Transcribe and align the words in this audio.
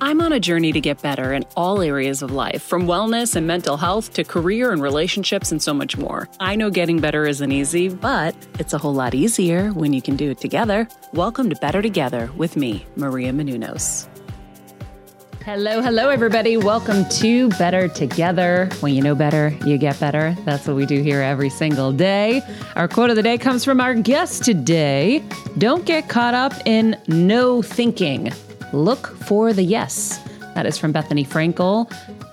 I'm 0.00 0.20
on 0.20 0.32
a 0.32 0.40
journey 0.40 0.72
to 0.72 0.80
get 0.80 1.00
better 1.02 1.32
in 1.32 1.44
all 1.56 1.80
areas 1.80 2.20
of 2.20 2.32
life, 2.32 2.62
from 2.62 2.86
wellness 2.86 3.36
and 3.36 3.46
mental 3.46 3.76
health 3.76 4.12
to 4.14 4.24
career 4.24 4.72
and 4.72 4.82
relationships 4.82 5.52
and 5.52 5.62
so 5.62 5.72
much 5.72 5.96
more. 5.96 6.28
I 6.40 6.56
know 6.56 6.68
getting 6.68 6.98
better 6.98 7.26
isn't 7.26 7.52
easy, 7.52 7.88
but 7.88 8.34
it's 8.58 8.72
a 8.72 8.78
whole 8.78 8.92
lot 8.92 9.14
easier 9.14 9.70
when 9.70 9.92
you 9.92 10.02
can 10.02 10.16
do 10.16 10.30
it 10.32 10.38
together. 10.38 10.88
Welcome 11.12 11.48
to 11.50 11.56
Better 11.56 11.80
Together 11.80 12.28
with 12.36 12.56
me, 12.56 12.84
Maria 12.96 13.32
Menounos. 13.32 14.08
Hello, 15.44 15.80
hello, 15.80 16.08
everybody. 16.08 16.56
Welcome 16.56 17.08
to 17.20 17.50
Better 17.50 17.86
Together. 17.86 18.68
When 18.80 18.94
you 18.94 19.02
know 19.02 19.14
better, 19.14 19.56
you 19.64 19.78
get 19.78 20.00
better. 20.00 20.34
That's 20.44 20.66
what 20.66 20.74
we 20.74 20.86
do 20.86 21.02
here 21.02 21.20
every 21.20 21.50
single 21.50 21.92
day. 21.92 22.42
Our 22.74 22.88
quote 22.88 23.10
of 23.10 23.16
the 23.16 23.22
day 23.22 23.38
comes 23.38 23.64
from 23.64 23.80
our 23.80 23.94
guest 23.94 24.44
today 24.44 25.22
Don't 25.58 25.84
get 25.84 26.08
caught 26.08 26.34
up 26.34 26.52
in 26.64 27.00
no 27.06 27.62
thinking. 27.62 28.32
Look 28.74 29.16
for 29.24 29.52
the 29.52 29.62
yes. 29.62 30.18
That 30.56 30.66
is 30.66 30.76
from 30.76 30.92
Bethenny 30.92 31.24
Frankel. 31.26 31.88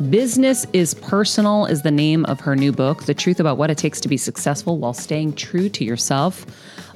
Business 0.09 0.65
is 0.73 0.95
Personal 0.95 1.67
is 1.67 1.83
the 1.83 1.91
name 1.91 2.25
of 2.25 2.39
her 2.39 2.55
new 2.55 2.71
book, 2.71 3.03
The 3.03 3.13
Truth 3.13 3.39
About 3.39 3.57
What 3.59 3.69
It 3.69 3.77
Takes 3.77 4.01
to 4.01 4.07
Be 4.09 4.17
Successful 4.17 4.79
While 4.79 4.93
Staying 4.95 5.33
True 5.33 5.69
to 5.69 5.83
Yourself. 5.85 6.47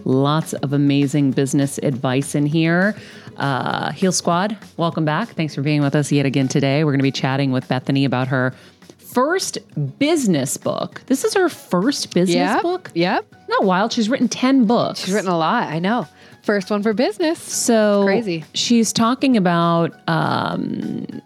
Lots 0.03 0.53
of 0.53 0.73
amazing 0.73 1.29
business 1.31 1.77
advice 1.83 2.33
in 2.33 2.47
here. 2.47 2.95
Uh, 3.37 3.91
Heal 3.91 4.11
Squad, 4.11 4.57
welcome 4.77 5.05
back. 5.05 5.29
Thanks 5.29 5.53
for 5.53 5.61
being 5.61 5.83
with 5.83 5.93
us 5.95 6.11
yet 6.11 6.25
again 6.25 6.47
today. 6.47 6.83
We're 6.83 6.91
going 6.93 6.99
to 6.99 7.03
be 7.03 7.11
chatting 7.11 7.51
with 7.51 7.67
Bethenny 7.67 8.03
about 8.03 8.27
her 8.29 8.51
first 8.97 9.59
business 9.99 10.57
book. 10.57 11.03
This 11.05 11.23
is 11.23 11.35
her 11.35 11.49
first 11.49 12.13
business 12.15 12.35
Yep. 12.35 12.61
book. 12.63 12.91
Yep. 12.95 13.35
Not 13.47 13.63
wild. 13.63 13.93
She's 13.93 14.09
written 14.09 14.27
10 14.27 14.65
books. 14.65 15.01
She's 15.05 15.13
written 15.13 15.29
a 15.29 15.37
lot. 15.37 15.67
I 15.69 15.77
know. 15.79 16.07
First 16.45 16.69
one 16.69 16.83
for 16.83 16.93
business. 16.93 17.41
So 17.41 18.03
Crazy. 18.05 18.45
She's 18.53 18.93
talking 18.93 19.35
about 19.35 19.97
um, 20.07 21.23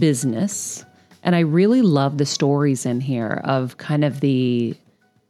business, 0.00 0.84
and 1.22 1.36
I 1.36 1.40
really 1.40 1.82
love 1.82 2.18
the 2.18 2.26
stories 2.26 2.84
in 2.84 3.00
here 3.00 3.40
of 3.44 3.76
kind 3.76 4.04
of 4.04 4.18
the 4.18 4.76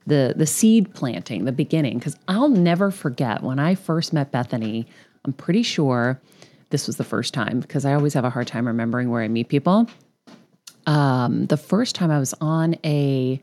the 0.06 0.32
the 0.34 0.47
seed 0.47 0.94
planting, 0.94 1.44
the 1.44 1.53
beginning. 1.53 1.98
Because 1.98 2.16
I'll 2.28 2.48
never 2.48 2.91
forget 2.91 3.42
when 3.42 3.59
I 3.59 3.75
first 3.75 4.15
met 4.15 4.32
Bethenny. 4.32 4.87
I'm 5.26 5.34
pretty 5.34 5.62
sure 5.62 6.19
this 6.71 6.86
was 6.86 6.97
the 6.97 7.04
first 7.04 7.34
time 7.34 7.60
because 7.60 7.84
I 7.84 7.92
always 7.92 8.15
have 8.15 8.25
a 8.25 8.31
hard 8.31 8.47
time 8.47 8.66
remembering 8.66 9.10
where 9.10 9.22
I 9.22 9.28
meet 9.28 9.50
people. 9.50 9.86
Um, 10.86 11.44
the 11.47 11.59
first 11.59 11.94
time 11.94 12.10
I 12.10 12.19
was 12.19 12.32
on 12.41 12.76
a 12.84 13.38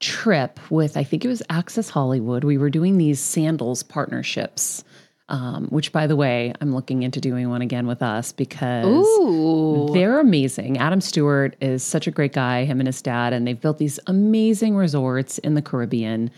trip 0.00 0.58
with, 0.70 0.96
I 0.96 1.04
think 1.04 1.24
it 1.24 1.28
was 1.28 1.42
Access 1.48 1.88
Hollywood. 1.88 2.44
We 2.44 2.58
were 2.58 2.70
doing 2.70 2.98
these 2.98 3.20
sandals 3.20 3.82
partnerships, 3.82 4.84
um, 5.28 5.66
which, 5.68 5.92
by 5.92 6.06
the 6.06 6.16
way, 6.16 6.52
I'm 6.60 6.74
looking 6.74 7.02
into 7.02 7.20
doing 7.20 7.48
one 7.48 7.62
again 7.62 7.86
with 7.86 8.02
us 8.02 8.32
because 8.32 8.86
Ooh. 8.86 9.88
they're 9.92 10.20
amazing. 10.20 10.78
Adam 10.78 11.00
Stewart 11.00 11.56
is 11.60 11.82
such 11.82 12.06
a 12.06 12.10
great 12.10 12.32
guy, 12.32 12.64
him 12.64 12.80
and 12.80 12.86
his 12.86 13.02
dad, 13.02 13.32
and 13.32 13.46
they've 13.46 13.60
built 13.60 13.78
these 13.78 13.98
amazing 14.06 14.76
resorts 14.76 15.38
in 15.38 15.54
the 15.54 15.62
Caribbean. 15.62 16.30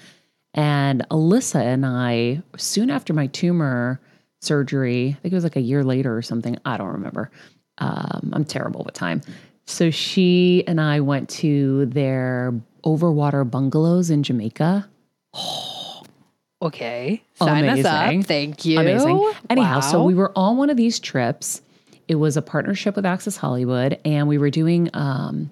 And 0.55 1.07
Alyssa 1.11 1.61
and 1.61 1.85
I, 1.85 2.43
soon 2.57 2.91
after 2.91 3.13
my 3.13 3.27
tumor 3.27 4.01
surgery, 4.41 5.17
I 5.19 5.21
think 5.21 5.33
it 5.33 5.37
was 5.37 5.45
like 5.45 5.57
a 5.57 5.61
year 5.61 5.85
later 5.85 6.17
or 6.17 6.23
something, 6.23 6.57
I 6.65 6.77
don't 6.77 6.89
remember. 6.89 7.31
Um, 7.79 8.31
I'm 8.33 8.45
terrible 8.45 8.83
with 8.85 8.95
time. 8.95 9.21
So 9.67 9.91
she 9.91 10.65
and 10.67 10.81
I 10.81 11.01
went 11.01 11.29
to 11.31 11.87
their 11.87 12.55
overwater 12.85 13.49
bungalows 13.49 14.11
in 14.11 14.23
Jamaica. 14.23 14.89
Okay. 16.61 17.23
Sign 17.35 17.65
us 17.67 17.85
up. 17.85 18.25
Thank 18.25 18.65
you. 18.65 18.81
Amazing. 18.81 19.33
Anyhow, 19.49 19.81
so 19.81 20.05
we 20.05 20.15
were 20.15 20.33
on 20.37 20.57
one 20.57 20.71
of 20.71 20.77
these 20.77 20.99
trips. 20.99 21.63
It 22.09 22.17
was 22.17 22.37
a 22.37 22.43
partnership 22.43 22.97
with 22.97 23.07
Access 23.07 23.37
Hollywood, 23.37 24.01
and 24.05 24.29
we 24.29 24.39
were 24.39 24.51
doing 24.51 24.91
um 24.95 25.51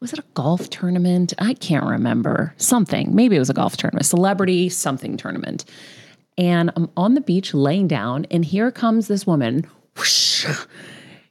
was 0.00 0.12
it 0.12 0.18
a 0.18 0.24
golf 0.34 0.68
tournament? 0.68 1.32
I 1.38 1.54
can't 1.54 1.86
remember. 1.86 2.52
Something. 2.56 3.14
Maybe 3.14 3.36
it 3.36 3.38
was 3.38 3.50
a 3.50 3.54
golf 3.54 3.76
tournament, 3.76 4.04
celebrity 4.04 4.68
something 4.68 5.16
tournament. 5.16 5.64
And 6.36 6.72
I'm 6.74 6.90
on 6.96 7.14
the 7.14 7.20
beach 7.20 7.54
laying 7.54 7.86
down, 7.86 8.26
and 8.30 8.44
here 8.44 8.72
comes 8.72 9.06
this 9.06 9.26
woman. 9.26 9.64
Whoosh, 9.96 10.46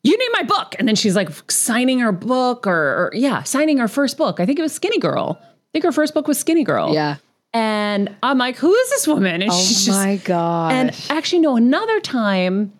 you 0.03 0.17
need 0.17 0.29
my 0.33 0.43
book. 0.43 0.75
And 0.79 0.87
then 0.87 0.95
she's 0.95 1.15
like 1.15 1.29
signing 1.51 1.99
her 1.99 2.11
book 2.11 2.65
or, 2.67 2.73
or 2.73 3.11
yeah, 3.13 3.43
signing 3.43 3.77
her 3.77 3.87
first 3.87 4.17
book. 4.17 4.39
I 4.39 4.45
think 4.45 4.57
it 4.59 4.63
was 4.63 4.73
Skinny 4.73 4.99
Girl. 4.99 5.37
I 5.41 5.45
think 5.73 5.85
her 5.85 5.91
first 5.91 6.13
book 6.13 6.27
was 6.27 6.39
Skinny 6.39 6.63
Girl. 6.63 6.93
Yeah. 6.93 7.17
And 7.53 8.15
I'm 8.23 8.37
like, 8.37 8.55
who 8.57 8.73
is 8.73 8.89
this 8.91 9.07
woman? 9.07 9.41
And 9.41 9.51
Oh 9.51 9.55
she's 9.57 9.85
just 9.85 9.97
my 9.99 10.15
god! 10.17 10.71
and 10.71 11.05
actually, 11.09 11.39
no, 11.39 11.57
another 11.57 11.99
time, 11.99 12.71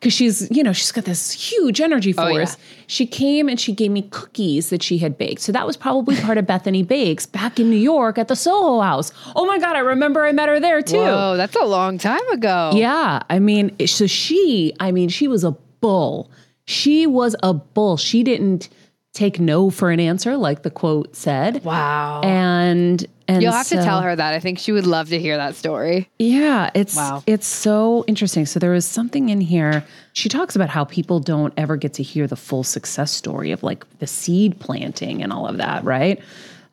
because 0.00 0.12
she's, 0.12 0.50
you 0.50 0.64
know, 0.64 0.72
she's 0.72 0.90
got 0.90 1.04
this 1.04 1.30
huge 1.30 1.80
energy 1.80 2.12
Oh, 2.18 2.28
force. 2.28 2.56
She 2.88 3.06
came 3.06 3.48
and 3.48 3.60
she 3.60 3.72
gave 3.72 3.92
me 3.92 4.02
cookies 4.02 4.70
that 4.70 4.82
she 4.82 4.98
had 4.98 5.16
baked. 5.16 5.40
So 5.42 5.52
that 5.52 5.64
was 5.64 5.76
probably 5.76 6.16
part 6.20 6.38
of 6.38 6.44
Bethenny 6.46 6.84
Bakes 6.86 7.24
back 7.24 7.60
in 7.60 7.70
New 7.70 7.76
York 7.76 8.18
at 8.18 8.26
the 8.26 8.34
Soho 8.34 8.80
House. 8.80 9.12
Oh 9.36 9.46
my 9.46 9.58
God, 9.58 9.76
I 9.76 9.80
remember 9.80 10.24
I 10.26 10.32
met 10.32 10.48
her 10.48 10.58
there 10.58 10.82
too. 10.82 10.96
Whoa, 10.96 11.36
that's 11.36 11.54
a 11.54 11.64
long 11.64 11.96
time 11.98 12.26
ago. 12.32 12.72
Yeah. 12.74 13.22
I 13.30 13.38
mean, 13.38 13.76
so 13.86 14.08
she, 14.08 14.72
I 14.80 14.90
mean, 14.90 15.08
she 15.08 15.28
was 15.28 15.44
a 15.44 15.52
bull. 15.80 16.30
She 16.70 17.04
was 17.06 17.34
a 17.42 17.52
bull. 17.52 17.96
She 17.96 18.22
didn't 18.22 18.68
take 19.12 19.40
no 19.40 19.70
for 19.70 19.90
an 19.90 19.98
answer, 19.98 20.36
like 20.36 20.62
the 20.62 20.70
quote 20.70 21.16
said. 21.16 21.64
Wow. 21.64 22.20
And, 22.22 23.04
and 23.26 23.42
You'll 23.42 23.50
have 23.52 23.66
to 23.68 23.74
tell 23.82 24.02
her 24.02 24.14
that. 24.14 24.34
I 24.34 24.38
think 24.38 24.60
she 24.60 24.70
would 24.70 24.86
love 24.86 25.08
to 25.08 25.18
hear 25.18 25.36
that 25.36 25.56
story. 25.56 26.08
Yeah, 26.20 26.70
it's 26.74 26.94
Wow. 26.94 27.24
it's 27.26 27.48
so 27.48 28.04
interesting. 28.06 28.46
So 28.46 28.60
there 28.60 28.70
was 28.70 28.86
something 28.86 29.30
in 29.30 29.40
here. 29.40 29.84
She 30.12 30.28
talks 30.28 30.54
about 30.54 30.68
how 30.68 30.84
people 30.84 31.18
don't 31.18 31.52
ever 31.56 31.76
get 31.76 31.94
to 31.94 32.04
hear 32.04 32.28
the 32.28 32.36
full 32.36 32.62
success 32.62 33.10
story 33.10 33.50
of 33.50 33.64
like 33.64 33.84
the 33.98 34.06
seed 34.06 34.60
planting 34.60 35.24
and 35.24 35.32
all 35.32 35.48
of 35.48 35.56
that, 35.56 35.82
right? 35.82 36.20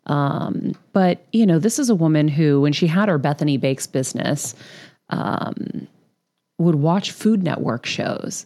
Um, 0.05 0.73
but 0.93 1.25
you 1.31 1.45
know, 1.47 1.57
this 1.57 1.79
is 1.79 1.89
a 1.89 1.95
woman 1.95 2.27
who, 2.27 2.61
when 2.61 2.71
she 2.71 2.85
had 2.85 3.09
her 3.09 3.17
Bethenny 3.17 3.59
Bakes 3.59 3.87
business, 3.87 4.53
um, 5.09 5.87
would 6.59 6.75
watch 6.75 7.11
Food 7.11 7.41
Network 7.41 7.87
shows 7.87 8.45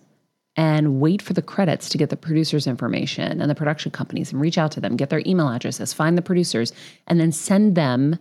and 0.61 0.99
wait 0.99 1.23
for 1.23 1.33
the 1.33 1.41
credits 1.41 1.89
to 1.89 1.97
get 1.97 2.11
the 2.11 2.15
producers' 2.15 2.67
information 2.67 3.41
and 3.41 3.49
the 3.49 3.55
production 3.55 3.89
companies 3.89 4.31
and 4.31 4.39
reach 4.39 4.59
out 4.59 4.71
to 4.71 4.79
them, 4.79 4.95
get 4.95 5.09
their 5.09 5.23
email 5.25 5.49
addresses, 5.49 5.91
find 5.91 6.15
the 6.15 6.21
producers, 6.21 6.71
and 7.07 7.19
then 7.19 7.31
send 7.31 7.73
them 7.73 8.19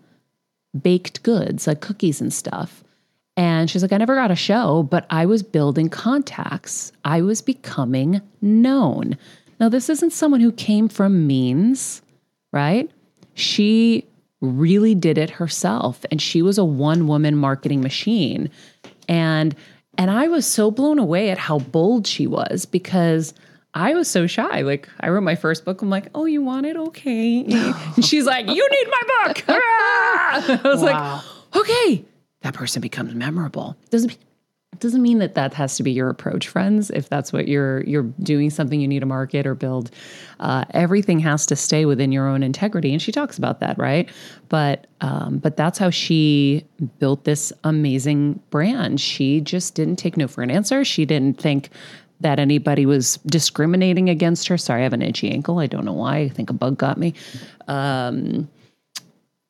baked 0.81 1.23
goods 1.23 1.67
like 1.67 1.83
cookies 1.83 2.19
and 2.19 2.33
stuff. 2.33 2.83
And 3.37 3.69
she's 3.69 3.83
like, 3.83 3.93
I 3.93 3.99
never 3.99 4.15
got 4.15 4.31
a 4.31 4.37
show, 4.37 4.85
but 4.85 5.05
I 5.11 5.27
was 5.27 5.43
building 5.43 5.91
contacts. 5.91 6.93
I 7.05 7.21
was 7.21 7.43
becoming 7.43 8.23
known. 8.41 9.19
Now, 9.61 9.69
this 9.69 9.91
isn't 9.91 10.15
someone 10.15 10.41
who 10.41 10.53
came 10.53 10.89
from 10.89 11.27
means, 11.27 12.01
right? 12.55 12.91
She 13.35 14.07
really 14.41 14.95
did 14.95 15.19
it 15.19 15.29
herself, 15.29 16.07
and 16.11 16.23
she 16.23 16.41
was 16.41 16.57
a 16.57 16.65
one 16.65 17.07
woman 17.07 17.37
marketing 17.37 17.83
machine. 17.83 18.49
And 19.11 19.55
And 19.99 20.11
I 20.11 20.29
was 20.29 20.47
so 20.47 20.71
blown 20.71 20.99
away 20.99 21.31
at 21.31 21.39
how 21.39 21.59
bold 21.59 22.07
she 22.07 22.27
was 22.27 22.65
because 22.65 23.35
I 23.75 23.95
was 23.95 24.09
so 24.09 24.27
shy. 24.27 24.63
Like 24.63 24.89
I 25.01 25.09
wrote 25.11 25.23
my 25.23 25.35
first 25.35 25.65
book. 25.65 25.83
I'm 25.83 25.91
like, 25.91 26.09
oh, 26.15 26.25
you 26.27 26.43
want 26.43 26.67
it? 26.67 26.77
Okay. 26.77 27.45
and 27.97 28.05
she's 28.05 28.25
like, 28.25 28.47
you 28.47 28.69
need 28.71 28.87
my 28.91 29.25
book. 29.27 29.45
I 29.49 30.61
was 30.65 30.81
Wow. 30.83 31.23
like, 31.53 31.57
okay. 31.63 32.05
That 32.43 32.55
person 32.55 32.81
becomes 32.81 33.15
memorable. 33.15 33.77
Doesn't 33.91 34.17
doesn't 34.81 35.03
mean 35.03 35.19
that 35.19 35.35
that 35.35 35.55
has 35.55 35.77
to 35.77 35.83
be 35.83 35.93
your 35.93 36.09
approach, 36.09 36.49
friends. 36.49 36.91
If 36.91 37.09
that's 37.09 37.33
what 37.33 37.49
you're 37.49 37.83
you're 37.85 38.11
doing 38.23 38.51
something 38.51 38.81
you 38.81 38.89
need 38.89 39.01
to 39.01 39.07
market 39.07 39.47
or 39.47 39.55
build, 39.55 39.91
uh, 40.41 40.65
everything 40.71 41.19
has 41.21 41.47
to 41.47 41.57
stay 41.57 41.85
within 41.85 42.13
your 42.13 42.27
own 42.27 42.43
integrity. 42.43 42.93
And 42.93 43.01
she 43.01 43.13
talks 43.13 43.39
about 43.39 43.61
that, 43.61 43.79
right? 43.79 44.09
But 44.49 44.87
um, 45.01 45.39
but 45.39 45.57
that's 45.57 45.79
how 45.79 45.91
she 45.91 46.65
built 46.99 47.25
this 47.25 47.53
amazing 47.65 48.41
brand. 48.51 49.01
She 49.01 49.41
just 49.41 49.75
didn't 49.75 49.97
take 49.97 50.17
no 50.17 50.29
for 50.29 50.43
an 50.43 50.51
answer. 50.51 50.85
She 50.85 51.05
didn't 51.05 51.41
think 51.41 51.71
that 52.21 52.39
anybody 52.39 52.87
was 52.87 53.17
discriminating 53.27 54.11
against 54.11 54.49
her. 54.49 54.59
Sorry, 54.59 54.81
I 54.81 54.85
have 54.85 54.93
an 54.93 55.03
itchy 55.03 55.31
ankle. 55.31 55.59
I 55.59 55.67
don't 55.67 55.85
know 55.85 55.93
why. 55.93 56.19
I 56.19 56.29
think 56.29 56.51
a 56.51 56.53
bug 56.53 56.77
got 56.77 56.99
me. 56.99 57.15
Um, 57.67 58.49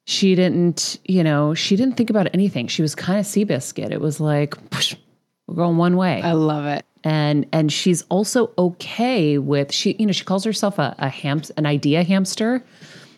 she 0.07 0.35
didn't, 0.35 0.99
you 1.05 1.23
know, 1.23 1.55
she 1.55 1.77
didn't 1.77 1.97
think 1.97 2.11
about 2.11 2.29
anything. 2.35 2.67
She 2.69 2.83
was 2.83 2.95
kind 2.95 3.19
of 3.19 3.27
Seabiscuit. 3.27 3.91
It 3.91 4.01
was 4.01 4.21
like, 4.21 4.51
"Psh, 4.71 4.97
we're 5.51 5.57
going 5.57 5.77
one 5.77 5.97
way. 5.97 6.23
I 6.23 6.33
love 6.33 6.65
it. 6.67 6.85
and 7.03 7.45
and 7.53 7.73
she's 7.73 8.03
also 8.03 8.53
okay 8.57 9.37
with 9.39 9.73
she 9.73 9.97
you 9.99 10.07
know 10.07 10.13
she 10.13 10.25
calls 10.25 10.45
herself 10.45 10.79
a, 10.79 10.95
a 10.99 11.09
ham 11.09 11.43
an 11.57 11.67
idea 11.67 12.05
hamster. 12.05 12.63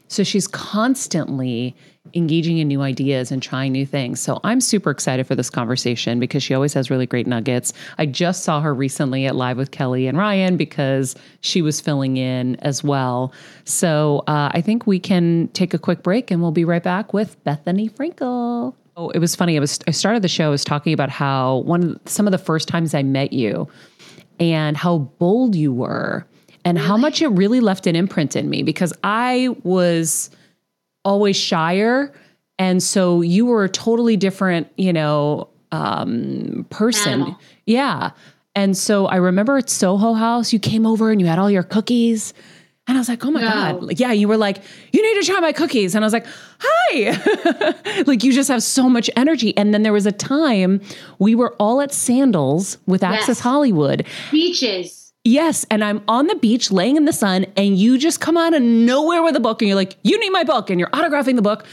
So 0.08 0.25
she's 0.25 0.46
constantly 0.46 1.75
engaging 2.14 2.58
in 2.58 2.69
new 2.69 2.82
ideas 2.82 3.32
and 3.32 3.43
trying 3.43 3.73
new 3.73 3.87
things. 3.87 4.20
So 4.20 4.40
i'm 4.44 4.61
super 4.61 4.90
excited 4.90 5.26
for 5.26 5.34
this 5.34 5.50
conversation 5.50 6.19
because 6.20 6.43
she 6.43 6.52
always 6.55 6.75
has 6.75 6.90
really 6.90 7.06
great 7.06 7.26
nuggets. 7.26 7.73
I 7.99 8.06
just 8.06 8.44
saw 8.44 8.61
her 8.61 8.75
recently 8.75 9.26
at 9.26 9.37
live 9.37 9.56
with 9.56 9.70
kelly 9.70 10.06
and 10.06 10.19
ryan 10.19 10.56
because 10.56 11.14
she 11.40 11.62
was 11.62 11.81
filling 11.81 12.17
in 12.17 12.56
as 12.56 12.82
well. 12.82 13.32
So 13.64 14.25
uh, 14.26 14.50
i 14.52 14.61
think 14.61 14.87
we 14.87 14.99
can 14.99 15.49
take 15.52 15.75
a 15.75 15.78
quick 15.78 16.02
break 16.02 16.31
and 16.31 16.40
we'll 16.43 16.50
be 16.50 16.64
right 16.64 16.82
back 16.82 17.12
with 17.12 17.43
bethenny 17.44 17.90
frankel 17.90 18.75
Oh, 18.96 19.10
it 19.10 19.18
was 19.18 19.34
funny. 19.34 19.56
I 19.56 19.60
was 19.60 19.78
I 19.86 19.90
started 19.90 20.22
the 20.22 20.28
show. 20.28 20.46
I 20.46 20.50
was 20.50 20.64
talking 20.64 20.92
about 20.92 21.08
how 21.08 21.58
one 21.58 21.98
some 22.06 22.26
of 22.26 22.32
the 22.32 22.38
first 22.38 22.68
times 22.68 22.94
I 22.94 23.02
met 23.02 23.32
you, 23.32 23.68
and 24.38 24.76
how 24.76 24.98
bold 24.98 25.54
you 25.54 25.72
were, 25.72 26.26
and 26.64 26.78
how 26.78 26.96
much 26.96 27.22
it 27.22 27.28
really 27.28 27.60
left 27.60 27.86
an 27.86 27.96
imprint 27.96 28.36
in 28.36 28.50
me 28.50 28.62
because 28.62 28.92
I 29.02 29.48
was 29.62 30.30
always 31.04 31.36
shyer, 31.36 32.12
and 32.58 32.82
so 32.82 33.22
you 33.22 33.46
were 33.46 33.64
a 33.64 33.68
totally 33.68 34.16
different, 34.16 34.68
you 34.76 34.92
know, 34.92 35.48
um, 35.70 36.66
person. 36.68 37.12
Animal. 37.12 37.38
Yeah, 37.64 38.10
and 38.54 38.76
so 38.76 39.06
I 39.06 39.16
remember 39.16 39.56
at 39.56 39.70
Soho 39.70 40.12
House, 40.12 40.52
you 40.52 40.58
came 40.58 40.86
over 40.86 41.10
and 41.10 41.20
you 41.20 41.26
had 41.26 41.38
all 41.38 41.50
your 41.50 41.62
cookies. 41.62 42.34
And 42.88 42.99
I 42.99 43.00
was 43.00 43.08
like, 43.08 43.25
oh 43.25 43.31
my 43.31 43.40
No. 43.40 43.49
God. 43.49 43.82
Like, 43.84 44.00
yeah, 44.00 44.11
you 44.12 44.26
were 44.26 44.37
like, 44.37 44.58
you 44.93 45.00
need 45.02 45.20
to 45.20 45.26
try 45.31 45.38
my 45.38 45.52
cookies. 45.52 45.94
And 45.94 46.05
I 46.05 46.06
was 46.06 46.12
like, 46.12 46.26
hi. 46.61 48.02
like, 48.06 48.25
you 48.25 48.32
just 48.32 48.49
have 48.49 48.62
so 48.62 48.88
much 48.88 49.08
energy. 49.14 49.56
And 49.56 49.73
then 49.73 49.82
there 49.84 49.93
was 49.93 50.05
a 50.05 50.11
time 50.12 50.81
we 51.20 51.34
were 51.37 51.55
all 51.61 51.81
at 51.81 51.93
Sandals 51.93 52.79
with 52.87 53.05
Access 53.05 53.38
Hollywood. 53.38 54.05
Beaches. 54.32 55.12
Yes. 55.25 55.64
And 55.70 55.84
I'm 55.84 56.02
on 56.08 56.26
the 56.26 56.34
beach 56.34 56.73
laying 56.73 56.96
in 56.96 57.05
the 57.05 57.12
sun, 57.12 57.46
and 57.56 57.79
you 57.79 57.99
just 57.99 58.20
come 58.20 58.37
out 58.37 58.52
of 58.52 58.62
nowhere 58.62 59.23
with 59.23 59.37
a 59.37 59.40
book, 59.40 59.62
and 59.62 59.69
you're 59.69 59.76
like, 59.76 59.96
you 60.02 60.19
need 60.19 60.31
my 60.31 60.43
book. 60.43 60.69
And 60.69 60.81
you're 60.81 60.90
autographing 60.90 61.37
the 61.37 61.43
book. 61.43 61.64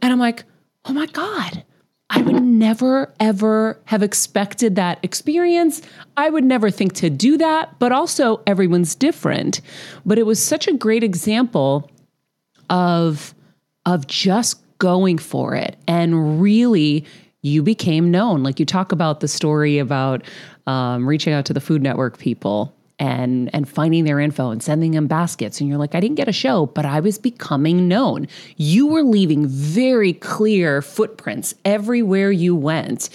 And 0.00 0.10
I'm 0.12 0.18
like, 0.18 0.44
oh 0.86 0.94
my 0.94 1.04
God. 1.06 1.62
I 2.10 2.22
would 2.22 2.42
never, 2.42 3.12
ever 3.18 3.80
have 3.86 4.02
expected 4.02 4.76
that 4.76 4.98
experience. 5.02 5.82
I 6.16 6.30
would 6.30 6.44
never 6.44 6.70
think 6.70 6.92
to 6.94 7.10
do 7.10 7.36
that, 7.38 7.78
but 7.78 7.92
also 7.92 8.42
everyone's 8.46 8.94
different. 8.94 9.60
But 10.04 10.18
it 10.18 10.26
was 10.26 10.42
such 10.42 10.68
a 10.68 10.74
great 10.74 11.02
example 11.02 11.90
of 12.70 13.34
of 13.86 14.06
just 14.06 14.60
going 14.78 15.18
for 15.18 15.54
it 15.54 15.76
and 15.86 16.40
really 16.40 17.04
you 17.42 17.62
became 17.62 18.10
known 18.10 18.42
like 18.42 18.58
you 18.58 18.64
talk 18.64 18.92
about 18.92 19.20
the 19.20 19.28
story 19.28 19.78
about 19.78 20.22
um, 20.66 21.06
reaching 21.06 21.32
out 21.32 21.44
to 21.44 21.52
the 21.52 21.60
food 21.60 21.82
network 21.82 22.18
people 22.18 22.74
and 22.98 23.52
and 23.54 23.68
finding 23.68 24.04
their 24.04 24.20
info 24.20 24.50
and 24.50 24.62
sending 24.62 24.92
them 24.92 25.06
baskets 25.06 25.60
and 25.60 25.68
you're 25.68 25.78
like 25.78 25.94
i 25.96 26.00
didn't 26.00 26.14
get 26.16 26.28
a 26.28 26.32
show 26.32 26.66
but 26.66 26.86
i 26.86 27.00
was 27.00 27.18
becoming 27.18 27.88
known 27.88 28.28
you 28.56 28.86
were 28.86 29.02
leaving 29.02 29.46
very 29.48 30.12
clear 30.12 30.80
footprints 30.80 31.54
everywhere 31.64 32.30
you 32.30 32.54
went 32.54 33.10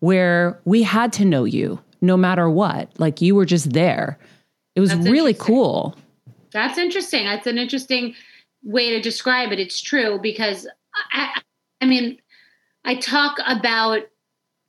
where 0.00 0.60
we 0.66 0.82
had 0.82 1.14
to 1.14 1.24
know 1.24 1.44
you 1.44 1.80
no 2.02 2.14
matter 2.14 2.50
what 2.50 2.90
like 2.98 3.22
you 3.22 3.34
were 3.34 3.46
just 3.46 3.72
there 3.72 4.18
it 4.74 4.80
was 4.80 4.90
That's 4.90 5.08
really 5.08 5.34
cool 5.34 5.96
That's 6.52 6.78
interesting. 6.78 7.24
That's 7.24 7.46
an 7.46 7.58
interesting 7.58 8.14
way 8.62 8.90
to 8.90 9.00
describe 9.00 9.52
it. 9.52 9.58
It's 9.58 9.80
true 9.80 10.18
because 10.22 10.68
I, 11.12 11.40
I 11.80 11.86
mean, 11.86 12.18
I 12.84 12.96
talk 12.96 13.38
about 13.46 14.02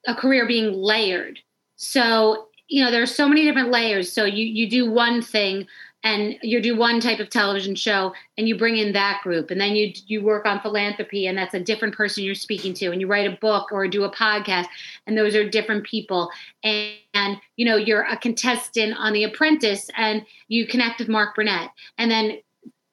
a 0.07 0.15
career 0.15 0.47
being 0.47 0.73
layered. 0.73 1.39
So, 1.75 2.47
you 2.73 2.83
know, 2.83 2.89
there 2.89 3.03
are 3.03 3.05
so 3.05 3.29
many 3.29 3.45
different 3.45 3.69
layers. 3.69 4.11
So 4.11 4.25
you 4.25 4.45
you 4.45 4.67
do 4.67 4.89
one 4.89 5.21
thing 5.21 5.67
and 6.03 6.35
you 6.41 6.59
do 6.59 6.75
one 6.75 6.99
type 6.99 7.19
of 7.19 7.29
television 7.29 7.75
show 7.75 8.13
and 8.35 8.47
you 8.47 8.57
bring 8.57 8.77
in 8.77 8.93
that 8.93 9.21
group. 9.21 9.51
And 9.51 9.61
then 9.61 9.75
you 9.75 9.93
you 10.07 10.23
work 10.23 10.47
on 10.47 10.59
philanthropy 10.59 11.27
and 11.27 11.37
that's 11.37 11.53
a 11.53 11.59
different 11.59 11.93
person 11.93 12.23
you're 12.23 12.33
speaking 12.33 12.73
to 12.73 12.87
and 12.87 12.99
you 12.99 13.05
write 13.05 13.31
a 13.31 13.37
book 13.39 13.71
or 13.71 13.87
do 13.87 14.05
a 14.05 14.11
podcast 14.11 14.65
and 15.05 15.15
those 15.15 15.35
are 15.35 15.47
different 15.47 15.85
people. 15.85 16.31
And, 16.63 16.93
and 17.13 17.37
you 17.57 17.65
know 17.65 17.75
you're 17.75 18.07
a 18.07 18.17
contestant 18.17 18.95
on 18.97 19.13
the 19.13 19.23
apprentice 19.23 19.91
and 19.95 20.25
you 20.47 20.65
connect 20.65 20.97
with 20.97 21.09
mark 21.09 21.35
burnett. 21.35 21.69
And 21.99 22.09
then 22.09 22.39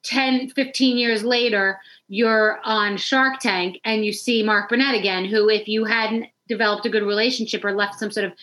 10 0.03 0.49
15 0.49 0.97
years 0.97 1.23
later 1.23 1.79
you're 2.07 2.59
on 2.63 2.97
shark 2.97 3.39
tank 3.39 3.79
and 3.83 4.05
you 4.05 4.13
see 4.13 4.43
mark 4.43 4.69
burnett 4.69 4.95
again 4.95 5.25
who 5.25 5.47
if 5.47 5.67
you 5.67 5.85
hadn't 5.85 6.25
developed 6.47 6.85
a 6.85 6.89
good 6.89 7.03
relationship 7.03 7.63
or 7.63 7.71
left 7.71 7.99
some 7.99 8.11
sort 8.11 8.25
of 8.25 8.33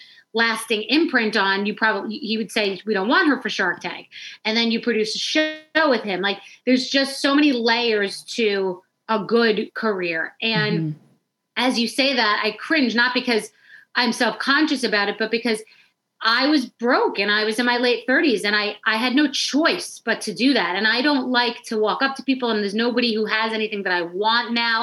lasting 0.42 0.82
imprint 0.98 1.36
on 1.36 1.66
you 1.66 1.74
probably 1.74 2.18
he 2.30 2.36
would 2.38 2.52
say 2.56 2.80
we 2.86 2.94
don't 2.94 3.08
want 3.14 3.28
her 3.28 3.40
for 3.42 3.50
shark 3.50 3.80
tank. 3.80 4.08
And 4.44 4.56
then 4.56 4.70
you 4.72 4.80
produce 4.80 5.14
a 5.14 5.18
show 5.18 5.90
with 5.94 6.04
him. 6.10 6.20
Like 6.28 6.38
there's 6.64 6.88
just 6.88 7.20
so 7.20 7.34
many 7.34 7.52
layers 7.52 8.22
to 8.36 8.82
a 9.08 9.18
good 9.24 9.72
career. 9.74 10.20
And 10.40 10.74
Mhm. 10.78 10.94
as 11.56 11.78
you 11.80 11.88
say 11.88 12.14
that 12.14 12.40
i 12.46 12.50
cringe 12.66 12.94
not 12.94 13.12
because 13.20 13.44
i'm 13.96 14.12
self-conscious 14.12 14.84
about 14.84 15.08
it 15.08 15.16
but 15.18 15.30
because 15.38 15.60
i 16.22 16.42
was 16.54 16.66
broke 16.84 17.18
and 17.18 17.30
i 17.38 17.42
was 17.48 17.58
in 17.58 17.66
my 17.66 17.78
late 17.86 18.06
30s 18.06 18.44
and 18.44 18.54
i 18.54 18.76
i 18.92 18.96
had 19.04 19.14
no 19.20 19.26
choice 19.50 20.00
but 20.08 20.20
to 20.26 20.32
do 20.44 20.48
that. 20.54 20.72
And 20.76 20.86
i 20.86 21.02
don't 21.02 21.28
like 21.40 21.58
to 21.70 21.76
walk 21.86 22.00
up 22.06 22.14
to 22.16 22.22
people 22.30 22.50
and 22.50 22.58
there's 22.60 22.74
nobody 22.86 23.10
who 23.16 23.24
has 23.26 23.52
anything 23.52 23.82
that 23.84 23.92
i 23.92 24.02
want 24.02 24.52
now. 24.52 24.78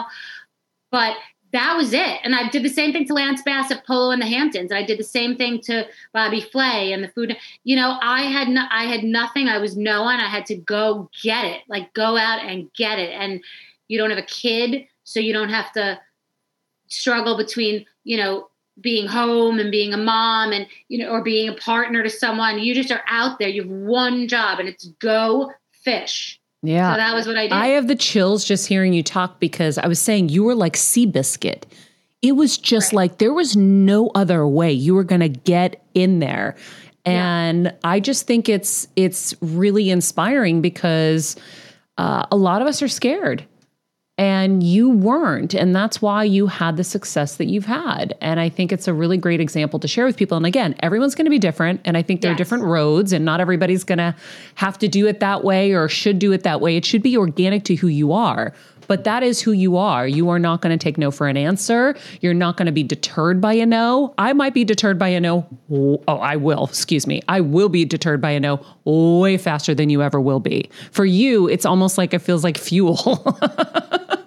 But 0.91 1.13
that 1.55 1.77
was 1.77 1.93
it. 1.93 2.19
And 2.23 2.35
I 2.35 2.49
did 2.49 2.63
the 2.63 2.69
same 2.69 2.91
thing 2.91 3.05
to 3.07 3.13
Lance 3.13 3.41
Bass 3.41 3.71
at 3.71 3.85
Polo 3.87 4.11
in 4.11 4.19
the 4.19 4.25
Hamptons. 4.25 4.71
And 4.71 4.77
I 4.77 4.83
did 4.83 4.99
the 4.99 5.05
same 5.05 5.37
thing 5.37 5.61
to 5.61 5.87
Bobby 6.13 6.41
Flay 6.41 6.91
and 6.91 7.01
the 7.01 7.07
food. 7.07 7.37
You 7.63 7.77
know, 7.77 7.97
I 8.01 8.23
had 8.23 8.49
no, 8.49 8.65
I 8.69 8.83
had 8.85 9.03
nothing. 9.03 9.47
I 9.47 9.57
was 9.57 9.77
no 9.77 10.03
one. 10.03 10.19
I 10.19 10.27
had 10.27 10.45
to 10.47 10.55
go 10.55 11.09
get 11.23 11.45
it, 11.45 11.61
like 11.69 11.93
go 11.93 12.17
out 12.17 12.43
and 12.43 12.71
get 12.73 12.99
it. 12.99 13.11
And 13.11 13.41
you 13.87 13.97
don't 13.97 14.09
have 14.09 14.19
a 14.19 14.23
kid, 14.23 14.85
so 15.05 15.21
you 15.21 15.31
don't 15.31 15.49
have 15.49 15.71
to 15.73 15.97
struggle 16.87 17.37
between, 17.37 17.85
you 18.03 18.17
know, 18.17 18.49
being 18.81 19.07
home 19.07 19.57
and 19.57 19.71
being 19.71 19.93
a 19.93 19.97
mom 19.97 20.51
and 20.51 20.67
you 20.89 20.97
know 20.97 21.09
or 21.09 21.23
being 21.23 21.47
a 21.47 21.55
partner 21.55 22.03
to 22.03 22.09
someone 22.09 22.59
you 22.59 22.75
just 22.75 22.91
are 22.91 23.03
out 23.07 23.39
there 23.39 23.47
you 23.47 23.61
have 23.61 23.71
one 23.71 24.27
job 24.27 24.59
and 24.59 24.67
it's 24.67 24.87
go 24.99 25.49
fish 25.71 26.41
yeah 26.67 26.93
so 26.93 26.97
that 26.97 27.13
was 27.13 27.27
what 27.27 27.37
i 27.37 27.43
did 27.43 27.51
I 27.53 27.67
have 27.67 27.87
the 27.87 27.95
chills 27.95 28.43
just 28.45 28.67
hearing 28.67 28.93
you 28.93 29.03
talk 29.03 29.39
because 29.39 29.77
I 29.77 29.87
was 29.87 29.99
saying 29.99 30.29
you 30.29 30.43
were 30.43 30.55
like 30.55 30.73
Seabiscuit. 30.73 31.63
It 32.21 32.33
was 32.33 32.57
just 32.57 32.91
Right. 32.91 32.97
like 32.97 33.17
there 33.19 33.33
was 33.33 33.55
no 33.55 34.09
other 34.15 34.47
way 34.47 34.71
you 34.71 34.95
were 34.95 35.03
going 35.03 35.21
to 35.21 35.29
get 35.29 35.85
in 35.93 36.19
there. 36.19 36.55
And 37.05 37.71
I 37.83 37.99
just 37.99 38.25
think 38.25 38.49
it's 38.49 38.87
it's 38.95 39.35
really 39.41 39.89
inspiring 39.91 40.61
because 40.61 41.35
uh, 41.99 42.25
a 42.31 42.35
lot 42.35 42.61
of 42.63 42.67
us 42.67 42.81
are 42.81 42.87
scared 42.87 43.45
and 44.17 44.63
you 44.63 44.89
weren't. 44.89 45.53
And 45.53 45.75
that's 45.75 46.01
why 46.01 46.23
you 46.23 46.47
had 46.47 46.77
the 46.77 46.85
success 46.85 47.35
that 47.35 47.45
you've 47.45 47.65
had. 47.65 48.15
And 48.21 48.39
i 48.39 48.47
think 48.47 48.71
it's 48.71 48.87
a 48.87 48.93
really 48.93 49.17
great 49.17 49.41
example 49.41 49.79
to 49.79 49.87
share 49.87 50.05
with 50.05 50.15
people. 50.15 50.37
And 50.37 50.45
again 50.45 50.75
everyone's 50.79 51.15
going 51.15 51.25
to 51.25 51.31
be 51.31 51.39
different. 51.39 51.81
And 51.83 51.97
i 51.97 52.01
think 52.01 52.21
there 52.21 52.31
are 52.31 52.35
different 52.35 52.63
roads. 52.63 53.11
And 53.11 53.25
not 53.25 53.41
everybody's 53.41 53.83
going 53.83 53.97
to 53.97 54.15
have 54.55 54.77
to 54.79 54.87
do 54.87 55.07
it 55.07 55.19
that 55.19 55.43
way 55.43 55.73
or 55.73 55.89
should 55.89 56.19
do 56.19 56.31
it 56.31 56.43
that 56.43 56.61
way. 56.61 56.77
It 56.77 56.85
should 56.85 57.03
be 57.03 57.17
organic 57.17 57.65
to 57.65 57.75
who 57.75 57.87
you 57.87 58.13
are 58.13 58.53
but 58.87 59.03
that 59.03 59.23
is 59.23 59.41
who 59.41 59.51
you 59.51 59.77
are. 59.77 60.07
You 60.07 60.29
are 60.29 60.39
not 60.39 60.61
going 60.61 60.77
to 60.77 60.83
take 60.83 60.97
no 60.97 61.11
for 61.11 61.27
an 61.27 61.37
answer. 61.37 61.95
You're 62.21 62.33
not 62.33 62.57
going 62.57 62.65
to 62.67 62.71
be 62.71 62.83
deterred 62.83 63.41
by 63.41 63.53
a 63.53 63.65
no. 63.65 64.13
I 64.17 64.33
might 64.33 64.53
be 64.53 64.63
deterred 64.63 64.99
by 64.99 65.09
a 65.09 65.19
no. 65.19 65.45
Oh 65.71 66.01
i 66.07 66.35
will 66.35 66.65
excuse 66.65 67.07
me. 67.07 67.21
I 67.27 67.41
will 67.41 67.69
be 67.69 67.85
deterred 67.85 68.21
by 68.21 68.31
a 68.31 68.39
no 68.39 68.65
way 68.85 69.37
faster 69.37 69.73
than 69.73 69.89
you 69.89 70.01
ever 70.01 70.19
will 70.19 70.39
be. 70.39 70.69
For 70.91 71.05
you 71.05 71.47
it's 71.47 71.65
almost 71.65 71.97
like 71.97 72.13
it 72.13 72.19
feels 72.19 72.43
like 72.43 72.57
fuel. 72.57 72.95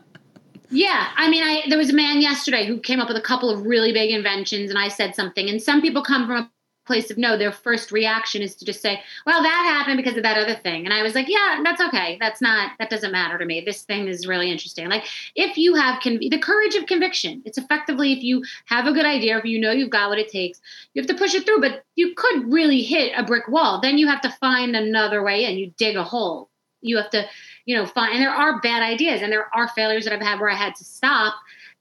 Yeah, 0.70 1.08
I 1.16 1.30
mean, 1.30 1.42
I 1.42 1.62
there 1.68 1.78
was 1.78 1.90
a 1.90 1.94
man 1.94 2.20
yesterday 2.20 2.66
who 2.66 2.78
came 2.78 3.00
up 3.00 3.08
with 3.08 3.16
a 3.16 3.22
couple 3.22 3.50
of 3.50 3.64
really 3.64 3.92
big 3.92 4.10
inventions, 4.10 4.68
and 4.70 4.78
I 4.78 4.88
said 4.88 5.14
something, 5.14 5.48
and 5.48 5.62
some 5.62 5.80
people 5.80 6.02
come 6.02 6.26
from 6.26 6.36
a 6.36 6.50
place 6.88 7.08
of 7.08 7.18
no. 7.18 7.38
Their 7.38 7.52
first 7.52 7.92
reaction 7.92 8.42
is 8.42 8.56
to 8.56 8.64
just 8.64 8.82
say, 8.82 9.00
"Well, 9.24 9.42
that 9.42 9.64
happened 9.64 9.96
because 9.96 10.16
of 10.16 10.24
that 10.24 10.36
other 10.36 10.56
thing," 10.56 10.84
and 10.84 10.92
I 10.92 11.02
was 11.04 11.14
like, 11.14 11.28
"Yeah, 11.28 11.60
that's 11.62 11.80
okay. 11.80 12.18
That's 12.20 12.40
not 12.40 12.72
that 12.80 12.90
doesn't 12.90 13.12
matter 13.12 13.38
to 13.38 13.44
me. 13.44 13.60
This 13.60 13.82
thing 13.84 14.08
is 14.08 14.26
really 14.26 14.50
interesting. 14.50 14.88
Like 14.88 15.04
if 15.36 15.56
you 15.56 15.74
have 15.74 16.02
con- 16.02 16.18
the 16.18 16.38
courage 16.38 16.74
of 16.74 16.86
conviction, 16.86 17.42
it's 17.44 17.58
effectively 17.58 18.12
if 18.12 18.24
you 18.24 18.42
have 18.64 18.86
a 18.86 18.92
good 18.92 19.04
idea, 19.04 19.38
if 19.38 19.44
you 19.44 19.60
know 19.60 19.70
you've 19.70 19.90
got 19.90 20.08
what 20.08 20.18
it 20.18 20.28
takes, 20.28 20.60
you 20.94 21.00
have 21.00 21.08
to 21.08 21.14
push 21.14 21.34
it 21.34 21.44
through. 21.44 21.60
But 21.60 21.84
you 21.94 22.14
could 22.16 22.52
really 22.52 22.82
hit 22.82 23.12
a 23.16 23.22
brick 23.22 23.46
wall. 23.46 23.80
Then 23.80 23.98
you 23.98 24.08
have 24.08 24.22
to 24.22 24.30
find 24.40 24.74
another 24.74 25.22
way 25.22 25.44
in. 25.44 25.58
You 25.58 25.72
dig 25.78 25.94
a 25.94 26.02
hole. 26.02 26.50
You 26.80 26.96
have 26.96 27.10
to." 27.10 27.28
You 27.66 27.76
know, 27.76 27.84
find, 27.84 28.14
and 28.14 28.22
there 28.22 28.30
are 28.30 28.62
bad 28.62 28.82
ideas, 28.82 29.20
and 29.20 29.30
there 29.30 29.54
are 29.54 29.68
failures 29.68 30.04
that 30.04 30.14
I've 30.14 30.22
had 30.22 30.40
where 30.40 30.48
I 30.48 30.54
had 30.54 30.74
to 30.76 30.84
stop 30.84 31.34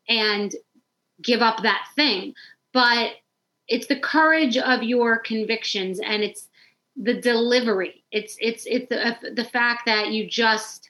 and 0.09 0.53
give 1.21 1.41
up 1.41 1.63
that 1.63 1.87
thing. 1.95 2.33
But 2.73 3.13
it's 3.67 3.87
the 3.87 3.99
courage 3.99 4.57
of 4.57 4.83
your 4.83 5.19
convictions 5.19 5.99
and 5.99 6.23
it's 6.23 6.47
the 6.95 7.13
delivery. 7.13 8.03
It's 8.11 8.37
it's 8.39 8.65
it's 8.65 8.89
the, 8.89 9.31
the 9.33 9.43
fact 9.43 9.85
that 9.85 10.11
you 10.11 10.27
just 10.27 10.89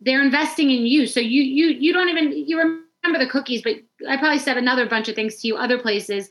they're 0.00 0.22
investing 0.22 0.70
in 0.70 0.86
you. 0.86 1.06
So 1.06 1.20
you 1.20 1.42
you 1.42 1.66
you 1.68 1.92
don't 1.92 2.08
even 2.08 2.32
you 2.32 2.58
remember 2.58 3.24
the 3.24 3.30
cookies 3.30 3.62
but 3.62 3.74
i 4.08 4.16
probably 4.16 4.38
said 4.38 4.56
another 4.56 4.88
bunch 4.88 5.08
of 5.08 5.14
things 5.16 5.36
to 5.40 5.48
you 5.48 5.56
other 5.56 5.78
places 5.78 6.28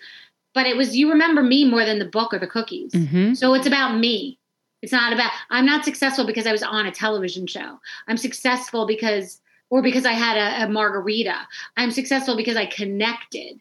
but 0.54 0.66
it 0.66 0.78
was 0.78 0.96
you 0.96 1.10
remember 1.10 1.44
me 1.44 1.70
more 1.70 1.86
than 1.86 2.00
the 2.00 2.06
book 2.06 2.34
or 2.34 2.40
the 2.40 2.48
cookies. 2.48 2.92
Mhm. 2.92 3.36
so 3.36 3.54
it's 3.54 3.68
about 3.68 3.98
me. 3.98 4.38
It's 4.82 4.92
not 4.92 5.14
about 5.14 5.32
i'm 5.50 5.66
not 5.66 5.86
successful 5.86 6.26
because 6.26 6.48
i 6.48 6.52
was 6.52 6.64
on 6.64 6.86
a 6.86 6.92
television 6.92 7.46
show. 7.48 7.80
I'm 8.08 8.18
successful 8.18 8.86
because 8.88 9.42
or 9.70 9.82
because 9.82 10.06
i 10.06 10.14
had 10.14 10.38
a, 10.38 10.66
a 10.66 10.70
margarita. 10.70 11.36
I'm 11.78 11.92
successful 11.92 12.36
because 12.38 12.56
i 12.56 12.66
connected 12.66 13.60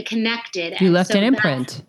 connected. 0.00 0.80
You 0.80 0.86
And 0.86 0.94
left 0.94 1.12
so 1.12 1.18
an 1.18 1.24
imprint. 1.24 1.84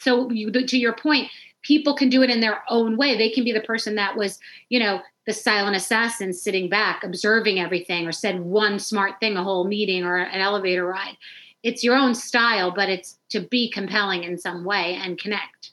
so 0.00 0.30
you, 0.30 0.50
to 0.50 0.78
your 0.78 0.94
point 0.94 1.28
people 1.62 1.94
can 1.94 2.08
do 2.08 2.22
it 2.22 2.30
in 2.30 2.40
their 2.40 2.62
own 2.70 2.96
way. 2.96 3.18
They 3.18 3.30
can 3.30 3.44
be 3.44 3.52
the 3.52 3.60
person 3.60 3.96
that 3.96 4.16
was 4.16 4.38
you 4.68 4.78
know 4.78 5.00
the 5.26 5.34
silent 5.34 5.76
assassin 5.76 6.32
sitting 6.32 6.70
back 6.70 7.04
observing 7.04 7.60
everything 7.60 8.06
or 8.06 8.12
said 8.12 8.40
one 8.40 8.78
smart 8.78 9.20
thing 9.20 9.36
a 9.36 9.44
whole 9.44 9.66
meeting 9.66 10.04
or 10.04 10.16
an 10.16 10.40
elevator 10.40 10.86
ride. 10.86 11.16
It's 11.62 11.84
your 11.84 11.96
own 11.96 12.14
style 12.14 12.70
but 12.74 12.88
it's 12.88 13.18
to 13.30 13.40
be 13.40 13.70
compelling 13.70 14.24
in 14.24 14.38
some 14.38 14.64
way 14.64 14.94
and 14.94 15.18
connect 15.18 15.72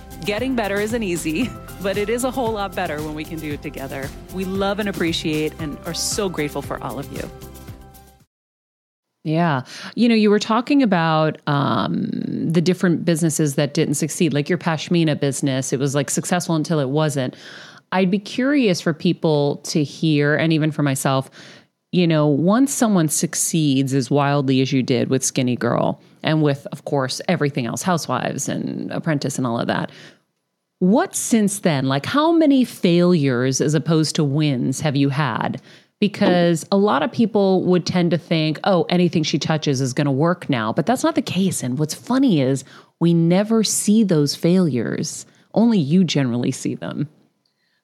Getting 0.25 0.55
better 0.55 0.79
isn't 0.79 1.01
easy, 1.01 1.49
but 1.81 1.97
it 1.97 2.07
is 2.07 2.23
a 2.23 2.31
whole 2.31 2.51
lot 2.51 2.75
better 2.75 3.01
when 3.01 3.15
we 3.15 3.23
can 3.23 3.39
do 3.39 3.53
it 3.53 3.63
together. 3.63 4.07
We 4.35 4.45
love 4.45 4.77
and 4.79 4.87
appreciate 4.87 5.51
and 5.59 5.79
are 5.87 5.95
so 5.95 6.29
grateful 6.29 6.61
for 6.61 6.81
all 6.83 6.99
of 6.99 7.11
you. 7.11 7.27
Yeah. 9.23 9.63
You 9.95 10.09
know, 10.09 10.15
you 10.15 10.29
were 10.29 10.39
talking 10.39 10.83
about 10.83 11.39
um, 11.47 12.09
the 12.11 12.61
different 12.61 13.03
businesses 13.03 13.55
that 13.55 13.73
didn't 13.73 13.95
succeed, 13.95 14.31
like 14.31 14.47
your 14.47 14.57
Pashmina 14.59 15.19
business. 15.19 15.73
It 15.73 15.79
was 15.79 15.95
like 15.95 16.09
successful 16.11 16.55
until 16.55 16.79
it 16.79 16.89
wasn't. 16.89 17.35
I'd 17.91 18.11
be 18.11 18.19
curious 18.19 18.79
for 18.79 18.93
people 18.93 19.57
to 19.57 19.83
hear, 19.83 20.35
and 20.35 20.53
even 20.53 20.71
for 20.71 20.81
myself, 20.83 21.29
you 21.91 22.07
know, 22.07 22.27
once 22.27 22.73
someone 22.73 23.09
succeeds 23.09 23.93
as 23.93 24.09
wildly 24.09 24.61
as 24.61 24.71
you 24.71 24.81
did 24.81 25.09
with 25.09 25.23
Skinny 25.23 25.55
Girl 25.55 25.99
and 26.23 26.41
with, 26.41 26.67
of 26.71 26.85
course, 26.85 27.21
everything 27.27 27.65
else, 27.65 27.81
Housewives 27.81 28.47
and 28.47 28.91
Apprentice 28.91 29.37
and 29.37 29.47
all 29.47 29.59
of 29.59 29.67
that, 29.67 29.91
what 30.79 31.15
since 31.15 31.59
then? 31.59 31.87
Like, 31.87 32.05
how 32.05 32.31
many 32.31 32.65
failures 32.65 33.61
as 33.61 33.75
opposed 33.75 34.15
to 34.15 34.23
wins 34.23 34.81
have 34.81 34.95
you 34.95 35.09
had? 35.09 35.61
Because 35.99 36.65
a 36.71 36.77
lot 36.77 37.03
of 37.03 37.11
people 37.11 37.63
would 37.65 37.85
tend 37.85 38.09
to 38.09 38.17
think, 38.17 38.59
oh, 38.63 38.87
anything 38.89 39.21
she 39.21 39.37
touches 39.37 39.79
is 39.79 39.93
going 39.93 40.05
to 40.05 40.11
work 40.11 40.49
now. 40.49 40.73
But 40.73 40.87
that's 40.87 41.03
not 41.03 41.13
the 41.13 41.21
case. 41.21 41.61
And 41.61 41.77
what's 41.77 41.93
funny 41.93 42.41
is 42.41 42.63
we 42.99 43.13
never 43.13 43.63
see 43.63 44.03
those 44.03 44.35
failures, 44.35 45.27
only 45.53 45.77
you 45.77 46.03
generally 46.03 46.51
see 46.51 46.73
them. 46.73 47.07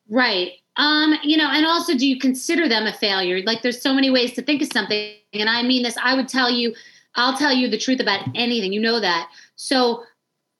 Right. 0.10 0.54
Um, 0.78 1.16
you 1.24 1.38
know, 1.38 1.50
and 1.52 1.66
also 1.66 1.96
do 1.96 2.08
you 2.08 2.20
consider 2.20 2.68
them 2.68 2.88
a 2.88 2.94
failure? 2.94 3.42
Like 3.46 3.62
there's 3.62 3.82
so 3.82 3.94
many 3.94 4.10
ways 4.10 4.34
to 4.34 4.42
think 4.42 4.62
of 4.62 4.72
something. 4.72 5.14
And 5.34 5.50
I 5.50 5.64
mean 5.64 5.84
this, 5.84 5.98
I 6.02 6.16
would 6.16 6.28
tell 6.28 6.50
you, 6.50 6.74
I'll 7.18 7.36
tell 7.38 7.52
you 7.52 7.68
the 7.68 7.78
truth 7.78 8.00
about 8.00 8.28
anything. 8.36 8.72
You 8.72 8.80
know 8.80 9.00
that. 9.00 9.30
So 9.56 10.04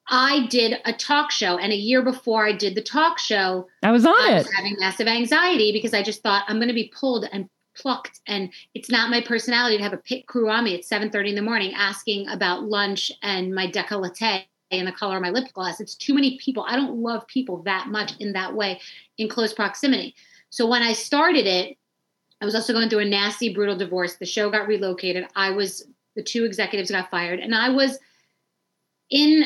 I 0.10 0.48
did 0.48 0.80
a 0.86 0.94
talk 0.94 1.32
show, 1.32 1.58
and 1.58 1.72
a 1.72 1.76
year 1.76 2.02
before 2.02 2.48
I 2.48 2.54
did 2.54 2.76
the 2.76 2.82
talk 2.82 3.20
show, 3.20 3.68
I 3.84 3.92
was 3.92 4.06
on 4.06 4.16
I 4.20 4.32
it. 4.32 4.38
was 4.40 4.54
having 4.54 4.76
massive 4.80 5.08
anxiety 5.08 5.72
because 5.72 5.94
I 5.94 6.02
just 6.02 6.24
thought 6.24 6.46
I'm 6.48 6.58
going 6.58 6.70
to 6.70 6.74
be 6.74 6.92
pulled 6.98 7.26
and 7.32 7.50
plucked, 7.76 8.22
and 8.26 8.52
it's 8.74 8.90
not 8.90 9.12
my 9.12 9.22
personality 9.22 9.78
to 9.78 9.84
have 9.84 9.94
a 9.94 9.98
pit 9.98 10.26
crew 10.26 10.50
on 10.50 10.64
me 10.64 10.76
at 10.76 10.82
7:30 10.84 11.30
in 11.30 11.36
the 11.36 11.42
morning 11.42 11.74
asking 11.76 12.28
about 12.30 12.64
lunch 12.64 13.12
and 13.22 13.54
my 13.54 13.68
décolleté 13.68 14.46
and 14.72 14.88
the 14.88 14.92
color 14.92 15.18
of 15.18 15.22
my 15.22 15.30
lip 15.30 15.52
gloss. 15.54 15.80
It's 15.80 15.96
too 15.96 16.14
many 16.14 16.38
people. 16.40 16.66
I 16.68 16.76
don't 16.76 17.02
love 17.02 17.28
people 17.28 17.62
that 17.64 17.88
much 17.88 18.14
in 18.20 18.34
that 18.34 18.54
way 18.54 18.80
in 19.18 19.30
close 19.30 19.54
proximity. 19.54 20.16
So 20.50 20.68
when 20.68 20.82
I 20.82 20.94
started 20.94 21.46
it, 21.46 21.78
I 22.42 22.46
was 22.46 22.56
also 22.56 22.74
going 22.74 22.90
through 22.90 23.00
a 23.00 23.06
nasty, 23.06 23.54
brutal 23.54 23.78
divorce. 23.78 24.16
The 24.16 24.26
show 24.26 24.50
got 24.50 24.68
relocated. 24.68 25.26
I 25.36 25.52
was 25.52 25.88
the 26.18 26.24
two 26.24 26.44
executives 26.44 26.92
got 26.92 27.10
fired, 27.10 27.40
and 27.40 27.56
I 27.56 27.70
was 27.70 27.98
in 29.10 29.46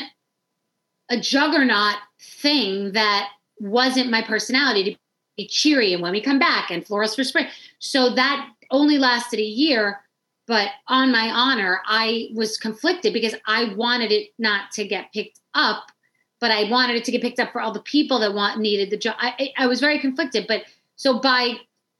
a 1.08 1.20
juggernaut 1.20 1.96
thing 2.20 2.92
that 2.92 3.28
wasn't 3.60 4.10
my 4.10 4.22
personality 4.22 4.94
to 4.94 4.98
be 5.36 5.46
cheery 5.46 5.92
and 5.92 6.02
when 6.02 6.12
we 6.12 6.20
come 6.20 6.38
back 6.38 6.70
and 6.70 6.84
florals 6.84 7.14
for 7.14 7.22
spring. 7.22 7.46
So 7.78 8.14
that 8.14 8.50
only 8.70 8.98
lasted 8.98 9.38
a 9.38 9.44
year. 9.44 10.00
But 10.48 10.70
on 10.88 11.12
my 11.12 11.30
honor, 11.30 11.80
I 11.86 12.30
was 12.34 12.56
conflicted 12.56 13.12
because 13.12 13.34
I 13.46 13.74
wanted 13.74 14.10
it 14.10 14.30
not 14.38 14.72
to 14.72 14.86
get 14.86 15.12
picked 15.12 15.38
up, 15.54 15.92
but 16.40 16.50
I 16.50 16.68
wanted 16.68 16.96
it 16.96 17.04
to 17.04 17.12
get 17.12 17.22
picked 17.22 17.38
up 17.38 17.52
for 17.52 17.60
all 17.60 17.72
the 17.72 17.80
people 17.80 18.18
that 18.20 18.34
want 18.34 18.58
needed 18.58 18.90
the 18.90 18.96
job. 18.96 19.14
I, 19.18 19.50
I 19.56 19.66
was 19.66 19.80
very 19.80 20.00
conflicted. 20.00 20.46
But 20.48 20.64
so 20.96 21.20
by 21.20 21.54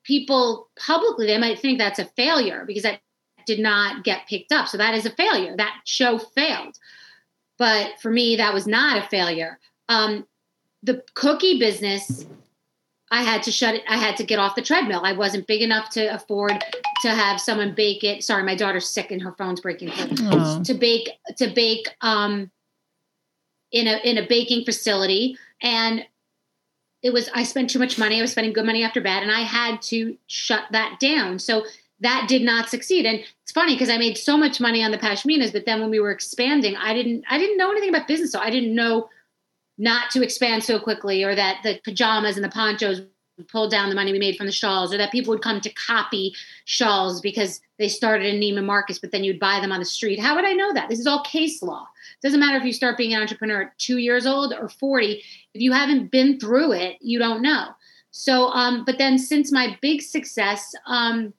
people 0.04 0.68
publicly, 0.76 1.26
they 1.26 1.38
might 1.38 1.60
think 1.60 1.78
that's 1.78 2.00
a 2.00 2.04
failure 2.04 2.64
because 2.66 2.82
that 2.82 3.00
did 3.46 3.58
not 3.58 4.04
get 4.04 4.26
picked 4.26 4.52
up. 4.52 4.68
So 4.68 4.78
that 4.78 4.94
is 4.94 5.06
a 5.06 5.10
failure. 5.10 5.56
That 5.56 5.80
show 5.84 6.18
failed. 6.18 6.78
But 7.58 8.00
for 8.00 8.10
me, 8.10 8.36
that 8.36 8.54
was 8.54 8.66
not 8.66 8.98
a 8.98 9.08
failure. 9.08 9.58
Um, 9.88 10.26
the 10.82 11.04
cookie 11.14 11.58
business, 11.58 12.26
I 13.10 13.22
had 13.22 13.42
to 13.44 13.52
shut 13.52 13.74
it. 13.74 13.82
I 13.88 13.96
had 13.96 14.16
to 14.16 14.24
get 14.24 14.38
off 14.38 14.54
the 14.54 14.62
treadmill. 14.62 15.02
I 15.04 15.12
wasn't 15.12 15.46
big 15.46 15.62
enough 15.62 15.90
to 15.90 16.06
afford 16.14 16.64
to 17.02 17.10
have 17.10 17.40
someone 17.40 17.74
bake 17.74 18.02
it. 18.02 18.24
Sorry, 18.24 18.42
my 18.42 18.54
daughter's 18.54 18.88
sick 18.88 19.10
and 19.10 19.22
her 19.22 19.32
phone's 19.32 19.60
breaking. 19.60 19.90
To 20.64 20.74
bake 20.74 21.10
to 21.36 21.48
bake 21.48 21.88
um, 22.00 22.50
in 23.70 23.86
a 23.86 23.98
in 23.98 24.18
a 24.18 24.26
baking 24.26 24.64
facility, 24.64 25.36
and 25.60 26.04
it 27.02 27.12
was 27.12 27.28
I 27.34 27.42
spent 27.44 27.70
too 27.70 27.78
much 27.78 27.98
money. 27.98 28.18
I 28.18 28.22
was 28.22 28.32
spending 28.32 28.52
good 28.52 28.66
money 28.66 28.82
after 28.82 29.00
bad, 29.00 29.22
and 29.22 29.30
I 29.30 29.40
had 29.42 29.82
to 29.82 30.16
shut 30.26 30.64
that 30.72 30.98
down. 30.98 31.38
So 31.38 31.64
that 32.02 32.26
did 32.28 32.42
not 32.42 32.68
succeed. 32.68 33.06
And 33.06 33.20
it's 33.42 33.52
funny 33.52 33.74
because 33.74 33.88
I 33.88 33.96
made 33.96 34.18
so 34.18 34.36
much 34.36 34.60
money 34.60 34.82
on 34.82 34.90
the 34.90 34.98
pashminas, 34.98 35.52
but 35.52 35.66
then 35.66 35.80
when 35.80 35.90
we 35.90 36.00
were 36.00 36.10
expanding, 36.10 36.76
I 36.76 36.92
didn't 36.94 37.24
I 37.28 37.38
didn't 37.38 37.56
know 37.56 37.70
anything 37.70 37.88
about 37.88 38.08
business, 38.08 38.32
so 38.32 38.40
I 38.40 38.50
didn't 38.50 38.74
know 38.74 39.08
not 39.78 40.10
to 40.10 40.22
expand 40.22 40.62
so 40.62 40.78
quickly 40.78 41.24
or 41.24 41.34
that 41.34 41.60
the 41.62 41.80
pajamas 41.82 42.36
and 42.36 42.44
the 42.44 42.50
ponchos 42.50 43.02
pulled 43.48 43.70
down 43.70 43.88
the 43.88 43.94
money 43.94 44.12
we 44.12 44.18
made 44.18 44.36
from 44.36 44.46
the 44.46 44.52
shawls, 44.52 44.92
or 44.92 44.98
that 44.98 45.10
people 45.10 45.32
would 45.32 45.42
come 45.42 45.60
to 45.60 45.70
copy 45.70 46.34
shawls 46.64 47.20
because 47.20 47.60
they 47.78 47.88
started 47.88 48.26
in 48.26 48.40
Neiman 48.40 48.64
Marcus, 48.64 48.98
but 48.98 49.10
then 49.10 49.24
you'd 49.24 49.40
buy 49.40 49.58
them 49.60 49.72
on 49.72 49.80
the 49.80 49.86
street. 49.86 50.20
How 50.20 50.36
would 50.36 50.44
I 50.44 50.52
know 50.52 50.72
that? 50.74 50.88
This 50.88 51.00
is 51.00 51.06
all 51.06 51.24
case 51.24 51.62
law. 51.62 51.88
Doesn't 52.22 52.38
matter 52.38 52.58
if 52.58 52.64
you 52.64 52.72
start 52.72 52.98
being 52.98 53.14
an 53.14 53.20
entrepreneur 53.20 53.62
at 53.62 53.78
two 53.78 53.98
years 53.98 54.26
old 54.26 54.52
or 54.52 54.68
40. 54.68 55.22
If 55.54 55.60
you 55.60 55.72
haven't 55.72 56.10
been 56.10 56.38
through 56.38 56.72
it, 56.72 56.98
you 57.00 57.18
don't 57.18 57.42
know. 57.42 57.68
So, 58.10 58.48
um, 58.48 58.84
but 58.84 58.98
then 58.98 59.18
since 59.18 59.50
my 59.50 59.78
big 59.80 60.02
success, 60.02 60.74
um, 60.86 61.32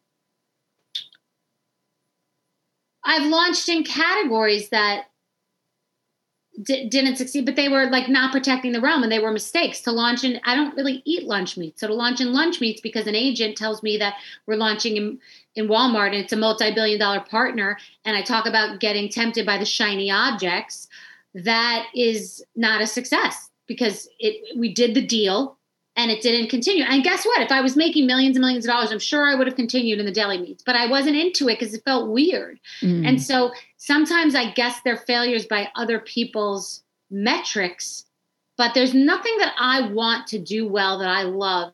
I've 3.06 3.30
launched 3.30 3.68
in 3.70 3.84
categories 3.84 4.70
that 4.70 5.06
d- 6.62 6.88
didn't 6.90 7.18
succeed, 7.18 7.46
but 7.46 7.56
they 7.56 7.70
were 7.70 7.90
like 7.90 8.10
not 8.10 8.32
protecting 8.32 8.72
the 8.72 8.82
realm 8.82 9.04
and 9.04 9.12
they 9.12 9.20
were 9.20 9.32
mistakes 9.32 9.82
to 9.82 9.92
launch 9.92 10.24
in. 10.24 10.40
I 10.44 10.56
don't 10.56 10.76
really 10.76 11.02
eat 11.06 11.26
lunch 11.26 11.58
meat. 11.58 11.80
So 11.80 11.88
to 11.88 11.94
launch 11.94 12.22
in 12.22 12.34
lunch 12.34 12.62
meats 12.62 12.82
because 12.82 13.08
an 13.08 13.16
agent 13.16 13.58
tells 13.58 13.84
me 13.84 13.98
that 13.98 14.16
we're 14.46 14.56
launching 14.56 14.98
in, 14.98 15.20
in 15.56 15.68
Walmart 15.68 16.08
and 16.08 16.16
it's 16.16 16.34
a 16.34 16.38
multi 16.38 16.74
billion 16.74 17.00
dollar 17.00 17.22
partner. 17.22 17.78
And 18.06 18.16
I 18.16 18.22
talk 18.22 18.46
about 18.46 18.80
getting 18.80 19.10
tempted 19.10 19.46
by 19.46 19.58
the 19.58 19.66
shiny 19.66 20.12
objects. 20.12 20.88
That 21.34 21.88
is 21.96 22.44
not 22.56 22.82
a 22.82 22.88
success 22.88 23.50
because 23.68 24.08
it 24.20 24.58
we 24.58 24.74
did 24.74 24.94
the 24.94 25.06
deal 25.06 25.58
and 25.96 26.10
it 26.10 26.22
didn't 26.22 26.50
continue. 26.50 26.84
And 26.84 27.04
guess 27.04 27.26
what? 27.26 27.42
If 27.42 27.52
I 27.52 27.62
was 27.62 27.76
making 27.76 28.08
millions 28.08 28.36
and 28.36 28.42
millions 28.42 28.66
of 28.66 28.72
dollars, 28.72 28.92
I'm 28.92 29.00
sure 29.00 29.28
I 29.28 29.36
would 29.36 29.48
have 29.48 29.56
continued 29.56 30.00
in 30.00 30.06
the 30.06 30.12
deli 30.12 30.40
meats, 30.40 30.64
but 30.66 30.76
I 30.76 30.88
wasn't 30.88 31.16
into 31.16 31.50
it 31.50 31.60
because 31.60 31.74
it 31.74 31.84
felt 31.84 32.10
weird. 32.10 32.60
Mm. 32.82 33.08
And 33.08 33.22
so 33.22 33.52
sometimes 33.78 34.36
I 34.36 34.52
guess 34.52 34.82
they're 34.82 34.98
failures 34.98 35.46
by 35.46 35.70
other 35.76 36.00
people's 36.00 36.84
metrics, 37.12 38.06
but 38.58 38.74
there's 38.74 38.94
nothing 38.94 39.38
that 39.38 39.54
I 39.60 39.92
want 39.92 40.28
to 40.28 40.40
do 40.40 40.68
well 40.68 40.98
that 41.00 41.10
I 41.10 41.24
love 41.24 41.74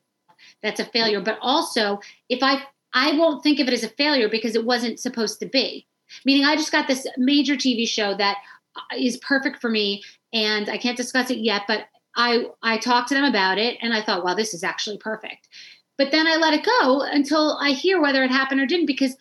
that's 0.61 0.79
a 0.79 0.85
failure. 0.85 1.21
But 1.21 1.37
also, 1.41 1.99
if 2.27 2.43
I 2.43 2.63
I 2.93 3.13
won't 3.13 3.43
think 3.43 3.59
of 3.59 3.67
it 3.67 3.73
as 3.73 3.83
a 3.83 3.89
failure 3.89 4.29
because 4.29 4.55
it 4.55 4.65
wasn't 4.65 4.99
supposed 4.99 5.39
to 5.39 5.45
be. 5.45 5.85
Meaning, 6.25 6.45
I 6.45 6.55
just 6.55 6.71
got 6.71 6.87
this 6.87 7.05
major 7.17 7.55
TV 7.55 7.87
show 7.87 8.15
that 8.15 8.37
is 8.97 9.17
perfect 9.17 9.61
for 9.61 9.69
me, 9.69 10.03
and 10.33 10.69
I 10.69 10.77
can't 10.77 10.97
discuss 10.97 11.29
it 11.29 11.37
yet, 11.37 11.63
but 11.67 11.85
I 12.19 12.47
I 12.61 12.77
talked 12.77 13.07
to 13.09 13.15
them 13.15 13.23
about 13.23 13.57
it, 13.57 13.77
and 13.81 13.93
I 13.93 14.01
thought, 14.03 14.25
wow, 14.25 14.35
this 14.35 14.53
is 14.53 14.63
actually 14.63 14.97
perfect. 14.97 15.47
But 15.97 16.11
then 16.11 16.27
I 16.27 16.35
let 16.35 16.53
it 16.53 16.65
go 16.65 17.01
until 17.01 17.57
I 17.61 17.71
hear 17.71 18.01
whether 18.01 18.23
it 18.23 18.29
happened 18.31 18.59
or 18.61 18.65
didn't, 18.65 18.85
because 18.85 19.15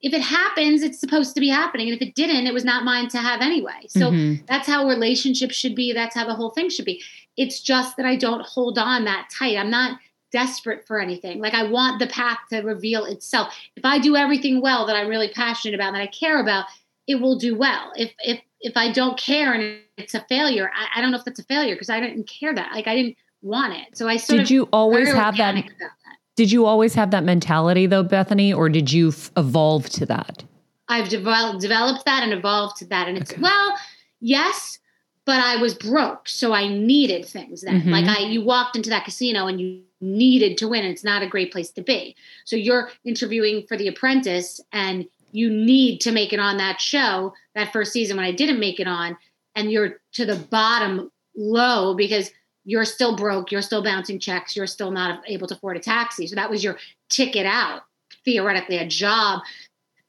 if 0.00 0.12
it 0.12 0.20
happens, 0.22 0.82
it's 0.82 0.98
supposed 1.00 1.34
to 1.34 1.40
be 1.40 1.48
happening. 1.48 1.88
And 1.88 1.96
if 2.00 2.06
it 2.06 2.14
didn't, 2.14 2.46
it 2.46 2.54
was 2.54 2.64
not 2.64 2.84
mine 2.84 3.08
to 3.08 3.18
have 3.18 3.40
anyway. 3.40 3.86
So 3.88 4.10
Mhm. 4.10 4.46
that's 4.46 4.66
how 4.66 4.88
relationships 4.88 5.54
should 5.54 5.76
be. 5.76 5.92
That's 5.92 6.14
how 6.14 6.26
the 6.26 6.34
whole 6.34 6.50
thing 6.50 6.70
should 6.70 6.84
be. 6.84 7.02
It's 7.36 7.60
just 7.60 7.96
that 7.96 8.06
I 8.06 8.16
don't 8.16 8.44
hold 8.44 8.78
on 8.78 9.04
that 9.04 9.28
tight. 9.30 9.56
I'm 9.56 9.70
not 9.70 9.98
desperate 10.32 10.86
for 10.86 10.98
anything. 10.98 11.40
Like 11.40 11.54
I 11.54 11.64
want 11.64 11.98
the 12.00 12.08
path 12.08 12.38
to 12.50 12.62
reveal 12.62 13.04
itself. 13.04 13.54
If 13.76 13.84
I 13.84 13.98
do 13.98 14.16
everything 14.16 14.60
well 14.60 14.86
that 14.86 14.96
I'm 14.96 15.08
really 15.08 15.28
passionate 15.28 15.74
about, 15.74 15.92
that 15.92 16.02
I 16.02 16.06
care 16.08 16.40
about, 16.40 16.66
it 17.06 17.16
will 17.16 17.38
do 17.38 17.56
well. 17.56 17.92
If 17.96 18.12
if 18.20 18.40
if 18.60 18.76
I 18.76 18.92
don't 18.92 19.18
care 19.18 19.52
and 19.52 19.78
it's 19.96 20.14
a 20.14 20.24
failure, 20.28 20.70
I, 20.74 20.98
I 20.98 21.02
don't 21.02 21.10
know 21.10 21.18
if 21.18 21.24
that's 21.24 21.40
a 21.40 21.44
failure 21.44 21.74
because 21.74 21.90
I 21.90 22.00
didn't 22.00 22.28
care 22.28 22.54
that. 22.54 22.72
Like 22.72 22.86
I 22.86 22.94
didn't 22.94 23.16
want 23.42 23.74
it. 23.74 23.96
So 23.96 24.08
I 24.08 24.16
sort 24.16 24.38
Did 24.40 24.50
you 24.50 24.68
always 24.72 25.12
have 25.12 25.36
that? 25.36 25.54
that. 25.54 25.90
Did 26.36 26.50
you 26.52 26.64
always 26.64 26.94
have 26.94 27.10
that 27.10 27.24
mentality 27.24 27.86
though, 27.86 28.04
Bethenny, 28.04 28.56
or 28.56 28.68
did 28.68 28.92
you 28.92 29.08
f- 29.08 29.30
evolve 29.36 29.88
to 29.90 30.06
that? 30.06 30.44
I've 30.88 31.08
developed 31.08 31.60
developed 31.60 32.04
that 32.04 32.22
and 32.22 32.32
evolved 32.32 32.76
to 32.78 32.86
that. 32.86 33.08
And 33.08 33.18
it's 33.18 33.32
Okay. 33.32 33.42
well, 33.42 33.76
yes, 34.20 34.78
but 35.24 35.40
I 35.40 35.56
was 35.56 35.74
broke, 35.74 36.28
so 36.28 36.52
I 36.52 36.68
needed 36.68 37.24
things 37.26 37.62
then. 37.62 37.82
Mhm. 37.82 37.90
Like 37.90 38.06
I 38.06 38.20
you 38.22 38.42
walked 38.42 38.76
into 38.76 38.90
that 38.90 39.04
casino 39.04 39.46
and 39.46 39.60
you 39.60 39.82
needed 40.00 40.56
to 40.58 40.68
win. 40.68 40.84
And 40.84 40.92
it's 40.92 41.04
not 41.04 41.22
a 41.22 41.26
great 41.26 41.52
place 41.52 41.70
to 41.70 41.82
be. 41.82 42.14
So 42.44 42.56
you're 42.56 42.90
interviewing 43.04 43.66
for 43.66 43.76
The 43.76 43.88
Apprentice 43.88 44.60
and 44.72 45.06
you 45.32 45.50
need 45.50 46.00
to 46.02 46.12
make 46.12 46.32
it 46.32 46.38
on 46.38 46.58
that 46.58 46.80
show 46.80 47.34
that 47.54 47.72
first 47.72 47.92
season 47.92 48.16
when 48.16 48.26
I 48.26 48.32
didn't 48.32 48.60
make 48.60 48.78
it 48.78 48.86
on, 48.86 49.16
and 49.56 49.72
you're 49.72 50.00
to 50.12 50.24
the 50.24 50.36
bottom 50.36 51.10
low 51.36 51.94
because 51.94 52.30
you're 52.64 52.84
still 52.84 53.16
broke, 53.16 53.50
you're 53.50 53.62
still 53.62 53.82
bouncing 53.82 54.20
checks, 54.20 54.54
you're 54.54 54.66
still 54.66 54.90
not 54.90 55.22
able 55.26 55.48
to 55.48 55.54
afford 55.54 55.76
a 55.76 55.80
taxi. 55.80 56.26
So 56.26 56.36
that 56.36 56.50
was 56.50 56.62
your 56.62 56.78
ticket 57.08 57.46
out, 57.46 57.82
theoretically, 58.24 58.78
a 58.78 58.86
job 58.86 59.40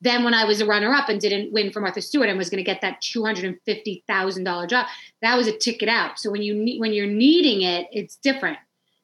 then 0.04 0.26
when 0.26 0.34
I 0.34 0.44
was 0.44 0.60
a 0.60 0.66
runner 0.66 0.94
up 0.94 1.08
and 1.08 1.20
didn't 1.20 1.54
win 1.54 1.72
for 1.72 1.80
Martha 1.80 2.02
Stewart 2.02 2.28
and 2.28 2.38
was 2.38 2.50
going 2.50 2.58
to 2.58 2.70
get 2.70 2.82
that 2.82 3.00
two 3.00 3.24
hundred 3.24 3.46
and 3.46 3.58
fifty 3.66 4.04
thousand 4.06 4.44
dollar 4.44 4.68
job, 4.68 4.86
that 5.22 5.38
was 5.38 5.48
a 5.48 5.58
ticket 5.58 5.88
out. 5.88 6.20
So 6.20 6.30
when 6.30 6.42
you 6.42 6.54
ne- 6.54 6.78
when 6.78 6.92
you're 6.92 7.08
needing 7.08 7.62
it, 7.62 7.88
it's 7.92 8.18
different. 8.18 8.58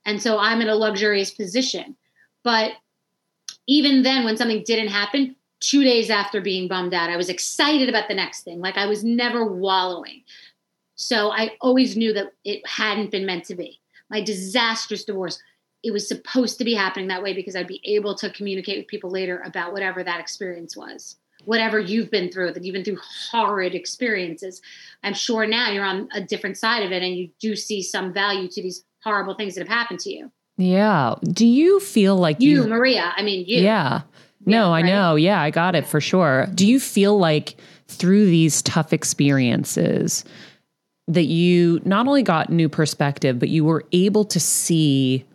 And 0.05 0.21
so 0.21 0.37
I'm 0.37 0.59
in 0.59 0.67
a 0.67 0.75
luxurious 0.75 1.31
position. 1.31 1.95
But 2.43 2.73
even 3.65 4.03
then, 4.03 4.25
when 4.25 4.35
something 4.35 4.63
didn't 4.65 4.89
happen, 4.89 5.37
two 5.59 5.83
days 5.83 6.09
after 6.09 6.41
being 6.41 6.67
bummed 6.67 6.93
out, 6.93 7.09
I 7.09 7.17
was 7.17 7.29
excited 7.29 7.89
about 7.89 8.07
the 8.07 8.15
next 8.15 8.43
thing. 8.43 8.59
Like 8.59 8.77
I 8.77 8.85
was 8.85 9.03
never 9.03 9.45
wallowing. 9.45 10.23
So 10.95 11.31
I 11.31 11.51
always 11.61 11.95
knew 11.95 12.13
that 12.13 12.33
it 12.43 12.65
hadn't 12.67 13.11
been 13.11 13.25
meant 13.25 13.45
to 13.45 13.55
be. 13.55 13.79
My 14.09 14.21
disastrous 14.21 15.05
divorce 15.05 15.41
it 15.83 15.91
was 15.91 16.07
supposed 16.07 16.57
to 16.57 16.65
be 16.65 16.73
happening 16.73 17.07
that 17.07 17.23
way 17.23 17.33
because 17.33 17.55
I'd 17.55 17.67
be 17.67 17.81
able 17.85 18.15
to 18.15 18.29
communicate 18.31 18.77
with 18.79 18.87
people 18.87 19.09
later 19.09 19.41
about 19.45 19.71
whatever 19.71 20.03
that 20.03 20.19
experience 20.19 20.75
was. 20.75 21.15
Whatever 21.45 21.79
you've 21.79 22.11
been 22.11 22.29
through, 22.29 22.51
that 22.51 22.65
you've 22.65 22.73
been 22.73 22.83
through 22.83 22.99
horrid 23.31 23.73
experiences. 23.73 24.61
I'm 25.03 25.13
sure 25.13 25.47
now 25.47 25.71
you're 25.71 25.85
on 25.85 26.09
a 26.13 26.19
different 26.19 26.57
side 26.57 26.83
of 26.83 26.91
it 26.91 27.01
and 27.01 27.15
you 27.15 27.29
do 27.39 27.55
see 27.55 27.81
some 27.81 28.11
value 28.11 28.49
to 28.49 28.61
these 28.61 28.83
horrible 29.05 29.35
things 29.35 29.55
that 29.55 29.61
have 29.61 29.69
happened 29.69 30.01
to 30.01 30.11
you. 30.11 30.31
Yeah. 30.57 31.15
Do 31.23 31.47
you 31.47 31.79
feel 31.79 32.17
like 32.17 32.41
You, 32.41 32.63
you? 32.63 32.67
Maria, 32.67 33.13
I 33.15 33.21
mean, 33.21 33.45
you. 33.47 33.61
Yeah. 33.61 34.01
No, 34.45 34.57
Yeah, 34.57 34.67
I 34.67 34.81
right? 34.81 34.85
know. 34.85 35.15
Yeah, 35.15 35.41
I 35.41 35.51
got 35.51 35.75
it 35.75 35.85
for 35.85 35.99
sure. 36.01 36.47
Do 36.53 36.65
you 36.65 36.79
feel 36.79 37.17
like 37.17 37.55
through 37.87 38.25
these 38.25 38.61
tough 38.61 38.93
experiences 38.93 40.23
that 41.07 41.25
you 41.25 41.81
not 41.85 42.07
only 42.07 42.23
got 42.23 42.49
new 42.49 42.69
perspective, 42.69 43.39
but 43.39 43.49
you 43.49 43.65
were 43.65 43.83
able 43.91 44.25
to 44.25 44.39
see 44.39 45.25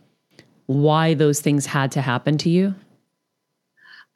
why 0.67 1.15
those 1.15 1.41
things 1.41 1.67
had 1.67 1.93
to 1.93 2.01
happen 2.01 2.39
to 2.39 2.49
you? 2.49 2.75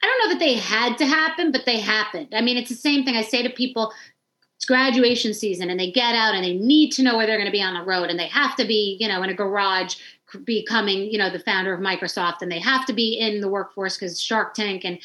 I 0.01 0.05
don't 0.07 0.29
know 0.29 0.33
that 0.33 0.39
they 0.39 0.53
had 0.53 0.97
to 0.99 1.05
happen, 1.05 1.51
but 1.51 1.65
they 1.65 1.79
happened. 1.79 2.29
I 2.33 2.41
mean, 2.41 2.57
it's 2.57 2.69
the 2.69 2.75
same 2.75 3.03
thing 3.03 3.15
I 3.15 3.21
say 3.21 3.43
to 3.43 3.49
people 3.49 3.91
it's 4.55 4.65
graduation 4.65 5.33
season 5.33 5.69
and 5.69 5.79
they 5.79 5.89
get 5.89 6.15
out 6.15 6.35
and 6.35 6.43
they 6.43 6.53
need 6.53 6.91
to 6.91 7.03
know 7.03 7.15
where 7.15 7.25
they're 7.25 7.37
going 7.37 7.45
to 7.45 7.51
be 7.51 7.61
on 7.61 7.73
the 7.75 7.81
road 7.81 8.09
and 8.09 8.19
they 8.19 8.27
have 8.27 8.57
to 8.57 8.65
be, 8.65 8.97
you 8.99 9.07
know, 9.07 9.23
in 9.23 9.29
a 9.29 9.33
garage 9.33 9.95
becoming, 10.45 11.11
you 11.11 11.17
know, 11.17 11.29
the 11.29 11.39
founder 11.39 11.73
of 11.73 11.79
Microsoft 11.79 12.41
and 12.41 12.51
they 12.51 12.59
have 12.59 12.85
to 12.85 12.93
be 12.93 13.19
in 13.19 13.41
the 13.41 13.49
workforce 13.49 13.97
because 13.97 14.21
Shark 14.21 14.53
Tank 14.53 14.83
and 14.85 14.99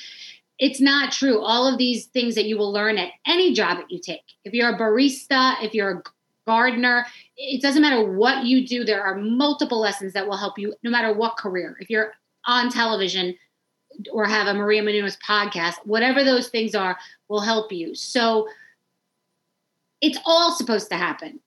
it's 0.58 0.80
not 0.80 1.12
true. 1.12 1.40
All 1.40 1.66
of 1.66 1.78
these 1.78 2.06
things 2.06 2.34
that 2.36 2.44
you 2.44 2.56
will 2.56 2.72
learn 2.72 2.96
at 2.98 3.10
any 3.26 3.52
job 3.52 3.78
that 3.78 3.90
you 3.90 3.98
take. 4.00 4.22
If 4.44 4.52
you're 4.52 4.74
a 4.74 4.78
barista, 4.78 5.62
if 5.62 5.74
you're 5.74 5.98
a 5.98 6.02
gardener, 6.46 7.06
it 7.36 7.60
doesn't 7.60 7.82
matter 7.82 8.12
what 8.12 8.44
you 8.44 8.66
do, 8.66 8.84
there 8.84 9.02
are 9.02 9.16
multiple 9.16 9.80
lessons 9.80 10.12
that 10.12 10.26
will 10.26 10.36
help 10.36 10.58
you 10.58 10.74
no 10.82 10.90
matter 10.90 11.12
what 11.12 11.36
career. 11.36 11.76
If 11.80 11.90
you're 11.90 12.12
on 12.46 12.70
television 12.70 13.34
or 14.12 14.26
have 14.26 14.46
a 14.46 14.54
Maria 14.54 14.82
Menounos 14.82 15.18
podcast, 15.26 15.74
whatever 15.84 16.22
those 16.22 16.48
things 16.48 16.74
are 16.74 16.96
will 17.28 17.40
help 17.40 17.72
you. 17.72 17.94
So 17.94 18.46
it's 20.00 20.18
all 20.24 20.52
supposed 20.52 20.88
to 20.90 20.96
happen. 20.96 21.40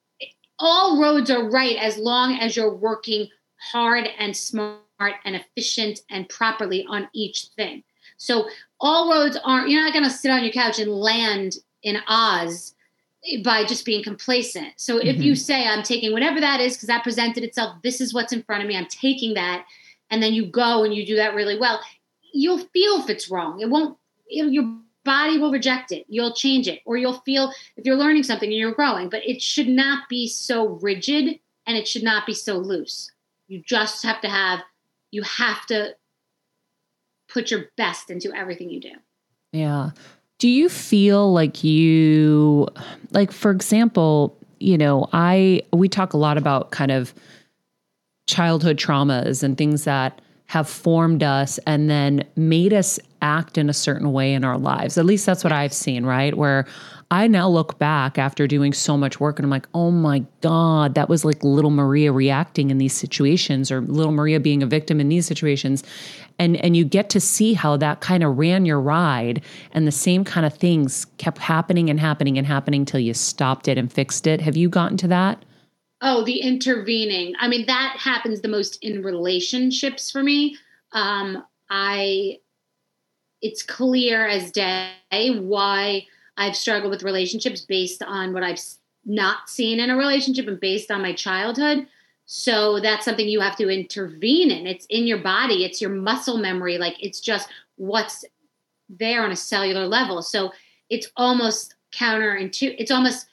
All 0.60 1.00
roads 1.00 1.30
are 1.30 1.50
right 1.50 1.78
as 1.78 1.98
long 1.98 2.40
as 2.40 2.56
you're 2.56 2.74
working 2.74 3.30
hard 3.60 4.08
and 4.17 4.36
smart 4.36 4.80
and 5.26 5.36
efficient 5.36 6.00
and 6.10 6.28
properly 6.30 6.86
on 6.89 7.08
each 7.13 7.48
thing. 7.56 7.84
So 8.17 8.50
all 8.80 9.12
roads 9.12 9.38
aren't, 9.43 9.70
you're 9.70 9.84
not 9.84 9.93
going 9.93 10.06
to 10.06 10.10
sit 10.10 10.32
on 10.32 10.43
your 10.43 10.52
couch 10.52 10.80
and 10.80 10.91
land 10.91 11.56
in 11.84 11.98
Oz 12.08 12.74
by 13.43 13.63
just 13.65 13.86
being 13.86 14.04
complacent. 14.04 14.74
So 14.78 14.98
if 14.98 15.17
you 15.17 15.34
mm-hmm. 15.34 15.39
say, 15.39 15.67
I'm 15.67 15.84
taking 15.84 16.13
whatever 16.13 16.39
that 16.39 16.62
is, 16.62 16.76
because 16.76 16.88
that 16.88 17.04
presented 17.04 17.43
itself, 17.43 17.82
this 17.84 18.02
is 18.02 18.13
what's 18.13 18.34
in 18.34 18.43
front 18.43 18.63
of 18.63 18.67
me, 18.67 18.78
I'm 18.78 18.88
taking 18.88 19.34
that, 19.34 19.65
and 20.10 20.24
then 20.24 20.34
you 20.34 20.46
go 20.46 20.84
and 20.84 20.93
you 20.93 21.06
do 21.06 21.15
that 21.17 21.36
really 21.36 21.60
well, 21.60 21.82
you'll 22.34 22.60
feel 22.60 23.00
if 23.00 23.10
it's 23.10 23.30
wrong. 23.30 23.60
It 23.60 23.70
won't, 23.70 23.98
it, 24.28 24.52
your 24.52 24.78
body 25.04 25.38
will 25.38 25.52
reject 25.52 25.91
it. 25.91 26.06
You'll 26.08 26.34
change 26.34 26.67
it, 26.67 26.82
or 26.86 26.98
you'll 26.98 27.22
feel 27.22 27.52
if 27.76 27.86
you're 27.86 27.96
learning 27.96 28.24
something 28.24 28.50
and 28.50 28.58
you're 28.58 28.74
growing, 28.74 29.10
but 29.10 29.28
it 29.28 29.41
should 29.41 29.67
not 29.67 30.08
be 30.10 30.28
so 30.28 30.80
rigid 30.82 31.39
and 31.65 31.78
it 31.78 31.88
should 31.88 32.04
not 32.04 32.26
be 32.26 32.34
so 32.34 32.58
loose. 32.58 33.12
You 33.48 33.62
just 33.66 34.04
have 34.04 34.22
to 34.22 34.30
have, 34.30 34.62
you 35.12 35.24
have 35.24 35.66
to 35.68 35.96
put 37.30 37.52
your 37.52 37.66
best 37.78 38.10
into 38.10 38.34
everything 38.34 38.70
you 38.70 38.82
do. 38.82 38.92
Yeah. 39.52 39.92
Do 40.40 40.50
you 40.50 40.70
feel 40.70 41.34
like 41.34 41.64
you 41.64 42.68
like 43.12 43.32
for 43.32 43.52
example, 43.52 44.38
you 44.60 44.78
know, 44.78 45.08
I 45.14 45.62
we 45.74 45.90
talk 45.90 46.14
a 46.14 46.18
lot 46.18 46.38
about 46.38 46.72
kind 46.72 46.92
of 46.92 47.14
childhood 48.28 48.78
traumas 48.78 49.42
and 49.42 49.58
things 49.58 49.86
that 49.86 50.22
have 50.48 50.70
formed 50.70 51.24
us 51.24 51.60
and 51.68 51.90
then 51.90 52.24
made 52.36 52.74
us 52.74 53.00
act 53.22 53.58
in 53.58 53.70
a 53.70 53.74
certain 53.74 54.14
way 54.14 54.34
in 54.34 54.44
our 54.44 54.58
lives. 54.58 54.98
At 54.98 55.06
least 55.06 55.26
that's 55.26 55.44
what 55.44 55.52
I've 55.52 55.74
seen, 55.74 56.06
right? 56.06 56.36
Where 56.36 56.66
I 57.12 57.28
now 57.28 57.48
look 57.50 57.80
back 57.80 58.18
after 58.18 58.48
doing 58.48 58.74
so 58.74 58.98
much 58.98 59.20
work 59.20 59.40
and 59.40 59.46
I'm 59.46 59.50
like, 59.50 59.68
oh 59.74 59.92
my 59.92 60.26
God, 60.42 60.96
that 60.96 61.10
was 61.10 61.26
like 61.26 61.44
little 61.44 61.72
Maria 61.72 62.12
reacting 62.12 62.70
in 62.70 62.78
these 62.78 62.94
situations 62.94 63.72
or 63.72 63.82
little 63.82 64.12
Maria 64.12 64.40
being 64.40 64.64
a 64.64 64.66
victim 64.66 65.00
in 65.00 65.10
these 65.10 65.26
situations. 65.26 65.84
And 66.40 66.58
and 66.58 66.78
you 66.78 66.86
get 66.86 67.10
to 67.12 67.20
see 67.20 67.54
how 67.54 67.78
that 67.78 68.00
kind 68.02 68.24
of 68.24 68.38
ran 68.38 68.66
your 68.66 68.80
ride 68.80 69.42
and 69.72 69.88
the 69.88 69.92
same 69.92 70.24
kind 70.24 70.46
of 70.46 70.54
things 70.54 71.06
kept 71.18 71.40
happening 71.40 71.90
and 71.90 72.00
happening 72.00 72.38
and 72.38 72.46
happening 72.46 72.86
till 72.86 73.00
you 73.00 73.14
stopped 73.14 73.68
it 73.68 73.78
and 73.78 73.92
fixed 73.92 74.28
it. 74.28 74.42
Have 74.42 74.56
you 74.56 74.70
gotten 74.70 74.98
to 74.98 75.08
that? 75.08 75.44
Oh, 76.02 76.24
the 76.24 76.40
intervening. 76.40 77.34
I 77.40 77.48
mean, 77.48 77.66
that 77.66 77.98
happens 78.00 78.42
the 78.42 78.48
most 78.48 78.84
in 78.84 79.04
relationships 79.04 80.12
for 80.12 80.22
me. 80.22 80.58
Um, 80.92 81.44
I 81.70 82.40
it's 83.42 83.62
clear 83.62 84.28
as 84.28 84.52
day 84.52 84.92
why 85.40 86.06
I've 86.38 86.56
struggled 86.56 86.92
with 86.92 87.04
relationships 87.04 87.62
based 87.62 88.02
on 88.02 88.34
what 88.34 88.44
I've 88.44 88.60
not 89.06 89.50
seen 89.50 89.80
in 89.80 89.90
a 89.90 89.98
relationship 89.98 90.48
and 90.48 90.60
based 90.60 90.92
on 90.92 91.02
my 91.02 91.14
childhood. 91.14 91.88
So 92.26 92.80
that's 92.80 93.06
something 93.06 93.28
you 93.28 93.40
have 93.40 93.56
to 93.58 93.70
intervene 93.70 94.52
in. 94.52 94.68
It's 94.68 94.86
in 94.88 95.08
your 95.08 95.20
body, 95.20 95.66
it's 95.66 95.80
your 95.80 95.92
muscle 95.92 96.38
memory. 96.38 96.78
Like 96.78 97.02
it's 97.02 97.20
just 97.20 97.48
what's 97.78 98.26
there 98.90 99.24
on 99.24 99.32
a 99.32 99.36
cellular 99.36 99.88
level. 99.88 100.22
So 100.22 100.52
it's 100.90 101.10
almost 101.16 101.76
counterintuitive. 101.94 102.76
It's 102.78 102.92
almost 102.92 103.28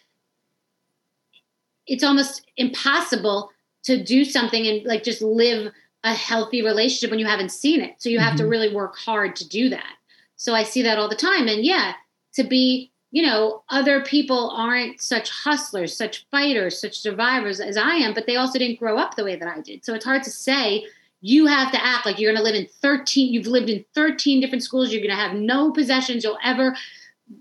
it's 1.87 2.05
almost 2.05 2.45
impossible 2.57 3.51
to 3.85 4.03
do 4.03 4.25
something 4.25 4.67
and 4.67 4.85
like 4.85 5.03
just 5.03 5.23
live 5.23 5.73
a 6.05 6.15
healthy 6.15 6.63
relationship 6.63 7.11
when 7.11 7.19
you 7.19 7.27
haven't 7.27 7.51
seen 7.51 7.81
it. 7.81 7.95
So 7.99 8.09
you 8.09 8.19
have 8.19 8.35
mm-hmm. 8.35 8.45
to 8.45 8.47
really 8.47 8.75
work 8.75 8.97
hard 8.97 9.37
to 9.37 9.49
do 9.49 9.69
that. 9.71 9.95
So 10.37 10.55
I 10.55 10.63
see 10.63 10.83
that 10.83 10.99
all 10.99 11.09
the 11.09 11.15
time. 11.15 11.49
And 11.49 11.65
yeah, 11.65 11.95
to 12.35 12.45
be 12.45 12.91
you 13.11 13.23
know, 13.23 13.63
other 13.69 14.03
people 14.03 14.51
aren't 14.51 15.01
such 15.01 15.31
hustlers, 15.31 15.97
such 15.97 16.27
fighters, 16.33 16.81
such 16.81 16.99
survivors 16.99 17.61
as 17.61 17.77
I 17.77 17.95
am, 17.95 18.13
but 18.13 18.27
they 18.27 18.35
also 18.35 18.59
didn't 18.59 18.81
grow 18.81 18.99
up 18.99 19.15
the 19.15 19.23
way 19.23 19.37
that 19.37 19.47
I 19.47 19.61
did. 19.61 19.85
So 19.85 19.95
it's 19.95 20.05
hard 20.05 20.25
to 20.25 20.33
say 20.33 20.85
you 21.21 21.47
have 21.47 21.71
to 21.71 21.83
act 21.83 22.07
like 22.07 22.19
you're 22.19 22.33
going 22.33 22.45
to 22.45 22.45
live 22.45 22.61
in 22.61 22.69
13 22.83 23.33
you've 23.33 23.47
lived 23.47 23.71
in 23.71 23.85
13 23.95 24.41
different 24.41 24.63
schools 24.63 24.93
you're 24.93 25.01
going 25.01 25.17
to 25.17 25.17
have 25.17 25.35
no 25.35 25.71
possessions 25.71 26.23
you'll 26.23 26.39
ever 26.45 26.77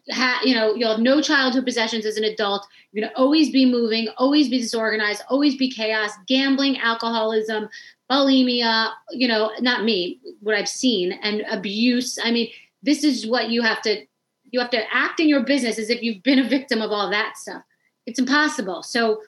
have 0.09 0.43
you 0.43 0.55
know 0.55 0.73
you'll 0.75 0.91
have 0.91 0.99
no 0.99 1.21
childhood 1.21 1.65
possessions 1.65 2.05
as 2.05 2.17
an 2.17 2.23
adult 2.23 2.65
you're 2.91 3.01
going 3.01 3.13
to 3.13 3.19
always 3.19 3.51
be 3.51 3.65
moving 3.65 4.07
always 4.17 4.49
be 4.49 4.59
disorganized 4.59 5.21
always 5.29 5.57
be 5.57 5.69
chaos 5.69 6.11
gambling 6.27 6.77
alcoholism 6.79 7.67
bulimia 8.09 8.91
you 9.11 9.27
know 9.27 9.51
not 9.59 9.83
me 9.83 10.19
what 10.39 10.55
i've 10.55 10.69
seen 10.69 11.11
and 11.21 11.43
abuse 11.49 12.17
i 12.23 12.31
mean 12.31 12.49
this 12.81 13.03
is 13.03 13.27
what 13.27 13.49
you 13.49 13.61
have 13.61 13.81
to 13.81 14.05
you 14.53 14.59
have 14.59 14.69
to 14.69 14.95
act 14.95 15.19
in 15.19 15.27
your 15.27 15.41
business 15.41 15.79
as 15.79 15.89
if 15.89 16.03
you've 16.03 16.21
been 16.21 16.39
a 16.39 16.47
victim 16.47 16.81
of 16.81 16.91
all 16.91 17.09
that 17.09 17.37
stuff. 17.37 17.63
It's 18.05 18.19
impossible. 18.19 18.83
So 18.83 19.23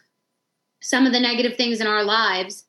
some 0.81 1.07
of 1.07 1.13
the 1.13 1.19
negative 1.19 1.57
things 1.57 1.81
in 1.81 1.87
our 1.87 2.03
lives, 2.03 2.65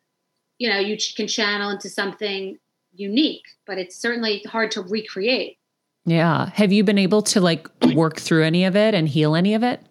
you 0.59 0.71
know, 0.71 0.79
you 0.79 0.97
can 1.15 1.29
channel 1.29 1.69
into 1.69 1.91
something 1.91 2.59
unique, 2.95 3.45
but 3.67 3.77
it's 3.77 3.95
certainly 3.95 4.43
hard 4.47 4.71
to 4.71 4.81
recreate. 4.81 5.59
Yeah. 6.07 6.51
Have 6.55 6.73
you 6.73 6.85
been 6.85 6.99
able 6.99 7.23
to 7.23 7.41
like 7.41 7.69
work 7.95 8.19
through 8.19 8.45
any 8.45 8.65
of 8.65 8.77
it 8.77 8.95
and 8.95 9.09
heal 9.09 9.35
any 9.35 9.55
of 9.55 9.63
it? 9.63 9.83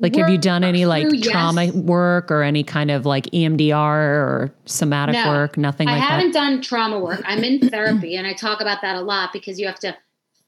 Like, 0.00 0.14
work 0.14 0.22
have 0.22 0.30
you 0.30 0.38
done 0.38 0.62
any 0.62 0.86
like 0.86 1.08
through, 1.08 1.20
trauma 1.20 1.64
yes. 1.64 1.74
work 1.74 2.30
or 2.30 2.42
any 2.42 2.62
kind 2.62 2.90
of 2.90 3.04
like 3.06 3.24
EMDR 3.26 3.74
or 3.74 4.54
somatic 4.64 5.14
no, 5.14 5.28
work? 5.28 5.56
Nothing 5.56 5.88
like 5.88 6.00
that. 6.00 6.10
I 6.10 6.14
haven't 6.16 6.32
done 6.32 6.60
trauma 6.60 6.98
work. 6.98 7.22
I'm 7.24 7.42
in 7.42 7.68
therapy 7.68 8.14
and 8.16 8.26
I 8.26 8.32
talk 8.32 8.60
about 8.60 8.80
that 8.82 8.96
a 8.96 9.00
lot 9.00 9.32
because 9.32 9.58
you 9.58 9.66
have 9.66 9.78
to 9.80 9.96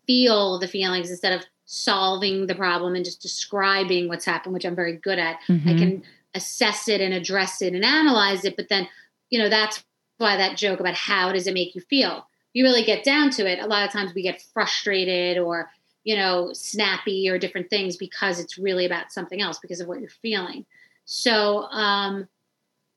feel 0.06 0.58
the 0.58 0.68
feelings 0.68 1.10
instead 1.10 1.32
of 1.32 1.44
solving 1.64 2.46
the 2.46 2.54
problem 2.54 2.94
and 2.94 3.04
just 3.04 3.22
describing 3.22 4.08
what's 4.08 4.24
happened, 4.24 4.54
which 4.54 4.64
I'm 4.64 4.76
very 4.76 4.96
good 4.96 5.18
at. 5.18 5.38
Mm-hmm. 5.48 5.68
I 5.68 5.74
can 5.74 6.02
assess 6.34 6.88
it 6.88 7.00
and 7.00 7.14
address 7.14 7.62
it 7.62 7.74
and 7.74 7.84
analyze 7.84 8.44
it. 8.44 8.56
But 8.56 8.68
then, 8.68 8.88
you 9.30 9.38
know, 9.38 9.48
that's 9.48 9.84
why 10.18 10.36
that 10.36 10.56
joke 10.56 10.80
about 10.80 10.94
how 10.94 11.32
does 11.32 11.46
it 11.46 11.54
make 11.54 11.74
you 11.74 11.80
feel? 11.80 12.26
You 12.52 12.64
really 12.64 12.84
get 12.84 13.04
down 13.04 13.30
to 13.30 13.50
it. 13.50 13.60
A 13.60 13.66
lot 13.66 13.84
of 13.84 13.92
times 13.92 14.14
we 14.14 14.22
get 14.22 14.42
frustrated 14.52 15.38
or, 15.38 15.70
you 16.04 16.16
know, 16.16 16.52
snappy 16.52 17.28
or 17.28 17.38
different 17.38 17.70
things 17.70 17.96
because 17.96 18.40
it's 18.40 18.58
really 18.58 18.86
about 18.86 19.12
something 19.12 19.40
else 19.40 19.58
because 19.58 19.80
of 19.80 19.88
what 19.88 20.00
you're 20.00 20.10
feeling. 20.10 20.66
So 21.04 21.62
um, 21.64 22.28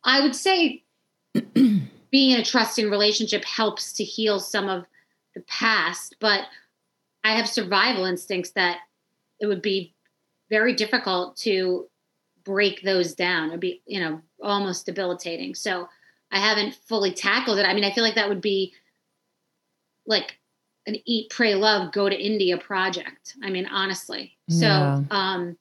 I 0.03 0.21
would 0.21 0.35
say 0.35 0.83
being 1.53 2.31
in 2.31 2.39
a 2.39 2.45
trusting 2.45 2.89
relationship 2.89 3.43
helps 3.45 3.93
to 3.93 4.03
heal 4.03 4.39
some 4.39 4.69
of 4.69 4.85
the 5.35 5.41
past. 5.41 6.15
But 6.19 6.45
I 7.23 7.35
have 7.35 7.47
survival 7.47 8.05
instincts 8.05 8.51
that 8.51 8.79
it 9.39 9.47
would 9.47 9.61
be 9.61 9.93
very 10.49 10.73
difficult 10.73 11.37
to 11.37 11.89
break 12.43 12.81
those 12.81 13.13
down. 13.13 13.49
It'd 13.49 13.59
be, 13.59 13.81
you 13.85 13.99
know, 13.99 14.21
almost 14.41 14.85
debilitating. 14.85 15.55
So 15.55 15.87
I 16.31 16.39
haven't 16.39 16.75
fully 16.87 17.13
tackled 17.13 17.59
it. 17.59 17.65
I 17.65 17.73
mean, 17.73 17.83
I 17.83 17.91
feel 17.91 18.03
like 18.03 18.15
that 18.15 18.29
would 18.29 18.41
be 18.41 18.73
like 20.05 20.37
an 20.85 20.97
eat, 21.05 21.29
pray, 21.29 21.55
love, 21.55 21.93
go 21.93 22.09
to 22.09 22.15
India 22.15 22.57
project. 22.57 23.35
I 23.43 23.49
mean, 23.49 23.65
honestly. 23.65 24.37
Yeah. 24.47 25.01
So 25.01 25.15
um 25.15 25.57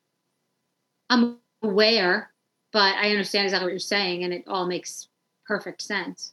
I'm 1.11 1.39
aware, 1.63 2.33
but 2.73 2.95
I 2.97 3.11
understand 3.11 3.45
exactly 3.45 3.67
what 3.67 3.73
you're 3.73 3.79
saying 3.79 4.25
and 4.25 4.33
it 4.33 4.45
all 4.47 4.67
makes 4.67 5.09
perfect 5.47 5.83
sense. 5.83 6.33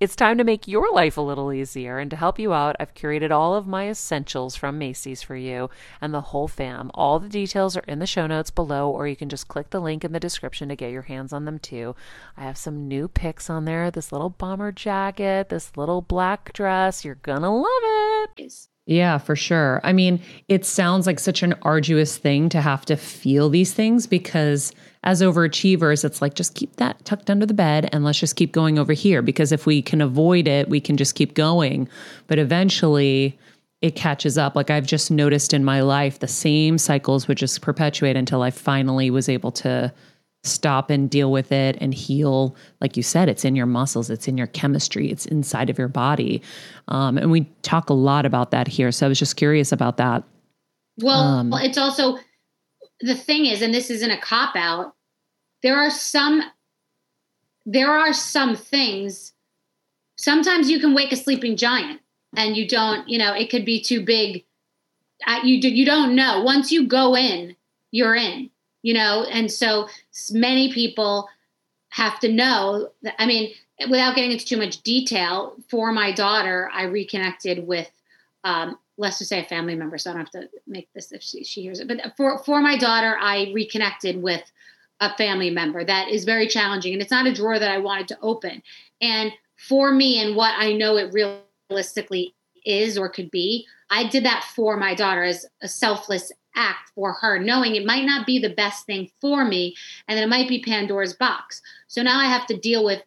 it's 0.00 0.16
time 0.16 0.38
to 0.38 0.44
make 0.44 0.66
your 0.66 0.90
life 0.92 1.18
a 1.18 1.20
little 1.20 1.52
easier. 1.52 1.98
And 1.98 2.10
to 2.10 2.16
help 2.16 2.38
you 2.38 2.54
out, 2.54 2.74
I've 2.80 2.94
curated 2.94 3.30
all 3.30 3.54
of 3.54 3.66
my 3.66 3.88
essentials 3.88 4.56
from 4.56 4.78
Macy's 4.78 5.22
for 5.22 5.36
you 5.36 5.68
and 6.00 6.14
the 6.14 6.22
whole 6.22 6.48
fam. 6.48 6.90
All 6.94 7.18
the 7.18 7.28
details 7.28 7.76
are 7.76 7.84
in 7.86 7.98
the 7.98 8.06
show 8.06 8.26
notes 8.26 8.50
below, 8.50 8.90
or 8.90 9.06
you 9.06 9.14
can 9.14 9.28
just 9.28 9.48
click 9.48 9.70
the 9.70 9.80
link 9.80 10.02
in 10.02 10.12
the 10.12 10.18
description 10.18 10.70
to 10.70 10.76
get 10.76 10.90
your 10.90 11.02
hands 11.02 11.34
on 11.34 11.44
them 11.44 11.58
too. 11.58 11.94
I 12.36 12.44
have 12.44 12.56
some 12.56 12.88
new 12.88 13.08
picks 13.08 13.50
on 13.50 13.66
there 13.66 13.90
this 13.90 14.10
little 14.10 14.30
bomber 14.30 14.72
jacket, 14.72 15.50
this 15.50 15.76
little 15.76 16.00
black 16.00 16.52
dress. 16.54 17.04
You're 17.04 17.16
gonna 17.16 17.54
love 17.54 17.66
it. 18.38 18.52
Yeah, 18.86 19.18
for 19.18 19.36
sure. 19.36 19.80
I 19.84 19.92
mean, 19.92 20.20
it 20.48 20.64
sounds 20.64 21.06
like 21.06 21.20
such 21.20 21.42
an 21.42 21.54
arduous 21.62 22.16
thing 22.16 22.48
to 22.48 22.60
have 22.60 22.84
to 22.86 22.96
feel 22.96 23.48
these 23.48 23.72
things 23.72 24.06
because 24.06 24.72
as 25.02 25.22
overachievers, 25.22 26.04
it's 26.04 26.20
like 26.20 26.34
just 26.34 26.54
keep 26.54 26.76
that 26.76 27.02
tucked 27.04 27.30
under 27.30 27.46
the 27.46 27.54
bed 27.54 27.88
and 27.92 28.04
let's 28.04 28.18
just 28.18 28.36
keep 28.36 28.52
going 28.52 28.78
over 28.78 28.92
here 28.92 29.22
because 29.22 29.50
if 29.50 29.64
we 29.64 29.80
can 29.80 30.00
avoid 30.00 30.46
it, 30.46 30.68
we 30.68 30.80
can 30.80 30.96
just 30.96 31.14
keep 31.14 31.34
going. 31.34 31.88
But 32.26 32.38
eventually, 32.38 33.38
it 33.80 33.96
catches 33.96 34.36
up. 34.36 34.54
Like 34.54 34.70
I've 34.70 34.86
just 34.86 35.10
noticed 35.10 35.54
in 35.54 35.64
my 35.64 35.80
life, 35.80 36.18
the 36.18 36.28
same 36.28 36.76
cycles 36.76 37.28
would 37.28 37.38
just 37.38 37.62
perpetuate 37.62 38.16
until 38.16 38.42
I 38.42 38.50
finally 38.50 39.10
was 39.10 39.28
able 39.28 39.52
to 39.52 39.92
stop 40.42 40.90
and 40.90 41.08
deal 41.08 41.32
with 41.32 41.50
it 41.52 41.78
and 41.80 41.94
heal. 41.94 42.54
Like 42.80 42.96
you 42.96 43.02
said, 43.02 43.28
it's 43.28 43.44
in 43.44 43.56
your 43.56 43.66
muscles, 43.66 44.10
it's 44.10 44.28
in 44.28 44.36
your 44.36 44.46
chemistry, 44.48 45.10
it's 45.10 45.26
inside 45.26 45.70
of 45.70 45.78
your 45.78 45.88
body. 45.88 46.42
Um, 46.88 47.16
and 47.16 47.30
we 47.30 47.42
talk 47.62 47.88
a 47.88 47.94
lot 47.94 48.26
about 48.26 48.50
that 48.50 48.68
here. 48.68 48.92
So 48.92 49.06
I 49.06 49.08
was 49.08 49.18
just 49.18 49.36
curious 49.36 49.72
about 49.72 49.96
that. 49.96 50.24
Well, 50.98 51.20
um, 51.20 51.52
it's 51.54 51.78
also 51.78 52.18
the 53.00 53.14
thing 53.14 53.46
is, 53.46 53.62
and 53.62 53.72
this 53.72 53.90
isn't 53.90 54.10
a 54.10 54.20
cop 54.20 54.56
out, 54.56 54.94
there 55.62 55.76
are 55.76 55.90
some 55.90 56.42
there 57.66 57.90
are 57.90 58.14
some 58.14 58.56
things 58.56 59.32
sometimes 60.16 60.70
you 60.70 60.80
can 60.80 60.94
wake 60.94 61.12
a 61.12 61.16
sleeping 61.16 61.56
giant 61.56 62.00
and 62.34 62.56
you 62.56 62.66
don't 62.66 63.06
you 63.06 63.18
know 63.18 63.34
it 63.34 63.50
could 63.50 63.64
be 63.64 63.80
too 63.80 64.04
big. 64.04 64.44
Uh, 65.26 65.40
you 65.44 65.56
you 65.56 65.84
don't 65.84 66.14
know. 66.14 66.42
Once 66.42 66.72
you 66.72 66.86
go 66.86 67.16
in 67.16 67.54
you're 67.90 68.14
in 68.14 68.50
you 68.82 68.94
know? 68.94 69.24
And 69.30 69.50
so 69.50 69.88
many 70.32 70.72
people 70.72 71.28
have 71.90 72.18
to 72.20 72.32
know 72.32 72.90
that, 73.02 73.14
I 73.18 73.26
mean, 73.26 73.52
without 73.88 74.14
getting 74.14 74.32
into 74.32 74.44
too 74.44 74.56
much 74.56 74.82
detail, 74.82 75.54
for 75.68 75.92
my 75.92 76.12
daughter, 76.12 76.70
I 76.72 76.84
reconnected 76.84 77.66
with, 77.66 77.90
um, 78.44 78.78
let's 79.00 79.18
just 79.18 79.30
say 79.30 79.40
a 79.40 79.48
family 79.48 79.74
member. 79.74 79.96
So 79.96 80.10
I 80.10 80.12
don't 80.12 80.20
have 80.20 80.42
to 80.42 80.48
make 80.66 80.92
this 80.94 81.10
if 81.10 81.22
she, 81.22 81.42
she 81.42 81.62
hears 81.62 81.80
it. 81.80 81.88
But 81.88 82.12
for, 82.16 82.38
for 82.38 82.60
my 82.60 82.76
daughter, 82.76 83.16
I 83.18 83.50
reconnected 83.54 84.22
with 84.22 84.42
a 85.00 85.16
family 85.16 85.48
member 85.48 85.82
that 85.82 86.08
is 86.08 86.24
very 86.24 86.46
challenging. 86.46 86.92
And 86.92 87.00
it's 87.00 87.10
not 87.10 87.26
a 87.26 87.32
drawer 87.32 87.58
that 87.58 87.70
I 87.70 87.78
wanted 87.78 88.08
to 88.08 88.18
open. 88.20 88.62
And 89.00 89.32
for 89.56 89.90
me 89.90 90.22
and 90.22 90.36
what 90.36 90.54
I 90.58 90.74
know 90.74 90.98
it 90.98 91.14
realistically 91.70 92.34
is 92.66 92.98
or 92.98 93.08
could 93.08 93.30
be, 93.30 93.66
I 93.88 94.06
did 94.06 94.24
that 94.26 94.44
for 94.54 94.76
my 94.76 94.94
daughter 94.94 95.22
as 95.22 95.46
a 95.62 95.68
selfless 95.68 96.30
act 96.54 96.90
for 96.94 97.14
her, 97.14 97.38
knowing 97.38 97.76
it 97.76 97.86
might 97.86 98.04
not 98.04 98.26
be 98.26 98.38
the 98.38 98.54
best 98.54 98.84
thing 98.84 99.10
for 99.20 99.46
me 99.46 99.74
and 100.08 100.18
that 100.18 100.24
it 100.24 100.28
might 100.28 100.48
be 100.48 100.62
Pandora's 100.62 101.14
box. 101.14 101.62
So 101.88 102.02
now 102.02 102.18
I 102.18 102.26
have 102.26 102.46
to 102.48 102.56
deal 102.56 102.84
with 102.84 103.02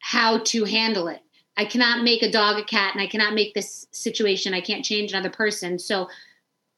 how 0.00 0.40
to 0.40 0.64
handle 0.64 1.08
it. 1.08 1.20
I 1.56 1.64
cannot 1.64 2.04
make 2.04 2.22
a 2.22 2.30
dog 2.30 2.58
a 2.58 2.64
cat 2.64 2.94
and 2.94 3.02
I 3.02 3.06
cannot 3.06 3.34
make 3.34 3.54
this 3.54 3.86
situation, 3.90 4.54
I 4.54 4.60
can't 4.60 4.84
change 4.84 5.12
another 5.12 5.30
person. 5.30 5.78
So 5.78 6.08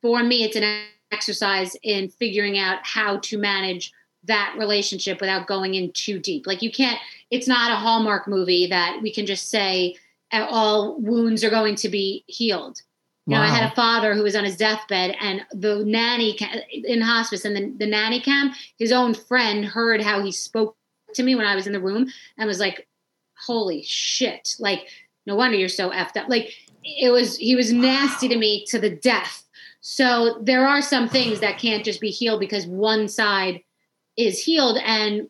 for 0.03 0.23
me, 0.23 0.45
it's 0.45 0.57
an 0.57 0.83
exercise 1.11 1.77
in 1.83 2.09
figuring 2.09 2.59
out 2.59 2.79
how 2.87 3.19
to 3.19 3.38
manage 3.38 3.93
that 4.25 4.55
relationship 4.59 5.21
without 5.21 5.47
going 5.47 5.75
in 5.75 5.91
too 5.93 6.19
deep. 6.19 6.47
Like 6.47 6.62
you 6.62 6.71
can't, 6.71 6.99
it's 7.31 7.49
not 7.49 7.73
a 7.73 7.77
Hallmark 7.77 8.29
movie 8.29 8.67
that 8.69 9.01
we 9.03 9.12
can 9.12 9.27
just 9.27 9.49
say 9.49 9.97
all 10.33 11.01
wounds 11.01 11.43
are 11.43 11.51
going 11.51 11.75
to 11.77 11.88
be 11.88 12.25
healed. 12.27 12.83
You 13.27 13.35
know, 13.35 13.43
I 13.43 13.49
had 13.49 13.71
a 13.71 13.75
father 13.75 14.14
who 14.14 14.23
was 14.23 14.35
on 14.35 14.45
his 14.45 14.57
deathbed, 14.57 15.14
and 15.21 15.45
the 15.53 15.85
nanny 15.85 16.35
in 16.73 17.03
hospice, 17.03 17.45
and 17.45 17.55
the, 17.55 17.75
the 17.77 17.87
nanny 17.87 18.21
cam, 18.21 18.55
his 18.79 18.91
own 18.91 19.12
friend 19.12 19.67
heard 19.67 20.01
how 20.01 20.23
he 20.23 20.33
spoke 20.33 20.79
to 21.12 21.23
me 21.23 21.35
when 21.35 21.45
I 21.45 21.55
was 21.55 21.67
in 21.67 21.75
the 21.75 21.81
room 21.81 22.07
and 22.38 22.47
was 22.47 22.59
like, 22.59 22.88
"Holy 23.46 23.83
shit!" 23.83 24.57
Like, 24.59 24.87
no 25.27 25.37
wonder 25.37 25.57
you're 25.57 25.68
so 25.68 25.90
effed 25.90 26.16
up. 26.16 26.29
Like, 26.29 26.53
it 26.85 27.11
was 27.11 27.37
he 27.37 27.57
was 27.57 27.72
nasty 27.72 28.29
to 28.29 28.37
me 28.37 28.64
to 28.66 28.79
the 28.79 28.90
death. 28.90 29.44
So 29.81 30.38
there 30.42 30.66
are 30.66 30.83
some 30.83 31.09
things 31.09 31.40
that 31.40 31.59
can't 31.59 31.85
just 31.85 32.01
be 32.01 32.11
healed 32.11 32.40
because 32.40 32.66
one 32.66 33.09
side 33.09 33.62
is 34.16 34.42
healed, 34.42 34.79
and 34.85 35.29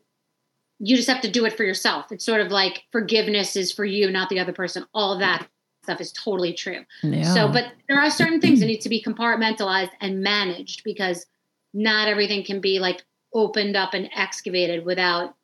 you 0.78 0.96
just 0.96 1.08
have 1.08 1.20
to 1.22 1.30
do 1.30 1.44
it 1.44 1.56
for 1.56 1.64
yourself. 1.64 2.10
It's 2.12 2.24
sort 2.24 2.40
of 2.40 2.50
like 2.50 2.84
forgiveness 2.92 3.56
is 3.56 3.72
for 3.72 3.84
you, 3.84 4.10
not 4.10 4.28
the 4.28 4.40
other 4.40 4.52
person. 4.52 4.86
All 4.94 5.18
that 5.18 5.46
stuff 5.82 6.00
is 6.00 6.12
totally 6.12 6.52
true. 6.52 6.84
Yeah. 7.02 7.34
So, 7.34 7.48
but 7.48 7.72
there 7.88 7.98
are 7.98 8.10
certain 8.10 8.40
things 8.40 8.60
that 8.60 8.66
need 8.66 8.82
to 8.82 8.88
be 8.88 9.02
compartmentalized 9.02 9.90
and 10.00 10.22
managed 10.22 10.82
because 10.84 11.26
not 11.74 12.08
everything 12.08 12.44
can 12.44 12.60
be 12.60 12.78
like 12.78 13.02
opened 13.34 13.76
up 13.76 13.94
and 13.94 14.08
excavated 14.14 14.84
without 14.84 15.34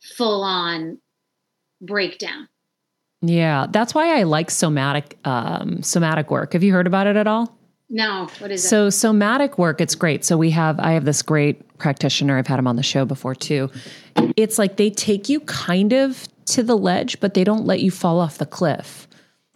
full 0.00 0.42
on 0.42 0.98
breakdown. 1.80 2.48
Yeah, 3.20 3.66
that's 3.70 3.94
why 3.94 4.18
I 4.18 4.22
like 4.22 4.50
somatic 4.50 5.18
um, 5.24 5.82
somatic 5.82 6.30
work. 6.30 6.52
Have 6.52 6.62
you 6.62 6.72
heard 6.72 6.86
about 6.86 7.06
it 7.06 7.16
at 7.16 7.26
all? 7.26 7.56
No, 7.90 8.28
what 8.38 8.50
is 8.50 8.64
it? 8.64 8.68
So 8.68 8.90
somatic 8.90 9.58
work, 9.58 9.80
it's 9.80 9.94
great. 9.94 10.24
So 10.24 10.36
we 10.36 10.50
have 10.50 10.78
I 10.78 10.92
have 10.92 11.04
this 11.04 11.22
great 11.22 11.78
practitioner. 11.78 12.38
I've 12.38 12.46
had 12.46 12.58
him 12.58 12.66
on 12.66 12.76
the 12.76 12.82
show 12.82 13.04
before 13.04 13.34
too. 13.34 13.70
It's 14.36 14.58
like 14.58 14.76
they 14.76 14.90
take 14.90 15.28
you 15.28 15.40
kind 15.40 15.92
of 15.92 16.28
to 16.46 16.62
the 16.62 16.76
ledge, 16.76 17.18
but 17.20 17.34
they 17.34 17.44
don't 17.44 17.64
let 17.64 17.80
you 17.80 17.90
fall 17.90 18.20
off 18.20 18.38
the 18.38 18.46
cliff. 18.46 19.07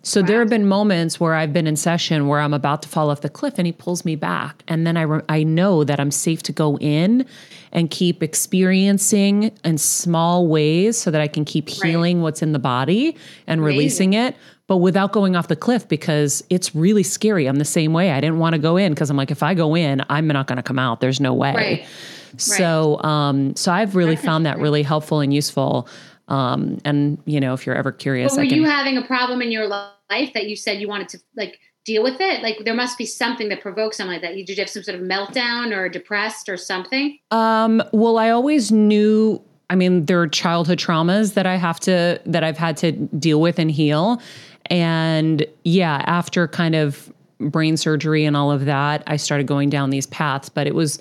So 0.05 0.21
there 0.21 0.41
have 0.41 0.49
been 0.49 0.67
moments 0.67 1.21
where 1.21 1.35
I've 1.35 1.53
been 1.53 1.69
in 1.69 1.77
session 1.77 2.27
where 2.27 2.41
I'm 2.41 2.53
about 2.53 2.83
to 2.83 2.89
fall 2.89 3.09
off 3.11 3.21
the 3.21 3.29
cliff 3.29 3.55
and 3.57 3.67
he 3.67 3.73
pulls 3.73 4.05
me 4.05 4.17
back 4.17 4.63
and 4.67 4.85
then 4.85 4.97
I 4.97 5.03
re- 5.03 5.23
I 5.29 5.45
know 5.45 5.85
that 5.85 6.01
I'm 6.01 6.11
safe 6.11 6.43
to 6.45 6.53
go 6.53 6.77
in 6.79 7.25
and 7.71 7.89
keep 7.89 8.21
experiencing 8.23 9.57
in 9.65 9.79
small 9.79 10.49
ways 10.49 10.99
so 10.99 11.11
that 11.13 11.21
I 11.21 11.29
can 11.29 11.45
keep 11.45 11.69
healing 11.69 12.21
what's 12.21 12.43
in 12.43 12.53
the 12.53 12.59
body 12.59 13.17
and 13.47 13.65
releasing 13.65 14.15
it 14.15 14.35
but 14.67 14.79
without 14.79 15.13
going 15.13 15.37
off 15.37 15.49
the 15.49 15.57
cliff 15.57 15.87
because 15.87 16.43
it's 16.49 16.75
really 16.75 17.03
scary. 17.03 17.47
I'm 17.47 17.57
the 17.57 17.65
same 17.65 17.93
way. 17.93 18.11
I 18.11 18.21
didn't 18.21 18.39
want 18.39 18.55
to 18.55 18.59
go 18.59 18.77
in 18.77 18.93
because 18.93 19.11
I'm 19.11 19.17
like 19.17 19.31
if 19.31 19.43
I 19.43 19.55
go 19.55 19.75
in, 19.77 20.03
I'm 20.09 20.27
not 20.27 20.47
going 20.47 20.57
to 20.57 20.63
come 20.63 20.79
out. 20.79 21.01
There's 21.01 21.21
no 21.21 21.35
way. 21.35 21.55
Right. 21.55 21.87
So 22.39 23.01
um 23.03 23.55
so 23.55 23.71
I've 23.71 23.95
really 23.95 24.17
found 24.17 24.47
that 24.47 24.59
really 24.59 24.83
helpful 24.83 25.21
and 25.21 25.33
useful. 25.33 25.87
Um, 26.29 26.79
and 26.85 27.19
you 27.25 27.41
know, 27.41 27.53
if 27.55 27.67
you're 27.67 27.75
ever 27.75 27.93
curious, 27.93 28.33
But 28.33 28.39
were 28.39 28.45
I 28.45 28.49
can. 28.49 28.59
you 28.59 28.65
having 28.65 28.97
a 28.97 29.03
problem 29.05 29.43
in 29.43 29.51
your 29.53 29.67
life 29.67 30.33
that 30.35 30.47
you 30.49 30.57
said 30.57 30.81
you 30.81 30.89
wanted 30.89 31.09
to 31.11 31.19
like 31.37 31.59
deal 31.85 32.03
with 32.03 32.21
it? 32.21 32.43
Like 32.43 32.59
there 32.65 32.75
must 32.75 32.97
be 32.97 33.07
something 33.07 33.49
that 33.49 33.61
provokes 33.61 33.97
something 33.97 34.13
like 34.13 34.23
that. 34.23 34.37
You 34.37 34.45
did 34.47 34.57
you 34.57 34.63
have 34.63 34.71
some 34.71 34.83
sort 34.83 34.99
of 34.99 35.05
meltdown 35.05 35.77
or 35.77 35.89
depressed 35.89 36.49
or 36.49 36.57
something? 36.57 37.19
um, 37.31 37.83
well, 37.93 38.19
I 38.19 38.31
always 38.31 38.71
knew. 38.73 39.43
I 39.71 39.75
mean, 39.75 40.05
there 40.05 40.21
are 40.21 40.29
childhood 40.29 40.79
traumas 40.79 41.33
that 41.35 41.47
I 41.47 41.57
have 41.57 41.81
to 41.81 42.21
that 42.27 42.45
I've 42.45 42.59
had 42.59 42.77
to 42.79 42.93
deal 42.93 43.41
with 43.41 43.59
and 43.59 43.71
heal. 43.71 44.21
And 44.67 45.47
yeah, 45.65 46.03
after 46.07 46.47
kind 46.47 46.75
of 46.75 47.13
brain 47.41 47.77
surgery 47.77 48.25
and 48.25 48.37
all 48.37 48.53
of 48.53 48.67
that, 48.67 49.03
I 49.07 49.17
started 49.17 49.47
going 49.47 49.71
down 49.71 49.91
these 49.91 50.07
paths. 50.07 50.49
But 50.49 50.67
it 50.67 50.75
was 50.75 51.01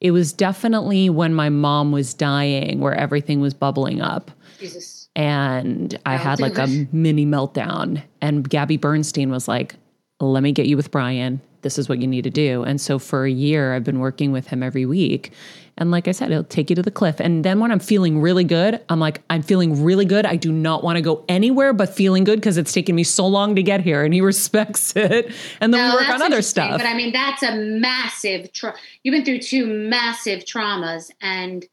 it 0.00 0.10
was 0.10 0.32
definitely 0.32 1.10
when 1.10 1.32
my 1.34 1.48
mom 1.48 1.90
was 1.92 2.12
dying 2.14 2.80
where 2.80 2.94
everything 2.94 3.40
was 3.40 3.54
bubbling 3.54 4.00
up. 4.00 4.30
Jesus. 4.58 5.08
and 5.16 5.98
I 6.06 6.14
Oh, 6.14 6.18
had 6.18 6.40
like 6.40 6.58
a 6.58 6.66
mini 6.92 7.26
meltdown. 7.26 8.02
And 8.20 8.48
Gabby 8.48 8.76
Bernstein 8.76 9.30
was 9.30 9.48
like, 9.48 9.74
"Let 10.20 10.42
me 10.42 10.52
get 10.52 10.66
you 10.66 10.76
with 10.76 10.90
Brian. 10.90 11.40
This 11.62 11.78
is 11.78 11.88
what 11.88 11.98
you 12.00 12.06
need 12.06 12.24
to 12.24 12.30
do." 12.30 12.62
And 12.64 12.80
so 12.80 12.98
for 12.98 13.24
a 13.24 13.30
year, 13.30 13.74
I've 13.74 13.84
been 13.84 13.98
working 14.00 14.32
with 14.32 14.48
him 14.48 14.62
every 14.62 14.86
week. 14.86 15.32
And 15.80 15.92
like 15.92 16.08
I 16.08 16.10
said, 16.10 16.32
it'll 16.32 16.42
take 16.42 16.70
you 16.70 16.76
to 16.76 16.82
the 16.82 16.90
cliff. 16.90 17.20
And 17.20 17.44
then 17.44 17.60
when 17.60 17.70
I'm 17.70 17.78
feeling 17.78 18.20
really 18.20 18.42
good, 18.42 18.80
I'm 18.88 18.98
like, 18.98 19.22
I'm 19.30 19.42
feeling 19.42 19.84
really 19.84 20.04
good. 20.04 20.26
I 20.26 20.34
do 20.34 20.50
not 20.50 20.82
want 20.82 20.96
to 20.96 21.02
go 21.02 21.24
anywhere 21.28 21.72
but 21.72 21.88
feeling 21.94 22.24
good 22.24 22.40
because 22.40 22.56
it's 22.56 22.72
taken 22.72 22.96
me 22.96 23.04
so 23.04 23.24
long 23.28 23.54
to 23.54 23.62
get 23.62 23.80
here. 23.82 24.02
And 24.02 24.12
he 24.12 24.20
respects 24.32 24.94
it. 24.96 25.32
And 25.60 25.72
then 25.72 25.88
No, 25.88 25.94
we 25.94 26.02
work 26.02 26.10
on 26.12 26.20
other 26.20 26.42
stuff. 26.42 26.78
But 26.78 26.86
I 26.86 26.94
mean, 26.94 27.12
that's 27.12 27.44
a 27.44 27.54
massive. 27.54 28.52
Tra- 28.52 28.74
You've 29.04 29.12
been 29.12 29.24
through 29.24 29.38
two 29.38 29.66
massive 29.66 30.40
traumas, 30.44 31.12
and 31.20 31.64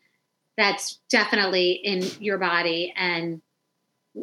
that's 0.58 1.00
definitely 1.10 1.72
in 1.74 2.04
your 2.20 2.38
body, 2.38 2.94
and 2.96 3.42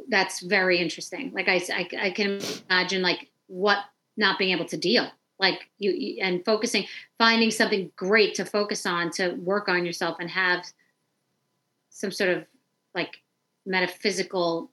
that's 0.08 0.40
very 0.40 0.78
interesting. 0.78 1.32
Like 1.34 1.48
I, 1.48 1.56
I, 1.72 1.88
I 2.06 2.10
can 2.10 2.40
imagine 2.70 3.02
like 3.02 3.30
what 3.46 3.78
not 4.16 4.38
being 4.38 4.50
able 4.50 4.64
to 4.66 4.76
deal, 4.76 5.08
like 5.38 5.68
you, 5.78 6.18
and 6.22 6.44
focusing, 6.44 6.86
finding 7.18 7.50
something 7.50 7.90
great 7.96 8.34
to 8.36 8.44
focus 8.44 8.86
on 8.86 9.10
to 9.12 9.30
work 9.34 9.68
on 9.68 9.84
yourself 9.84 10.16
and 10.20 10.30
have 10.30 10.64
some 11.90 12.10
sort 12.10 12.30
of 12.30 12.44
like 12.94 13.18
metaphysical 13.66 14.70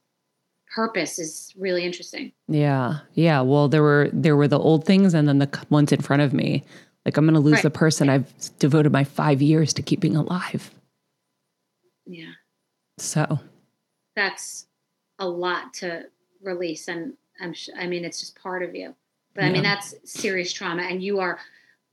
purpose 0.74 1.18
is 1.18 1.52
really 1.58 1.84
interesting. 1.84 2.32
Yeah. 2.48 3.00
Yeah. 3.14 3.40
Well, 3.42 3.68
there 3.68 3.82
were 3.82 4.08
there 4.12 4.36
were 4.36 4.48
the 4.48 4.58
old 4.58 4.84
things 4.86 5.14
and 5.14 5.28
then 5.28 5.38
the 5.38 5.64
ones 5.68 5.92
in 5.92 6.00
front 6.00 6.22
of 6.22 6.32
me. 6.32 6.64
Like 7.04 7.16
I'm 7.16 7.24
going 7.24 7.34
to 7.34 7.40
lose 7.40 7.54
Right. 7.54 7.62
the 7.64 7.70
person 7.70 8.08
I've 8.08 8.32
devoted 8.58 8.92
my 8.92 9.04
5 9.04 9.42
years 9.42 9.72
to 9.74 9.82
keeping 9.82 10.16
alive. 10.16 10.70
Yeah. 12.10 12.32
So, 12.98 13.38
that's 14.16 14.66
a 15.20 15.28
lot 15.28 15.72
to 15.74 16.06
release 16.42 16.88
and 16.88 17.12
i'm 17.40 17.52
sh- 17.52 17.68
i 17.78 17.86
mean 17.86 18.04
it's 18.04 18.20
just 18.20 18.40
part 18.40 18.62
of 18.62 18.74
you. 18.74 18.94
But 19.34 19.44
i 19.44 19.50
mean 19.50 19.62
that's 19.62 19.94
serious 20.04 20.52
trauma 20.52 20.82
and 20.82 21.02
you 21.02 21.20
are 21.20 21.38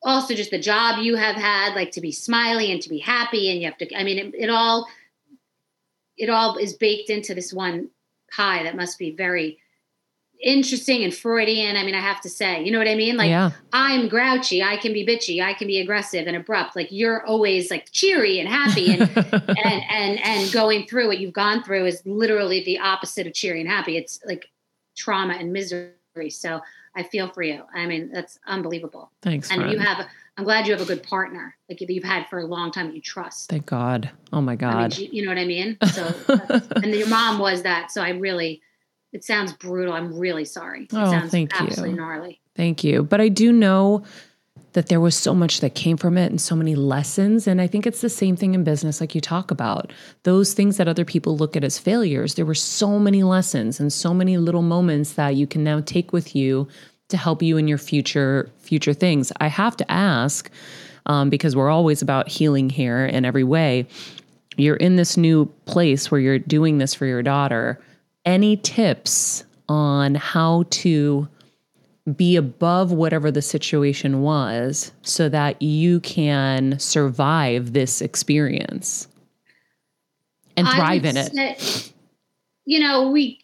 also 0.02 0.34
just 0.34 0.52
the 0.52 0.60
job 0.60 1.00
you 1.04 1.16
have 1.16 1.36
had 1.36 1.76
like 1.76 1.92
to 1.92 2.02
be 2.02 2.12
smiley 2.12 2.72
and 2.72 2.82
to 2.82 2.90
be 2.90 2.98
happy 2.98 3.52
and 3.52 3.60
you 3.60 3.66
have 3.68 3.78
to 3.78 3.96
i 3.96 4.04
mean 4.04 4.18
it, 4.18 4.36
it 4.36 4.50
all 4.50 4.88
it 6.18 6.30
all 6.30 6.58
is 6.58 6.74
baked 6.74 7.10
into 7.10 7.36
this 7.36 7.54
one 7.54 7.90
pie 8.32 8.64
that 8.64 8.76
must 8.76 8.98
be 8.98 9.12
very 9.12 9.60
interesting 10.42 11.04
and 11.04 11.14
freudian 11.14 11.76
i 11.76 11.84
mean 11.84 11.96
i 11.96 12.00
have 12.00 12.22
to 12.22 12.30
say 12.30 12.64
you 12.64 12.72
know 12.72 12.78
what 12.78 12.88
i 12.88 12.96
mean 12.96 13.18
like 13.18 13.30
yeah. 13.30 13.52
I'm 13.74 14.08
grouchy, 14.08 14.64
I 14.64 14.78
can 14.78 14.92
be 14.92 15.06
bitchy, 15.06 15.42
I 15.42 15.54
can 15.54 15.68
be 15.68 15.80
aggressive 15.80 16.26
and 16.26 16.36
abrupt. 16.36 16.76
Like 16.76 16.88
you're 16.90 17.24
always 17.26 17.70
like 17.70 17.92
cheery 17.92 18.40
and 18.40 18.50
happy 18.50 18.92
and 18.92 19.02
and 19.18 19.84
and 19.90 20.20
and 20.20 20.52
going 20.52 20.88
through 20.88 21.08
what 21.08 21.20
you've 21.20 21.34
gone 21.34 21.64
through 21.64 21.86
is 21.86 22.02
literally 22.06 22.64
the 22.64 22.80
opposite 22.80 23.28
of 23.28 23.34
cheery 23.34 23.62
and 23.62 23.70
happy. 23.70 23.96
It's 23.98 24.20
like 24.26 24.50
trauma 24.96 25.36
and 25.36 25.54
misery. 25.54 25.92
So 26.30 26.62
I 26.96 27.04
feel 27.04 27.30
for 27.30 27.44
you. 27.44 27.64
I 27.74 27.86
mean, 27.86 28.10
that's 28.12 28.40
unbelievable. 28.48 29.12
Thanks. 29.22 29.52
And 29.52 29.72
you 29.72 29.78
have 29.78 30.08
I'm 30.38 30.44
glad 30.44 30.66
you 30.66 30.74
have 30.74 30.82
a 30.82 30.86
good 30.86 31.04
partner 31.04 31.56
like 31.70 31.82
you've 31.82 32.04
had 32.04 32.28
for 32.30 32.40
a 32.40 32.46
long 32.46 32.72
time 32.72 32.92
you 32.92 33.02
trust. 33.02 33.50
Thank 33.50 33.68
God. 33.68 34.10
Oh 34.34 34.42
my 34.42 34.54
I 34.54 34.56
mean, 34.56 34.60
God. 34.60 34.98
you 34.98 35.24
know 35.24 35.30
what 35.30 35.38
I 35.38 35.46
mean? 35.46 35.78
So 35.88 36.14
and 36.76 36.94
your 36.94 37.08
mom 37.08 37.38
was 37.38 37.62
that. 37.62 37.92
So 37.92 38.02
I 38.02 38.10
really 38.10 38.62
it 39.14 39.24
sounds 39.24 39.54
brutal. 39.54 39.94
I'm 39.94 40.18
really 40.18 40.46
sorry. 40.46 40.84
It 40.84 40.90
Oh, 40.94 41.10
sounds 41.12 41.32
thank 41.32 41.54
you. 41.54 41.66
absolutely 41.68 41.96
gnarly. 41.96 42.42
Thank 42.56 42.84
you. 42.84 43.04
But 43.04 43.22
I 43.22 43.30
do 43.30 43.52
know 43.52 44.04
that 44.74 44.90
there 44.90 45.00
was 45.00 45.16
so 45.16 45.34
much 45.34 45.62
that 45.62 45.74
came 45.74 45.98
from 45.98 46.18
it 46.18 46.30
and 46.30 46.40
so 46.40 46.56
many 46.56 46.76
lessons. 46.76 47.48
And 47.48 47.60
I 47.62 47.68
think 47.68 47.88
it's 47.88 48.02
the 48.02 48.10
same 48.10 48.36
thing 48.36 48.54
in 48.54 48.64
business, 48.64 49.02
like 49.02 49.16
you 49.16 49.22
talk 49.22 49.50
about. 49.50 49.92
Those 50.24 50.54
things 50.54 50.78
that 50.78 50.88
other 50.88 51.06
people 51.06 51.36
look 51.38 51.56
at 51.56 51.64
as 51.64 51.80
failures, 51.80 52.36
there 52.36 52.46
were 52.46 52.54
so 52.54 53.00
many 53.00 53.24
lessons 53.24 53.80
and 53.80 53.92
so 53.92 54.14
many 54.14 54.38
little 54.38 54.62
moments 54.62 55.14
that 55.14 55.36
you 55.36 55.48
can 55.48 55.64
now 55.64 55.82
take 55.82 56.14
with 56.14 56.36
you 56.36 56.68
to 57.10 57.18
help 57.18 57.42
you 57.42 57.58
in 57.58 57.68
your 57.68 57.78
future 57.78 58.52
future 58.60 58.94
things. 58.94 59.32
I 59.40 59.48
have 59.48 59.78
to 59.78 59.90
ask, 59.92 60.52
um, 61.06 61.30
because 61.30 61.56
we're 61.56 61.70
always 61.70 62.02
about 62.02 62.28
healing 62.28 62.70
here 62.70 63.06
in 63.06 63.24
every 63.26 63.46
way. 63.46 63.88
you're 64.60 64.76
in 64.78 64.96
this 64.96 65.18
new 65.18 65.46
place 65.66 66.10
where 66.12 66.20
you're 66.20 66.40
doing 66.40 66.80
this 66.80 66.94
for 66.94 67.06
your 67.06 67.22
daughter. 67.24 67.80
Any 68.28 68.58
tips 68.58 69.46
on 69.70 70.16
how 70.16 70.66
to 70.70 71.30
be 72.14 72.36
above 72.36 72.92
whatever 72.92 73.32
the 73.32 73.42
situation 73.42 74.22
was 74.22 74.92
so 75.02 75.30
that 75.30 75.62
you 75.62 76.02
can 76.02 76.78
survive 76.78 77.72
this 77.72 78.02
experience 78.02 79.08
and 80.58 80.68
thrive 80.68 81.06
in 81.06 81.16
it? 81.16 81.34
say- 81.34 81.94
you 82.66 82.82
know, 82.82 83.10
we 83.10 83.40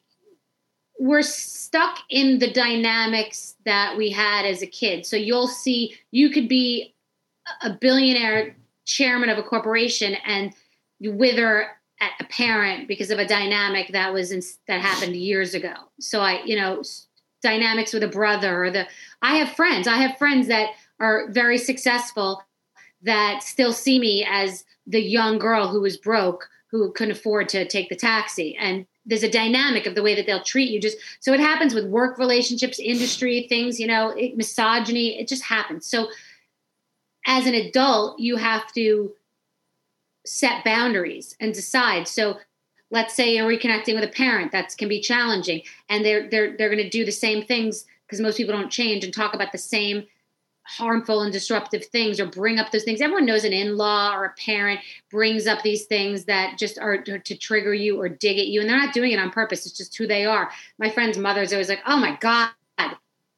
we're 0.99 1.21
stuck 1.21 1.99
in 2.09 2.39
the 2.39 2.51
dynamics 2.51 3.55
that 3.65 3.95
we 3.97 4.09
had 4.09 4.45
as 4.45 4.61
a 4.61 4.67
kid. 4.67 5.05
So 5.05 5.15
you'll 5.15 5.47
see 5.47 5.95
you 6.11 6.29
could 6.29 6.49
be 6.49 6.93
a 7.61 7.69
billionaire 7.69 8.57
chairman 8.85 9.29
of 9.29 9.37
a 9.37 9.43
corporation 9.43 10.15
and 10.25 10.53
you 10.99 11.13
wither 11.13 11.69
at 11.99 12.11
a 12.19 12.25
parent 12.25 12.87
because 12.87 13.11
of 13.11 13.19
a 13.19 13.27
dynamic 13.27 13.89
that 13.93 14.13
was 14.13 14.31
in, 14.31 14.41
that 14.67 14.81
happened 14.81 15.15
years 15.15 15.53
ago. 15.53 15.73
So 15.99 16.21
I, 16.21 16.43
you 16.43 16.55
know, 16.55 16.83
dynamics 17.41 17.93
with 17.93 18.03
a 18.03 18.07
brother 18.07 18.63
or 18.63 18.71
the 18.71 18.87
I 19.21 19.35
have 19.37 19.55
friends. 19.55 19.87
I 19.87 19.97
have 19.97 20.17
friends 20.17 20.47
that 20.47 20.69
are 20.99 21.29
very 21.29 21.57
successful 21.57 22.43
that 23.03 23.43
still 23.43 23.73
see 23.73 23.99
me 23.99 24.25
as 24.29 24.63
the 24.87 25.01
young 25.01 25.37
girl 25.37 25.67
who 25.67 25.81
was 25.81 25.97
broke 25.97 26.49
who 26.71 26.91
couldn't 26.93 27.15
afford 27.15 27.47
to 27.49 27.67
take 27.67 27.89
the 27.89 27.95
taxi 27.95 28.57
and 28.59 28.85
there's 29.05 29.23
a 29.23 29.29
dynamic 29.29 29.85
of 29.85 29.95
the 29.95 30.01
way 30.01 30.15
that 30.15 30.25
they'll 30.25 30.43
treat 30.43 30.71
you 30.71 30.79
just 30.79 30.97
so 31.19 31.33
it 31.33 31.39
happens 31.39 31.73
with 31.73 31.85
work 31.85 32.17
relationships 32.17 32.79
industry 32.79 33.45
things 33.47 33.79
you 33.79 33.87
know 33.87 34.09
it, 34.09 34.35
misogyny 34.35 35.19
it 35.19 35.27
just 35.27 35.43
happens 35.43 35.85
so 35.85 36.07
as 37.25 37.45
an 37.45 37.53
adult 37.53 38.19
you 38.19 38.35
have 38.35 38.71
to 38.73 39.13
set 40.25 40.63
boundaries 40.63 41.35
and 41.39 41.53
decide. 41.53 42.07
So 42.07 42.39
let's 42.91 43.13
say 43.13 43.35
you're 43.35 43.49
reconnecting 43.49 43.95
with 43.95 44.03
a 44.03 44.13
parent 44.13 44.51
that 44.51 44.75
can 44.77 44.87
be 44.87 45.01
challenging 45.01 45.61
and 45.89 46.05
they're 46.05 46.29
they're 46.29 46.55
they're 46.57 46.69
going 46.69 46.83
to 46.83 46.89
do 46.89 47.05
the 47.05 47.11
same 47.11 47.43
things 47.43 47.85
because 48.05 48.21
most 48.21 48.37
people 48.37 48.53
don't 48.53 48.71
change 48.71 49.03
and 49.03 49.13
talk 49.13 49.33
about 49.33 49.51
the 49.51 49.57
same 49.57 50.05
harmful 50.65 51.23
and 51.23 51.33
disruptive 51.33 51.83
things 51.85 52.21
or 52.21 52.25
bring 52.25 52.57
up 52.57 52.71
those 52.71 52.83
things. 52.83 53.01
Everyone 53.01 53.25
knows 53.25 53.43
an 53.43 53.51
in-law 53.51 54.15
or 54.15 54.25
a 54.25 54.33
parent 54.35 54.79
brings 55.11 55.45
up 55.45 55.61
these 55.61 55.85
things 55.85 56.23
that 56.23 56.57
just 56.57 56.79
are 56.79 57.01
to, 57.01 57.19
to 57.19 57.35
trigger 57.35 57.73
you 57.73 57.99
or 57.99 58.07
dig 58.07 58.39
at 58.39 58.47
you 58.47 58.61
and 58.61 58.69
they're 58.69 58.77
not 58.77 58.93
doing 58.93 59.11
it 59.11 59.19
on 59.19 59.29
purpose 59.29 59.65
it's 59.65 59.77
just 59.77 59.97
who 59.97 60.07
they 60.07 60.25
are. 60.25 60.49
My 60.77 60.89
friend's 60.89 61.17
mother's 61.17 61.51
always 61.51 61.69
like 61.69 61.81
oh 61.85 61.97
my 61.97 62.17
god 62.21 62.51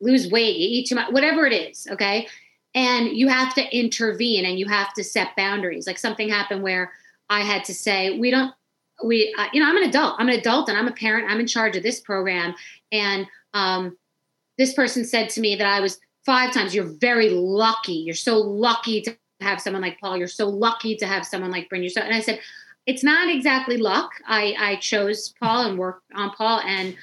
lose 0.01 0.29
weight 0.29 0.57
you 0.57 0.67
eat 0.69 0.87
too 0.87 0.95
much 0.95 1.11
whatever 1.11 1.45
it 1.45 1.53
is 1.53 1.87
okay 1.89 2.27
and 2.75 3.07
you 3.07 3.29
have 3.29 3.55
to 3.55 3.75
intervene 3.75 4.45
and 4.45 4.59
you 4.59 4.67
have 4.67 4.93
to 4.93 5.03
set 5.03 5.35
boundaries. 5.35 5.88
Like 5.88 5.97
something 5.97 6.29
happened 6.29 6.61
where 6.61 6.91
i 7.27 7.41
had 7.41 7.63
to 7.63 7.73
say 7.73 8.19
we 8.19 8.29
don't 8.29 8.53
we 9.03 9.33
uh, 9.39 9.47
you 9.51 9.59
know 9.59 9.67
i'm 9.67 9.77
an 9.77 9.89
adult. 9.89 10.15
I'm 10.19 10.29
an 10.29 10.38
adult 10.38 10.69
and 10.69 10.77
i'm 10.77 10.88
a 10.88 10.91
parent. 10.91 11.31
I'm 11.31 11.39
in 11.39 11.47
charge 11.47 11.75
of 11.75 11.81
this 11.81 11.99
program. 11.99 12.53
And 12.91 13.25
um, 13.53 13.97
this 14.57 14.73
person 14.73 15.05
said 15.05 15.29
to 15.31 15.41
me 15.41 15.55
that 15.55 15.65
i 15.65 15.79
was 15.79 15.99
five 16.25 16.51
times 16.51 16.75
you're 16.75 16.83
very 16.99 17.29
lucky. 17.29 17.93
You're 17.93 18.15
so 18.15 18.38
lucky 18.38 19.01
to 19.01 19.17
have 19.41 19.61
someone 19.61 19.81
like 19.81 19.99
paul. 19.99 20.17
You're 20.17 20.27
so 20.27 20.47
lucky 20.47 20.95
to 20.97 21.07
have 21.07 21.25
someone 21.25 21.51
like 21.51 21.69
bryn. 21.69 21.81
You're 21.81 21.89
so 21.89 22.01
and 22.01 22.13
i 22.13 22.19
said 22.19 22.39
it's 22.85 23.03
not 23.03 23.33
exactly 23.33 23.77
luck. 23.77 24.11
I 24.27 24.55
i 24.59 24.75
chose 24.75 25.33
paul 25.41 25.65
and 25.65 25.79
worked 25.79 26.11
on 26.13 26.31
paul 26.31 26.59
and 26.59 26.95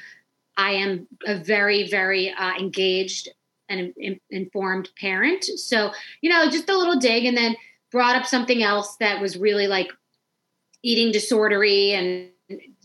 i 0.57 0.73
am 0.73 1.09
a 1.27 1.37
very 1.37 1.89
very 1.89 2.31
uh, 2.31 2.53
engaged 2.59 3.31
and 3.73 3.93
in, 3.97 4.21
informed 4.31 4.89
parent 5.01 5.45
so 5.45 5.91
you 6.21 6.31
know 6.31 6.51
just 6.51 6.69
a 6.69 6.77
little 6.77 6.99
dig 6.99 7.25
and 7.25 7.37
then 7.37 7.57
brought 7.91 8.17
up 8.17 8.27
something 8.27 8.63
else 8.63 8.97
that 8.97 9.21
was 9.21 9.37
really 9.37 9.67
like 9.67 9.91
eating 10.83 11.13
disordery 11.13 11.91
and 11.91 12.29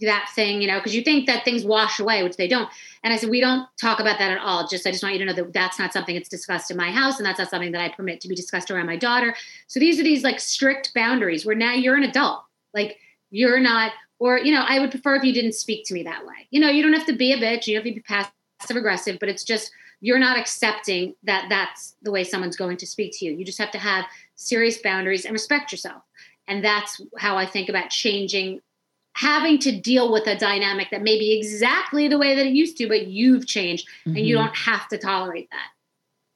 that 0.01 0.29
thing, 0.35 0.61
you 0.61 0.67
know, 0.67 0.77
because 0.77 0.95
you 0.95 1.01
think 1.01 1.27
that 1.27 1.43
things 1.43 1.65
wash 1.65 1.99
away, 1.99 2.23
which 2.23 2.37
they 2.37 2.47
don't. 2.47 2.69
And 3.03 3.11
I 3.11 3.17
said, 3.17 3.29
we 3.29 3.41
don't 3.41 3.67
talk 3.81 3.99
about 3.99 4.19
that 4.19 4.31
at 4.31 4.37
all. 4.37 4.67
Just, 4.67 4.85
I 4.85 4.91
just 4.91 5.03
want 5.03 5.15
you 5.15 5.19
to 5.19 5.25
know 5.25 5.33
that 5.33 5.53
that's 5.53 5.79
not 5.79 5.93
something 5.93 6.15
that's 6.15 6.29
discussed 6.29 6.71
in 6.71 6.77
my 6.77 6.91
house, 6.91 7.17
and 7.17 7.25
that's 7.25 7.39
not 7.39 7.49
something 7.49 7.71
that 7.71 7.81
I 7.81 7.89
permit 7.89 8.21
to 8.21 8.27
be 8.27 8.35
discussed 8.35 8.71
around 8.71 8.85
my 8.85 8.97
daughter. 8.97 9.35
So 9.67 9.79
these 9.79 9.99
are 9.99 10.03
these 10.03 10.23
like 10.23 10.39
strict 10.39 10.93
boundaries 10.93 11.45
where 11.45 11.55
now 11.55 11.73
you're 11.73 11.95
an 11.95 12.03
adult. 12.03 12.43
Like 12.73 12.97
you're 13.29 13.59
not, 13.59 13.91
or, 14.19 14.37
you 14.37 14.53
know, 14.53 14.63
I 14.65 14.79
would 14.79 14.91
prefer 14.91 15.15
if 15.15 15.23
you 15.23 15.33
didn't 15.33 15.53
speak 15.53 15.85
to 15.87 15.93
me 15.93 16.03
that 16.03 16.25
way. 16.25 16.47
You 16.51 16.59
know, 16.59 16.69
you 16.69 16.83
don't 16.83 16.93
have 16.93 17.07
to 17.07 17.13
be 17.13 17.33
a 17.33 17.37
bitch, 17.37 17.67
you 17.67 17.75
don't 17.75 17.85
have 17.85 17.93
to 17.93 17.99
be 17.99 18.01
passive 18.01 18.77
aggressive, 18.77 19.17
but 19.19 19.29
it's 19.29 19.43
just, 19.43 19.71
you're 19.99 20.19
not 20.19 20.37
accepting 20.37 21.15
that 21.23 21.47
that's 21.49 21.95
the 22.03 22.11
way 22.11 22.23
someone's 22.23 22.55
going 22.55 22.77
to 22.77 22.87
speak 22.87 23.13
to 23.17 23.25
you. 23.25 23.33
You 23.33 23.43
just 23.45 23.57
have 23.57 23.71
to 23.71 23.79
have 23.79 24.05
serious 24.35 24.77
boundaries 24.77 25.25
and 25.25 25.33
respect 25.33 25.71
yourself. 25.71 26.03
And 26.47 26.63
that's 26.63 27.01
how 27.17 27.37
I 27.37 27.45
think 27.45 27.69
about 27.69 27.89
changing 27.89 28.61
having 29.15 29.57
to 29.57 29.71
deal 29.71 30.11
with 30.11 30.27
a 30.27 30.37
dynamic 30.37 30.89
that 30.91 31.01
may 31.01 31.17
be 31.17 31.35
exactly 31.35 32.07
the 32.07 32.19
way 32.19 32.35
that 32.35 32.45
it 32.45 32.53
used 32.53 32.77
to, 32.77 32.87
but 32.87 33.07
you've 33.07 33.47
changed 33.47 33.87
and 34.05 34.19
you 34.19 34.35
Mhm. 34.35 34.45
don't 34.45 34.55
have 34.55 34.87
to 34.89 34.97
tolerate 34.99 35.49
that. 35.49 35.69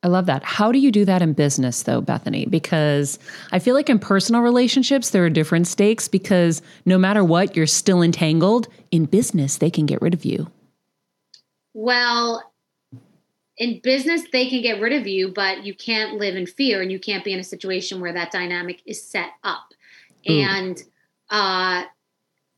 I 0.04 0.08
love 0.08 0.26
that. 0.26 0.42
How 0.44 0.72
do 0.72 0.80
you 0.80 0.92
do 0.92 1.06
that 1.06 1.22
in 1.22 1.34
business, 1.34 1.84
though, 1.84 2.02
Bethenny? 2.02 2.50
Because 2.50 3.20
I 3.52 3.60
feel 3.60 3.76
like 3.76 3.88
in 3.88 4.00
personal 4.00 4.42
relationships, 4.42 5.12
there 5.12 5.24
are 5.24 5.30
different 5.30 5.68
stakes 5.68 6.08
because 6.08 6.64
no 6.88 6.98
matter 6.98 7.24
what, 7.24 7.56
you're 7.56 7.68
still 7.68 8.02
entangled. 8.02 8.68
In 8.90 9.06
business, 9.06 9.58
they 9.58 9.70
can 9.70 9.86
get 9.86 10.02
rid 10.02 10.16
of 10.16 10.26
you. 10.26 10.48
Well, 11.76 12.51
in 13.62 13.80
business, 13.82 14.24
they 14.32 14.50
can 14.50 14.64
get 14.64 14.82
rid 14.82 14.92
of 14.92 15.06
you, 15.06 15.28
but 15.28 15.64
you 15.64 15.76
can't 15.76 16.18
live 16.18 16.36
in 16.36 16.48
fear 16.48 16.82
and 16.82 16.92
you 16.92 16.98
can't 16.98 17.24
be 17.24 17.32
in 17.32 17.40
a 17.40 17.44
situation 17.44 18.02
where 18.02 18.12
that 18.12 18.32
dynamic 18.32 18.82
is 18.88 19.00
set 19.00 19.30
up. 19.44 19.76
Ooh. 20.28 20.34
And 20.34 20.80
uh, 21.30 21.84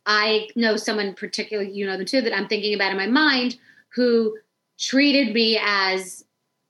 I 0.06 0.48
know 0.56 0.78
someone 0.78 1.14
particularly, 1.14 1.72
you 1.72 1.86
know 1.86 1.98
them 1.98 2.06
too, 2.06 2.22
that 2.22 2.34
I'm 2.34 2.48
thinking 2.48 2.74
about 2.74 2.92
in 2.92 2.98
my 2.98 3.08
mind 3.08 3.58
who 3.90 4.38
treated 4.80 5.34
me 5.34 5.60
as 5.62 6.24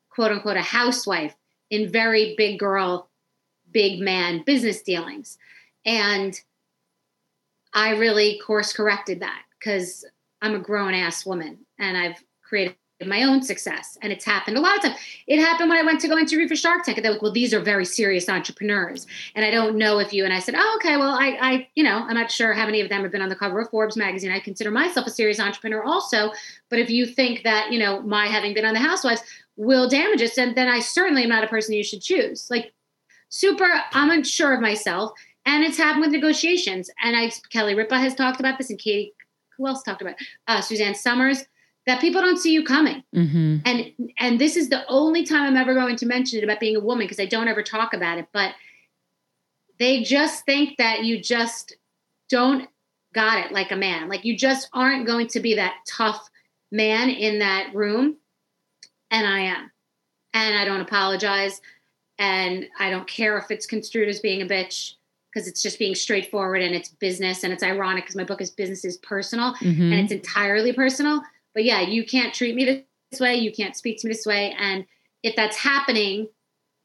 quote 0.10 0.32
unquote 0.32 0.58
a 0.58 0.64
housewife 0.64 1.36
in 1.70 1.92
very 1.92 2.34
big 2.36 2.58
girl, 2.58 3.10
big 3.72 4.00
man 4.00 4.42
business 4.44 4.82
dealings. 4.82 5.38
And 5.86 6.42
I 7.72 7.92
really 7.98 8.42
course 8.44 8.74
corrected 8.74 9.20
that 9.20 9.44
because 9.60 10.04
I'm 10.42 10.56
a 10.56 10.60
grown 10.60 10.96
ass 10.96 11.24
woman 11.24 11.60
and 11.78 11.96
I've 11.96 12.24
created 12.42 12.76
my 13.08 13.24
own 13.24 13.42
success. 13.42 13.98
And 14.02 14.12
it's 14.12 14.26
happened 14.26 14.58
a 14.58 14.62
lot 14.62 14.76
of 14.76 14.82
times. 14.82 14.98
It 15.28 15.40
happened 15.40 15.70
when 15.70 15.80
I 15.80 15.84
went 15.84 16.02
to 16.02 16.08
go 16.08 16.18
interview 16.18 16.48
for 16.48 16.56
Shark 16.56 16.84
Tank. 16.84 16.98
And 16.98 17.06
they're 17.06 17.14
like, 17.14 17.22
well, 17.22 17.32
these 17.32 17.54
are 17.54 17.60
very 17.60 17.86
serious 17.86 18.30
entrepreneurs. 18.30 19.08
And 19.36 19.46
I 19.46 19.52
don't 19.52 19.78
know 19.78 20.00
if 20.00 20.14
you, 20.14 20.26
and 20.26 20.34
I 20.34 20.40
said, 20.40 20.56
oh, 20.58 20.78
okay, 20.78 20.98
well, 20.98 21.12
I, 21.12 21.38
I, 21.42 21.68
you 21.76 21.84
know, 21.84 22.06
I'm 22.08 22.16
not 22.16 22.32
sure 22.32 22.54
how 22.54 22.66
many 22.66 22.82
of 22.82 22.90
them 22.90 23.04
have 23.04 23.12
been 23.12 23.22
on 23.22 23.30
the 23.30 23.36
cover 23.36 23.60
of 23.62 23.70
Forbes 23.70 23.98
magazine. 23.98 24.32
I 24.32 24.40
consider 24.40 24.72
myself 24.72 25.08
a 25.08 25.10
serious 25.12 25.40
entrepreneur 25.40 25.84
also. 25.84 26.32
But 26.70 26.80
if 26.80 26.90
you 26.90 27.06
think 27.06 27.44
that, 27.44 27.72
you 27.72 27.80
know, 27.80 28.02
my 28.02 28.28
having 28.28 28.54
been 28.54 28.66
on 28.66 28.74
the 28.74 28.80
Housewives 28.80 29.22
will 29.56 29.88
damage 29.88 30.22
us, 30.22 30.36
then, 30.36 30.56
then 30.56 30.68
I 30.68 30.80
certainly 30.80 31.24
am 31.24 31.30
not 31.30 31.44
a 31.44 31.48
person 31.48 31.76
you 31.76 31.84
should 31.84 32.02
choose. 32.02 32.50
Like, 32.50 32.74
super, 33.30 33.68
I'm 33.92 34.10
unsure 34.10 34.54
of 34.54 34.62
myself. 34.62 35.12
And 35.46 35.64
it's 35.64 35.78
happened 35.78 36.02
with 36.02 36.12
negotiations. 36.12 36.90
And 37.04 37.16
I, 37.16 37.32
Kelly 37.50 37.76
Ripa 37.76 37.98
has 37.98 38.16
talked 38.16 38.40
about 38.40 38.58
this 38.58 38.70
and 38.70 38.80
Katie, 38.80 39.14
who 39.58 39.68
else 39.68 39.84
talked 39.84 40.02
about 40.02 40.14
it? 40.20 40.28
Uh, 40.48 40.62
Suzanne 40.62 40.96
Somers, 40.96 41.44
that 41.86 42.00
people 42.02 42.22
don't 42.22 42.38
see 42.38 42.52
you 42.54 42.64
coming 42.64 43.04
Mm-hmm. 43.16 43.58
and 43.66 43.92
and 44.18 44.40
this 44.40 44.56
is 44.58 44.70
the 44.70 44.84
only 44.88 45.24
time 45.26 45.44
i'm 45.44 45.58
ever 45.58 45.74
going 45.74 45.96
to 45.98 46.06
mention 46.06 46.40
it 46.40 46.44
about 46.44 46.60
being 46.60 46.76
a 46.76 46.80
woman 46.80 47.06
because 47.06 47.20
i 47.20 47.26
don't 47.26 47.48
ever 47.48 47.62
talk 47.64 47.94
about 47.94 48.18
it 48.18 48.28
but 48.34 48.54
they 49.80 50.04
just 50.04 50.46
think 50.46 50.78
that 50.78 51.04
you 51.04 51.20
just 51.20 51.76
don't 52.30 52.68
got 53.14 53.46
it 53.46 53.52
like 53.52 53.72
a 53.72 53.76
man 53.76 54.08
like 54.10 54.26
you 54.26 54.36
just 54.38 54.70
aren't 54.74 55.06
going 55.06 55.28
to 55.28 55.40
be 55.40 55.56
that 55.56 55.74
tough 55.88 56.30
man 56.72 57.10
in 57.10 57.40
that 57.40 57.74
room 57.76 58.16
and 59.12 59.28
i 59.28 59.40
am 59.40 59.72
and 60.34 60.58
i 60.58 60.66
don't 60.66 60.82
apologize 60.82 61.62
and 62.18 62.66
i 62.80 62.90
don't 62.90 63.08
care 63.08 63.38
if 63.38 63.52
it's 63.52 63.66
construed 63.66 64.10
as 64.10 64.20
being 64.20 64.42
a 64.42 64.46
bitch 64.46 64.94
because 65.32 65.48
it's 65.48 65.62
just 65.64 65.80
being 65.80 65.96
straightforward 65.96 66.62
and 66.62 66.74
it's 66.76 66.90
business 66.90 67.44
and 67.44 67.52
it's 67.52 67.64
ironic 67.64 68.04
because 68.04 68.16
my 68.16 68.24
book 68.24 68.42
is 68.42 68.52
business 68.52 68.86
is 68.86 68.98
personal 68.98 69.54
Mm-hmm. 69.56 69.82
and 69.82 69.94
it's 69.96 70.12
entirely 70.12 70.74
personal. 70.74 71.22
But 71.54 71.64
yeah, 71.64 71.82
you 71.82 72.06
can't 72.06 72.34
treat 72.34 72.56
me 72.56 72.86
this 73.12 73.20
way. 73.20 73.36
You 73.36 73.52
can't 73.52 73.76
speak 73.76 74.00
to 74.00 74.08
me 74.08 74.14
this 74.14 74.26
way. 74.26 74.56
And 74.60 74.86
if 75.22 75.36
that's 75.36 75.58
happening, 75.58 76.28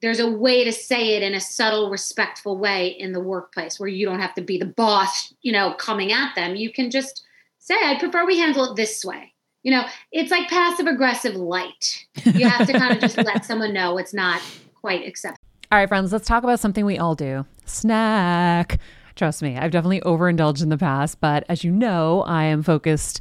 there's 0.01 0.21
a 0.21 0.31
way 0.31 0.65
to 0.65 0.73
say 0.73 1.17
it 1.17 1.23
in 1.23 1.35
a 1.35 1.41
subtle, 1.41 1.91
respectful 1.91 2.59
way 2.59 2.89
in 2.89 3.13
the 3.13 3.21
workplace 3.21 3.81
where 3.81 3.89
you 3.89 4.07
don't 4.07 4.21
have 4.21 4.35
to 4.35 4.43
be 4.43 4.59
the 4.59 4.67
boss, 4.67 5.33
you 5.43 5.53
know, 5.53 5.75
coming 5.75 6.13
at 6.13 6.35
them. 6.35 6.55
You 6.55 6.73
can 6.73 6.91
just 6.91 7.25
say, 7.59 7.75
I 7.75 7.99
prefer 7.99 8.25
we 8.25 8.39
handle 8.39 8.71
it 8.71 8.77
this 8.77 9.05
way. 9.05 9.35
You 9.65 9.73
know, 9.73 9.85
it's 10.13 10.31
like 10.31 10.49
passive 10.49 10.87
aggressive 10.87 11.35
light. 11.35 12.07
You 12.25 12.49
have 12.49 12.67
to 12.67 12.73
kind 12.73 12.95
of 12.95 13.01
just 13.01 13.17
let 13.19 13.45
someone 13.45 13.75
know 13.75 13.99
it's 13.99 14.15
not 14.15 14.41
quite 14.75 15.07
acceptable. 15.07 15.43
All 15.71 15.79
right, 15.79 15.89
friends, 15.89 16.13
let's 16.13 16.27
talk 16.27 16.45
about 16.45 16.61
something 16.61 16.87
we 16.87 16.97
all 16.97 17.15
do 17.15 17.45
snack. 17.67 18.81
Trust 19.17 19.43
me, 19.43 19.59
I've 19.59 19.73
definitely 19.73 20.01
overindulged 20.03 20.63
in 20.63 20.69
the 20.69 20.79
past, 20.79 21.21
but 21.21 21.45
as 21.49 21.65
you 21.65 21.73
know, 21.73 22.23
I 22.23 22.45
am 22.45 22.63
focused 22.63 23.21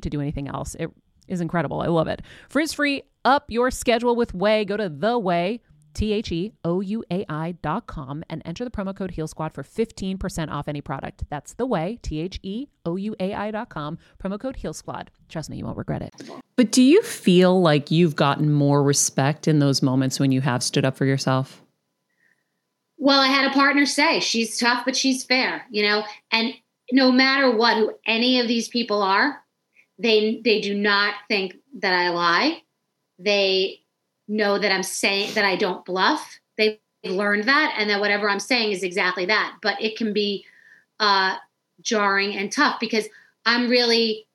to 0.03 0.09
do 0.09 0.21
anything 0.21 0.47
else. 0.47 0.75
It 0.75 0.89
is 1.27 1.41
incredible. 1.41 1.81
I 1.81 1.87
love 1.87 2.07
it. 2.07 2.21
Frizz 2.49 2.73
free, 2.73 3.03
up 3.25 3.45
your 3.49 3.71
schedule 3.71 4.15
with 4.15 4.33
Ouai. 4.33 4.67
Go 4.67 4.77
to 4.77 4.89
the 4.89 5.19
Ouai. 5.19 5.59
T 5.93 6.13
H 6.13 6.31
E 6.31 6.53
O 6.63 6.79
U 6.79 7.03
A 7.11 7.25
I 7.27 7.53
dot 7.61 7.87
com 7.87 8.23
and 8.29 8.41
enter 8.45 8.63
the 8.63 8.71
promo 8.71 8.95
code 8.95 9.11
Heal 9.11 9.27
Squad 9.27 9.53
for 9.53 9.63
15% 9.63 10.49
off 10.49 10.67
any 10.67 10.81
product. 10.81 11.25
That's 11.29 11.53
the 11.53 11.67
Ouai, 11.67 12.01
T 12.01 12.19
H 12.19 12.39
E 12.43 12.67
O 12.85 12.95
U 12.95 13.15
A 13.19 13.33
I 13.33 13.51
dot 13.51 13.69
com, 13.69 13.97
promo 14.23 14.39
code 14.39 14.55
Heal 14.55 14.73
Squad. 14.73 15.11
Trust 15.29 15.49
me, 15.49 15.57
you 15.57 15.65
won't 15.65 15.77
regret 15.77 16.01
it. 16.01 16.13
But 16.55 16.71
do 16.71 16.81
you 16.81 17.01
feel 17.01 17.61
like 17.61 17.91
you've 17.91 18.15
gotten 18.15 18.51
more 18.51 18.83
respect 18.83 19.47
in 19.47 19.59
those 19.59 19.81
moments 19.81 20.19
when 20.19 20.31
you 20.31 20.41
have 20.41 20.63
stood 20.63 20.85
up 20.85 20.95
for 20.95 21.05
yourself? 21.05 21.61
Well, 22.97 23.19
I 23.19 23.27
had 23.27 23.49
a 23.49 23.53
partner 23.53 23.85
say 23.85 24.19
she's 24.19 24.59
tough, 24.59 24.85
but 24.85 24.95
she's 24.95 25.23
fair, 25.23 25.65
you 25.71 25.83
know, 25.83 26.03
and 26.31 26.53
no 26.91 27.11
matter 27.11 27.55
what, 27.55 27.77
who 27.77 27.93
any 28.05 28.39
of 28.39 28.47
these 28.47 28.67
people 28.67 29.01
are, 29.01 29.40
they 30.01 30.41
they 30.43 30.61
do 30.61 30.73
not 30.73 31.13
think 31.27 31.55
that 31.79 31.93
I 31.93 32.09
lie. 32.09 32.61
They 33.19 33.81
know 34.27 34.57
that 34.57 34.71
I'm 34.71 34.83
saying 34.83 35.35
that 35.35 35.45
I 35.45 35.55
don't 35.55 35.85
bluff. 35.85 36.39
They've 36.57 36.79
learned 37.03 37.45
that, 37.45 37.75
and 37.77 37.89
that 37.89 37.99
whatever 37.99 38.29
I'm 38.29 38.39
saying 38.39 38.71
is 38.71 38.83
exactly 38.83 39.25
that. 39.27 39.57
But 39.61 39.81
it 39.81 39.97
can 39.97 40.13
be 40.13 40.45
uh, 40.99 41.35
jarring 41.81 42.35
and 42.35 42.51
tough 42.51 42.79
because 42.79 43.07
I'm 43.45 43.69
really 43.69 44.27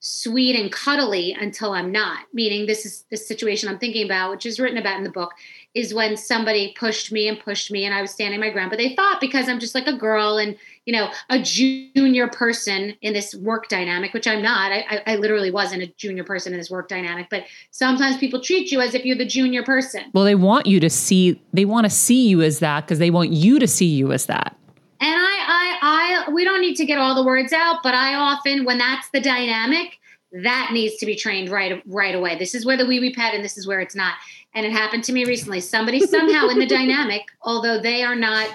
sweet 0.00 0.54
and 0.54 0.70
cuddly 0.70 1.34
until 1.38 1.72
I'm 1.72 1.90
not. 1.90 2.26
Meaning, 2.32 2.66
this 2.66 2.86
is 2.86 3.04
the 3.10 3.16
situation 3.16 3.68
I'm 3.68 3.78
thinking 3.78 4.04
about, 4.04 4.30
which 4.30 4.46
is 4.46 4.60
written 4.60 4.78
about 4.78 4.98
in 4.98 5.04
the 5.04 5.10
book, 5.10 5.32
is 5.74 5.94
when 5.94 6.16
somebody 6.16 6.74
pushed 6.78 7.10
me 7.10 7.26
and 7.26 7.40
pushed 7.40 7.70
me, 7.70 7.84
and 7.84 7.94
I 7.94 8.02
was 8.02 8.12
standing 8.12 8.38
my 8.38 8.50
ground. 8.50 8.70
But 8.70 8.78
they 8.78 8.94
thought 8.94 9.20
because 9.20 9.48
I'm 9.48 9.60
just 9.60 9.74
like 9.74 9.88
a 9.88 9.96
girl 9.96 10.38
and 10.38 10.56
you 10.86 10.92
know 10.92 11.10
a 11.30 11.40
junior 11.40 12.28
person 12.28 12.94
in 13.00 13.12
this 13.12 13.34
work 13.34 13.68
dynamic, 13.68 14.12
which 14.12 14.26
I'm 14.26 14.42
not. 14.42 14.72
I, 14.72 14.84
I, 14.90 15.12
I 15.12 15.16
literally 15.16 15.50
wasn't 15.50 15.82
a 15.82 15.86
junior 15.96 16.24
person 16.24 16.52
in 16.52 16.58
this 16.58 16.70
work 16.70 16.88
dynamic. 16.88 17.28
But 17.30 17.44
sometimes 17.70 18.16
people 18.18 18.40
treat 18.40 18.70
you 18.70 18.80
as 18.80 18.94
if 18.94 19.04
you're 19.04 19.16
the 19.16 19.26
junior 19.26 19.62
person. 19.62 20.04
Well, 20.12 20.24
they 20.24 20.34
want 20.34 20.66
you 20.66 20.80
to 20.80 20.90
see. 20.90 21.40
They 21.52 21.64
want 21.64 21.84
to 21.84 21.90
see 21.90 22.28
you 22.28 22.42
as 22.42 22.58
that 22.58 22.82
because 22.82 22.98
they 22.98 23.10
want 23.10 23.30
you 23.30 23.58
to 23.58 23.66
see 23.66 23.86
you 23.86 24.12
as 24.12 24.26
that. 24.26 24.56
And 25.00 25.18
I, 25.18 25.36
I, 25.82 26.24
I, 26.26 26.30
we 26.32 26.44
don't 26.44 26.60
need 26.60 26.76
to 26.76 26.84
get 26.86 26.98
all 26.98 27.14
the 27.14 27.24
words 27.24 27.52
out, 27.52 27.82
but 27.82 27.94
I 27.94 28.14
often, 28.14 28.64
when 28.64 28.78
that's 28.78 29.08
the 29.10 29.20
dynamic, 29.20 29.98
that 30.32 30.70
needs 30.72 30.96
to 30.96 31.06
be 31.06 31.14
trained 31.14 31.50
right, 31.50 31.82
right 31.86 32.14
away. 32.14 32.38
This 32.38 32.54
is 32.54 32.64
where 32.64 32.76
the 32.76 32.86
wee 32.86 33.00
wee 33.00 33.12
pet, 33.12 33.34
and 33.34 33.44
this 33.44 33.58
is 33.58 33.66
where 33.66 33.80
it's 33.80 33.94
not. 33.94 34.14
And 34.54 34.64
it 34.64 34.72
happened 34.72 35.04
to 35.04 35.12
me 35.12 35.24
recently. 35.24 35.60
Somebody 35.60 36.00
somehow 36.00 36.48
in 36.48 36.58
the 36.58 36.66
dynamic, 36.80 37.22
although 37.42 37.80
they 37.80 38.02
are 38.02 38.16
not 38.16 38.48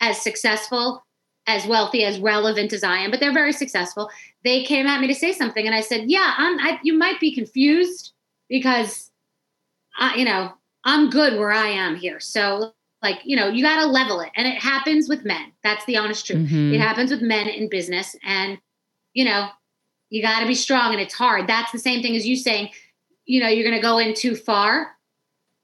as 0.00 0.20
successful, 0.20 1.04
as 1.56 1.66
wealthy, 1.66 2.04
as 2.04 2.18
relevant 2.18 2.72
as 2.72 2.82
I 2.84 2.98
am, 2.98 3.10
but 3.10 3.20
they're 3.20 3.32
very 3.32 3.52
successful. 3.52 4.10
They 4.44 4.64
came 4.64 4.86
at 4.86 5.00
me 5.00 5.06
to 5.08 5.14
say 5.14 5.32
something, 5.32 5.66
and 5.66 5.74
I 5.74 5.80
said, 5.80 6.10
"Yeah, 6.10 6.34
I'm, 6.36 6.58
I, 6.58 6.78
you 6.82 6.96
might 6.96 7.20
be 7.20 7.34
confused 7.34 8.12
because, 8.48 9.10
I, 9.98 10.14
you 10.16 10.24
know, 10.24 10.52
I'm 10.84 11.10
good 11.10 11.38
where 11.38 11.52
I 11.52 11.68
am 11.68 11.96
here. 11.96 12.20
So 12.20 12.72
like 13.02 13.20
you 13.24 13.36
know 13.36 13.48
you 13.48 13.62
got 13.62 13.80
to 13.80 13.86
level 13.86 14.20
it 14.20 14.30
and 14.36 14.46
it 14.46 14.58
happens 14.58 15.08
with 15.08 15.24
men. 15.24 15.52
That's 15.62 15.84
the 15.86 15.96
honest 15.96 16.26
truth. 16.26 16.48
Mhm. 16.48 16.74
it 16.74 16.80
happens 16.80 17.10
with 17.10 17.22
men 17.22 17.48
in 17.48 17.68
business 17.68 18.16
and 18.24 18.58
you 19.14 19.24
know 19.24 19.48
you 20.10 20.22
got 20.22 20.40
to 20.40 20.46
be 20.46 20.54
strong 20.54 20.92
and 20.92 21.00
it's 21.00 21.14
hard. 21.14 21.46
That's 21.46 21.72
the 21.72 21.78
same 21.78 22.02
thing 22.02 22.16
as 22.16 22.26
you 22.26 22.36
saying 22.36 22.70
you 23.24 23.40
know 23.40 23.48
you're 23.48 23.64
going 23.64 23.76
to 23.76 23.82
go 23.82 23.98
in 23.98 24.14
too 24.14 24.36
far. 24.36 24.96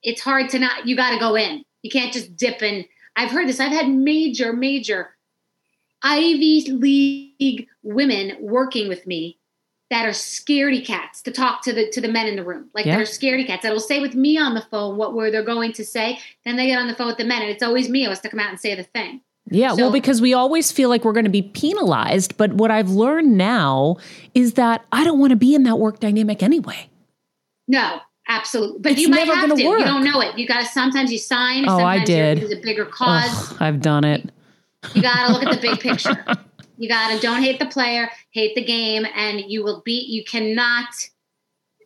It's 0.02 0.20
hard 0.20 0.50
to 0.50 0.58
not 0.58 0.86
you 0.86 0.96
got 0.96 1.12
to 1.12 1.18
go 1.18 1.34
in. 1.36 1.64
You 1.82 1.90
can't 1.90 2.12
just 2.12 2.36
dip 2.36 2.62
in. 2.62 2.84
I've 3.16 3.30
heard 3.30 3.48
this. 3.48 3.60
I've 3.60 3.72
had 3.72 3.88
major 3.88 4.52
major 4.52 5.15
ivy 6.02 6.70
league 6.70 7.68
women 7.82 8.36
working 8.40 8.88
with 8.88 9.06
me 9.06 9.38
that 9.90 10.04
are 10.04 10.10
scaredy 10.10 10.84
cats 10.84 11.22
to 11.22 11.30
talk 11.30 11.62
to 11.62 11.72
the 11.72 11.88
to 11.90 12.00
the 12.00 12.08
men 12.08 12.26
in 12.26 12.36
the 12.36 12.44
room 12.44 12.68
like 12.74 12.86
Yeah. 12.86 12.96
they're 12.96 13.04
scaredy 13.06 13.46
cats 13.46 13.62
that'll 13.62 13.80
say 13.80 14.00
with 14.00 14.14
me 14.14 14.36
on 14.38 14.54
the 14.54 14.62
phone 14.70 14.96
what 14.96 15.14
were 15.14 15.30
they're 15.30 15.42
going 15.44 15.72
to 15.74 15.84
say 15.84 16.18
then 16.44 16.56
they 16.56 16.66
get 16.66 16.78
on 16.78 16.86
the 16.88 16.94
phone 16.94 17.06
with 17.08 17.16
the 17.18 17.24
men 17.24 17.42
and 17.42 17.50
it's 17.50 17.62
always 17.62 17.88
me 17.88 18.02
who 18.04 18.10
has 18.10 18.20
to 18.20 18.28
come 18.28 18.40
out 18.40 18.50
and 18.50 18.60
say 18.60 18.74
the 18.74 18.82
thing 18.82 19.20
Yeah, 19.48 19.74
well, 19.74 19.92
because 19.92 20.20
we 20.20 20.34
always 20.34 20.72
feel 20.72 20.88
like 20.88 21.04
we're 21.04 21.12
going 21.12 21.24
to 21.24 21.30
be 21.30 21.42
penalized. 21.42 22.36
But 22.36 22.54
what 22.54 22.72
I've 22.72 22.90
learned 22.90 23.38
now 23.38 23.98
is 24.34 24.54
that 24.54 24.84
I 24.90 25.04
don't 25.04 25.20
want 25.20 25.30
to 25.30 25.36
be 25.36 25.54
in 25.54 25.62
that 25.64 25.76
work 25.78 26.00
dynamic 26.00 26.42
anyway. 26.42 26.88
no 27.68 28.00
absolutely 28.28 28.80
but 28.80 28.92
It's 28.92 29.00
you 29.00 29.08
might 29.08 29.18
never 29.18 29.36
have 29.36 29.48
gonna 29.48 29.64
work. 29.64 29.78
you 29.78 29.84
don't 29.84 30.02
know 30.04 30.20
it 30.20 30.36
you 30.36 30.48
got 30.48 30.58
to 30.60 30.66
sometimes 30.66 31.12
you 31.12 31.18
sign 31.18 31.64
Oh, 31.68 31.78
I 31.78 32.04
did. 32.04 32.38
there's 32.38 32.50
a 32.50 32.60
bigger 32.60 32.84
cause 32.86 33.52
Ugh, 33.52 33.56
I've 33.60 33.80
done 33.80 34.02
it. 34.02 34.30
You 34.94 35.02
got 35.02 35.26
to 35.26 35.32
look 35.32 35.42
at 35.42 35.54
the 35.54 35.60
big 35.60 35.80
picture. 35.80 36.24
You 36.78 36.88
got 36.88 37.14
to 37.14 37.20
don't 37.20 37.42
hate 37.42 37.58
the 37.58 37.66
player, 37.66 38.10
hate 38.30 38.54
the 38.54 38.64
game, 38.64 39.06
and 39.14 39.40
you 39.40 39.64
will 39.64 39.82
beat. 39.84 40.08
You 40.08 40.24
cannot. 40.24 40.88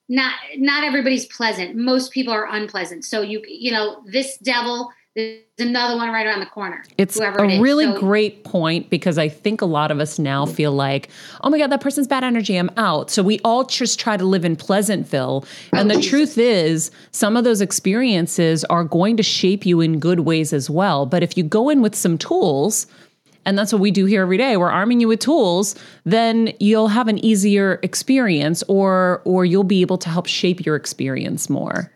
Not 0.08 0.34
not 0.56 0.82
everybody's 0.82 1.26
pleasant. 1.26 1.76
Most 1.76 2.10
people 2.10 2.32
are 2.32 2.48
unpleasant. 2.50 3.04
So 3.04 3.22
you 3.22 3.42
you 3.46 3.70
know 3.70 4.02
this 4.06 4.36
devil. 4.38 4.90
There's 5.16 5.40
another 5.58 5.96
one 5.96 6.10
right 6.10 6.24
around 6.24 6.38
the 6.38 6.46
corner. 6.46 6.84
It's 6.96 7.18
a 7.18 7.32
it 7.42 7.60
really 7.60 7.86
So- 7.86 7.98
great 7.98 8.44
point 8.44 8.90
because 8.90 9.18
I 9.18 9.28
think 9.28 9.60
a 9.60 9.66
lot 9.66 9.90
of 9.90 9.98
us 9.98 10.20
now 10.20 10.46
feel 10.46 10.70
like, 10.70 11.08
oh 11.42 11.50
my 11.50 11.58
God, 11.58 11.70
that 11.72 11.80
person's 11.80 12.06
bad 12.06 12.22
energy. 12.22 12.56
I'm 12.56 12.70
out. 12.76 13.10
So 13.10 13.22
we 13.22 13.40
all 13.44 13.64
just 13.64 13.98
try 13.98 14.16
to 14.16 14.24
live 14.24 14.44
in 14.44 14.54
Pleasantville. 14.54 15.44
And 15.72 15.90
Oh, 15.90 15.94
the 15.94 16.00
Jesus. 16.00 16.10
truth 16.10 16.38
is, 16.38 16.90
some 17.10 17.36
of 17.36 17.42
those 17.42 17.60
experiences 17.60 18.64
are 18.66 18.84
going 18.84 19.16
to 19.16 19.22
shape 19.24 19.66
you 19.66 19.80
in 19.80 19.98
good 19.98 20.20
ways 20.20 20.52
as 20.52 20.70
well. 20.70 21.06
But 21.06 21.24
if 21.24 21.36
you 21.36 21.42
go 21.42 21.70
in 21.70 21.82
with 21.82 21.96
some 21.96 22.16
tools, 22.16 22.86
and 23.44 23.58
that's 23.58 23.72
what 23.72 23.80
we 23.80 23.90
do 23.90 24.04
here 24.06 24.22
every 24.22 24.38
day, 24.38 24.56
we're 24.56 24.70
arming 24.70 25.00
you 25.00 25.08
with 25.08 25.18
tools, 25.18 25.74
then 26.04 26.52
you'll 26.60 26.88
have 26.88 27.08
an 27.08 27.18
easier 27.24 27.80
experience 27.82 28.62
or 28.68 29.22
or 29.24 29.44
you'll 29.44 29.64
be 29.64 29.80
able 29.80 29.98
to 29.98 30.08
help 30.08 30.26
shape 30.26 30.64
your 30.64 30.76
experience 30.76 31.50
more. 31.50 31.90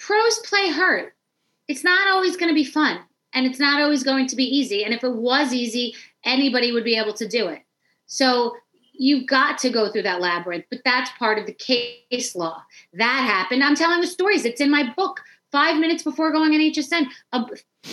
pros 0.00 0.38
play 0.40 0.68
hurt. 0.70 1.14
It's 1.72 1.84
not 1.84 2.06
always 2.08 2.36
going 2.36 2.50
to 2.50 2.54
be 2.54 2.64
fun 2.64 3.00
and 3.32 3.46
it's 3.46 3.58
not 3.58 3.80
always 3.80 4.02
going 4.02 4.26
to 4.26 4.36
be 4.36 4.44
easy. 4.44 4.84
And 4.84 4.92
if 4.92 5.02
it 5.02 5.14
was 5.14 5.54
easy, 5.54 5.94
anybody 6.22 6.70
would 6.70 6.84
be 6.84 6.98
able 6.98 7.14
to 7.14 7.26
do 7.26 7.48
it. 7.48 7.62
So 8.04 8.54
you've 8.92 9.26
got 9.26 9.56
to 9.60 9.70
go 9.70 9.90
through 9.90 10.02
that 10.02 10.20
labyrinth, 10.20 10.66
but 10.68 10.82
that's 10.84 11.10
part 11.18 11.38
of 11.38 11.46
the 11.46 11.54
case 11.54 12.36
law. 12.36 12.62
That 12.92 13.24
happened. 13.26 13.64
I'm 13.64 13.74
telling 13.74 14.02
the 14.02 14.06
stories. 14.06 14.44
It's 14.44 14.60
in 14.60 14.70
my 14.70 14.92
book 14.94 15.22
five 15.50 15.78
minutes 15.78 16.02
before 16.02 16.30
going 16.30 16.52
on 16.52 16.60
HSN, 16.60 17.06
uh, 17.32 17.46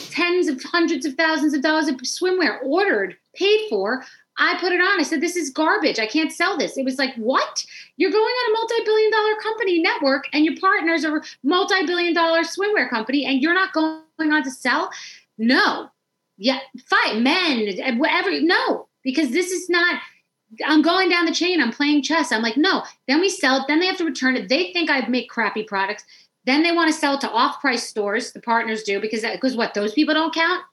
tens 0.09 0.49
of 0.49 0.61
hundreds 0.61 1.05
of 1.05 1.15
thousands 1.15 1.53
of 1.53 1.61
dollars 1.61 1.87
of 1.87 1.95
swimwear 2.01 2.59
ordered, 2.61 3.15
paid 3.33 3.69
for. 3.69 4.03
I 4.39 4.57
put 4.59 4.71
it 4.71 4.81
on. 4.81 4.99
I 4.99 5.03
said, 5.03 5.21
This 5.21 5.35
is 5.35 5.49
garbage. 5.49 5.99
I 5.99 6.07
can't 6.07 6.31
sell 6.31 6.57
this. 6.57 6.77
It 6.77 6.85
was 6.85 6.97
like, 6.97 7.13
What? 7.15 7.65
You're 7.97 8.11
going 8.11 8.23
on 8.23 8.51
a 8.51 8.53
multi 8.53 8.83
billion 8.85 9.11
dollar 9.11 9.35
company 9.41 9.81
network 9.81 10.27
and 10.33 10.45
your 10.45 10.55
partners 10.59 11.05
are 11.05 11.21
multi 11.43 11.85
billion 11.85 12.13
dollar 12.13 12.41
swimwear 12.41 12.89
company 12.89 13.25
and 13.25 13.41
you're 13.41 13.53
not 13.53 13.73
going 13.73 14.01
on 14.19 14.43
to 14.43 14.51
sell? 14.51 14.89
No. 15.37 15.89
Yeah, 16.37 16.59
fight 16.85 17.19
men, 17.19 17.97
whatever. 17.97 18.39
No, 18.39 18.87
because 19.03 19.31
this 19.31 19.51
is 19.51 19.69
not. 19.69 20.01
I'm 20.65 20.81
going 20.81 21.09
down 21.09 21.25
the 21.25 21.33
chain. 21.33 21.61
I'm 21.61 21.71
playing 21.71 22.01
chess. 22.01 22.31
I'm 22.31 22.41
like, 22.41 22.57
no. 22.57 22.83
Then 23.07 23.19
we 23.19 23.29
sell 23.29 23.57
it. 23.57 23.65
Then 23.67 23.79
they 23.79 23.85
have 23.85 23.97
to 23.97 24.05
return 24.05 24.37
it. 24.37 24.47
They 24.47 24.71
think 24.71 24.89
I 24.89 25.05
make 25.07 25.29
crappy 25.29 25.63
products. 25.63 26.05
Then 26.45 26.63
they 26.63 26.71
want 26.71 26.91
to 26.91 26.97
sell 26.97 27.15
it 27.15 27.21
to 27.21 27.29
off-price 27.29 27.83
stores. 27.83 28.31
The 28.31 28.41
partners 28.41 28.83
do 28.83 29.01
because 29.01 29.21
because 29.21 29.57
what 29.57 29.73
those 29.73 29.93
people 29.93 30.13
don't 30.13 30.33
count. 30.33 30.63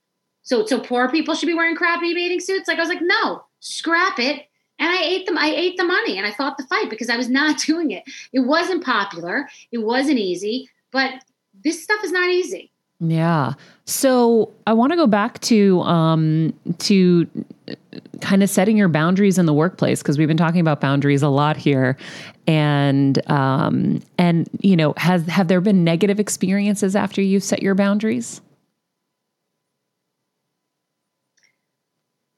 So 0.42 0.64
so 0.64 0.78
poor 0.78 1.10
people 1.10 1.34
should 1.34 1.46
be 1.46 1.54
wearing 1.54 1.74
crappy 1.74 2.14
bathing 2.14 2.40
suits. 2.40 2.68
Like 2.68 2.78
I 2.78 2.82
was 2.82 2.88
like, 2.88 3.02
no, 3.02 3.44
scrap 3.60 4.18
it. 4.18 4.46
And 4.78 4.90
I 4.90 5.02
ate 5.02 5.26
them. 5.26 5.38
I 5.38 5.54
ate 5.54 5.78
the 5.78 5.84
money, 5.84 6.18
and 6.18 6.26
I 6.26 6.32
fought 6.32 6.58
the 6.58 6.64
fight 6.64 6.90
because 6.90 7.08
I 7.08 7.16
was 7.16 7.30
not 7.30 7.58
doing 7.66 7.92
it. 7.92 8.04
It 8.32 8.40
wasn't 8.40 8.84
popular. 8.84 9.48
It 9.72 9.78
wasn't 9.78 10.18
easy. 10.18 10.68
But 10.92 11.14
this 11.64 11.82
stuff 11.82 12.04
is 12.04 12.12
not 12.12 12.28
easy. 12.28 12.70
Yeah. 13.00 13.54
So 13.84 14.52
I 14.66 14.72
want 14.72 14.92
to 14.92 14.96
go 14.96 15.06
back 15.06 15.40
to 15.40 15.80
um, 15.82 16.54
to 16.78 17.28
kind 18.20 18.42
of 18.42 18.48
setting 18.48 18.76
your 18.76 18.88
boundaries 18.88 19.38
in 19.38 19.46
the 19.46 19.52
workplace 19.52 20.02
because 20.02 20.18
we've 20.18 20.28
been 20.28 20.36
talking 20.36 20.60
about 20.60 20.80
boundaries 20.80 21.22
a 21.22 21.28
lot 21.28 21.56
here, 21.56 21.96
and 22.46 23.30
um, 23.30 24.00
and 24.18 24.48
you 24.60 24.76
know 24.76 24.94
has 24.96 25.26
have 25.26 25.48
there 25.48 25.60
been 25.60 25.84
negative 25.84 26.18
experiences 26.18 26.96
after 26.96 27.20
you've 27.20 27.44
set 27.44 27.62
your 27.62 27.74
boundaries? 27.74 28.40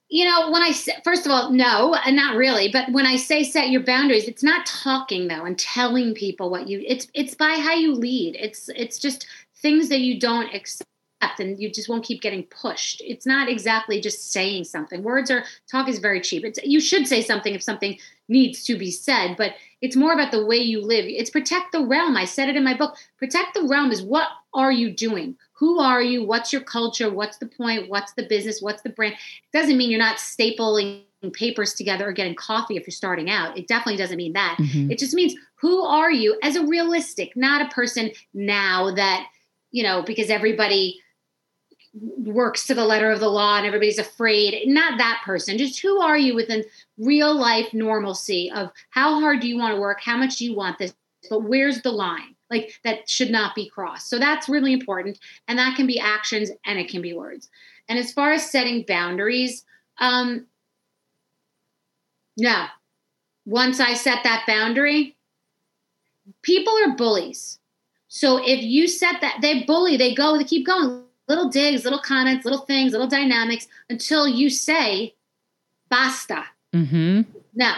You 0.08 0.24
know 0.24 0.50
when 0.50 0.62
i 0.62 0.72
first 1.04 1.26
of 1.26 1.32
all 1.32 1.50
no 1.50 1.94
not 2.08 2.36
really 2.36 2.68
but 2.72 2.90
when 2.92 3.06
i 3.06 3.16
say 3.16 3.44
set 3.44 3.70
your 3.70 3.82
boundaries 3.82 4.26
it's 4.26 4.42
not 4.42 4.64
talking 4.66 5.28
though 5.28 5.44
and 5.44 5.58
telling 5.58 6.14
people 6.14 6.50
what 6.50 6.66
you 6.68 6.82
it's 6.86 7.08
it's 7.14 7.34
by 7.34 7.58
how 7.58 7.74
you 7.74 7.94
lead. 7.94 8.36
It's 8.38 8.68
it's 8.74 8.98
just 8.98 9.26
things 9.56 9.88
that 9.88 10.00
you 10.00 10.18
don't 10.20 10.52
accept 10.54 10.84
and 11.38 11.60
you 11.60 11.70
just 11.70 11.88
won't 11.88 12.04
keep 12.04 12.22
getting 12.22 12.44
pushed. 12.44 13.02
It's 13.04 13.26
not 13.26 13.48
exactly 13.48 14.00
just 14.00 14.30
saying 14.32 14.64
something. 14.64 15.02
Words 15.02 15.30
are 15.30 15.44
talk 15.70 15.88
is 15.88 15.98
very 15.98 16.20
cheap. 16.20 16.44
It's 16.44 16.58
you 16.62 16.80
should 16.80 17.06
say 17.06 17.22
something 17.22 17.54
if 17.54 17.62
something 17.62 17.98
needs 18.28 18.64
to 18.64 18.76
be 18.76 18.90
said 18.90 19.36
but 19.36 19.54
it's 19.80 19.96
more 19.96 20.12
about 20.12 20.32
the 20.32 20.44
way 20.44 20.56
you 20.56 20.80
live. 20.80 21.04
It's 21.06 21.30
protect 21.30 21.72
the 21.72 21.84
realm. 21.84 22.16
I 22.16 22.24
said 22.24 22.48
it 22.48 22.56
in 22.56 22.64
my 22.64 22.74
book. 22.74 22.96
Protect 23.18 23.54
the 23.54 23.64
realm 23.64 23.90
is 23.90 24.02
what 24.02 24.28
are 24.54 24.72
you 24.72 24.90
doing 24.90 25.36
who 25.58 25.80
are 25.80 26.00
you? 26.00 26.24
What's 26.24 26.52
your 26.52 26.62
culture? 26.62 27.10
What's 27.10 27.38
the 27.38 27.46
point? 27.46 27.88
What's 27.88 28.12
the 28.12 28.22
business? 28.22 28.62
What's 28.62 28.82
the 28.82 28.90
brand? 28.90 29.14
It 29.14 29.56
doesn't 29.56 29.76
mean 29.76 29.90
you're 29.90 29.98
not 29.98 30.18
stapling 30.18 31.02
papers 31.32 31.74
together 31.74 32.08
or 32.08 32.12
getting 32.12 32.36
coffee 32.36 32.76
if 32.76 32.86
you're 32.86 32.92
starting 32.92 33.28
out. 33.28 33.58
It 33.58 33.66
definitely 33.66 33.96
doesn't 33.96 34.16
mean 34.16 34.34
that. 34.34 34.56
Mhm. 34.60 34.90
it 34.90 34.98
just 34.98 35.14
means 35.14 35.34
who 35.56 35.82
are 35.82 36.12
you 36.12 36.38
as 36.44 36.54
a 36.54 36.64
realistic 36.64 37.36
not 37.36 37.60
a 37.60 37.74
person 37.74 38.12
now 38.34 38.94
that 38.94 39.26
you 39.72 39.82
know 39.82 40.02
because 40.02 40.30
everybody 40.30 41.00
works 42.18 42.66
to 42.66 42.74
the 42.74 42.84
letter 42.84 43.10
of 43.10 43.18
the 43.18 43.28
law 43.28 43.56
and 43.56 43.66
everybody's 43.66 43.98
afraid. 43.98 44.68
Not 44.68 44.98
that 44.98 45.22
person. 45.24 45.58
Just 45.58 45.80
who 45.80 46.00
are 46.00 46.18
you 46.18 46.34
within 46.34 46.64
real 46.98 47.34
life 47.34 47.72
normalcy 47.74 48.50
of 48.54 48.70
how 48.90 49.18
hard 49.20 49.40
do 49.40 49.48
you 49.48 49.58
want 49.58 49.74
to 49.74 49.80
work? 49.80 50.00
How 50.00 50.16
much 50.16 50.36
do 50.36 50.44
you 50.44 50.54
want 50.54 50.78
this? 50.78 50.94
But 51.28 51.40
where's 51.40 51.82
the 51.82 51.90
line 51.90 52.36
like 52.50 52.80
that 52.84 53.08
should 53.08 53.30
not 53.30 53.54
be 53.54 53.68
crossed. 53.68 54.08
So 54.08 54.18
that's 54.18 54.48
really 54.48 54.72
important 54.72 55.18
and 55.46 55.58
that 55.58 55.76
can 55.76 55.86
be 55.86 55.98
actions 55.98 56.50
and 56.64 56.78
it 56.78 56.88
can 56.88 57.02
be 57.02 57.12
words. 57.12 57.48
And 57.88 57.98
as 57.98 58.12
far 58.12 58.32
as 58.32 58.50
setting 58.50 58.84
boundaries 58.86 59.64
um 59.98 60.46
no. 62.36 62.66
Once 63.46 63.80
i 63.80 63.94
set 63.94 64.22
that 64.24 64.44
boundary 64.46 65.16
people 66.42 66.74
are 66.84 66.94
bullies. 66.96 67.58
So 68.08 68.38
if 68.38 68.62
you 68.62 68.88
set 68.88 69.20
that 69.20 69.38
they 69.42 69.64
bully 69.64 69.96
they 69.96 70.14
go 70.14 70.38
they 70.38 70.44
keep 70.44 70.66
going. 70.66 71.04
Little 71.28 71.50
digs 71.50 71.84
little 71.84 71.98
comments 71.98 72.44
little 72.44 72.64
things 72.64 72.92
little 72.92 73.06
dynamics 73.06 73.68
until 73.90 74.26
you 74.26 74.48
say 74.48 75.14
basta. 75.90 76.44
Mm-hmm. 76.74 77.22
no 77.54 77.72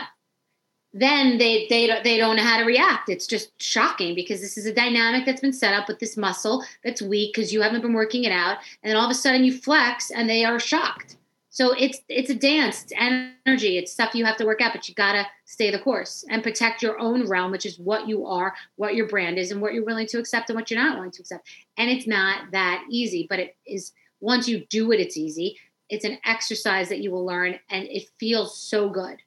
then 0.93 1.39
they 1.39 1.67
they 1.69 1.87
don't 1.87 2.03
they 2.03 2.17
don't 2.17 2.37
know 2.37 2.43
how 2.43 2.59
to 2.59 2.65
react. 2.65 3.09
It's 3.09 3.27
just 3.27 3.51
shocking 3.63 4.15
because 4.15 4.41
this 4.41 4.59
is 4.59 4.67
a 4.67 4.75
dynamic 4.75 5.25
that's 5.25 5.41
been 5.41 5.53
set 5.53 5.75
up 5.75 5.87
with 5.87 6.01
this 6.01 6.17
muscle 6.17 6.65
that's 6.83 7.01
weak 7.01 7.35
because 7.35 7.53
you 7.53 7.63
haven't 7.63 7.83
been 7.83 7.93
working 7.93 8.25
it 8.25 8.33
out. 8.33 8.59
And 8.83 8.91
then 8.91 8.97
all 8.97 9.05
of 9.05 9.11
a 9.11 9.15
sudden 9.15 9.45
you 9.45 9.57
flex 9.57 10.11
and 10.11 10.29
they 10.29 10.45
are 10.45 10.59
shocked. 10.59 11.17
So 11.51 11.73
it's 11.73 12.01
it's 12.09 12.31
a 12.31 12.35
dance. 12.35 12.83
It's 12.85 12.93
energy. 12.97 13.79
It's 13.79 13.93
stuff 13.93 14.15
you 14.15 14.25
have 14.25 14.37
to 14.39 14.45
work 14.45 14.61
out 14.61 14.73
but 14.73 14.89
you 14.89 14.95
gotta 14.95 15.27
stay 15.45 15.71
the 15.71 15.79
course 15.79 16.25
and 16.29 16.43
protect 16.43 16.83
your 16.83 16.99
own 16.99 17.29
realm 17.29 17.53
which 17.53 17.67
is 17.67 17.79
what 17.79 18.09
you 18.09 18.27
are 18.27 18.55
what 18.77 18.95
your 18.97 19.07
brand 19.07 19.39
is 19.39 19.53
and 19.53 19.61
what 19.61 19.75
you're 19.75 19.85
willing 19.85 20.07
to 20.09 20.19
accept 20.19 20.51
and 20.51 20.57
what 20.57 20.71
you're 20.71 20.81
not 20.81 20.97
willing 20.97 21.11
to 21.13 21.23
accept. 21.23 21.49
And 21.77 21.89
it's 21.89 22.07
not 22.07 22.51
that 22.51 22.85
easy 22.91 23.27
but 23.29 23.39
it 23.39 23.57
is 23.65 23.93
once 24.21 24.49
you 24.49 24.67
do 24.67 24.91
it 24.91 24.99
it's 24.99 25.17
easy. 25.17 25.57
It's 25.89 26.05
an 26.05 26.19
exercise 26.25 26.89
that 26.89 27.01
you 27.01 27.13
will 27.13 27.25
learn 27.25 27.61
and 27.69 27.87
it 27.87 28.09
feels 28.19 28.59
so 28.59 28.89
good 28.89 29.19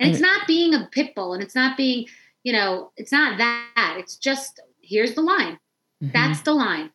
and 0.00 0.10
it's 0.10 0.20
not 0.20 0.46
being 0.46 0.74
a 0.74 0.88
pit 0.90 1.14
bull 1.14 1.34
and 1.34 1.42
it's 1.42 1.54
not 1.54 1.76
being 1.76 2.06
you 2.42 2.52
know 2.52 2.90
it's 2.96 3.12
not 3.12 3.38
that. 3.38 3.96
It's 3.98 4.16
just 4.16 4.60
here's 4.82 5.14
the 5.14 5.22
line. 5.22 5.58
Mm-hmm. 6.02 6.12
that's 6.12 6.40
the 6.42 6.54
line. 6.54 6.90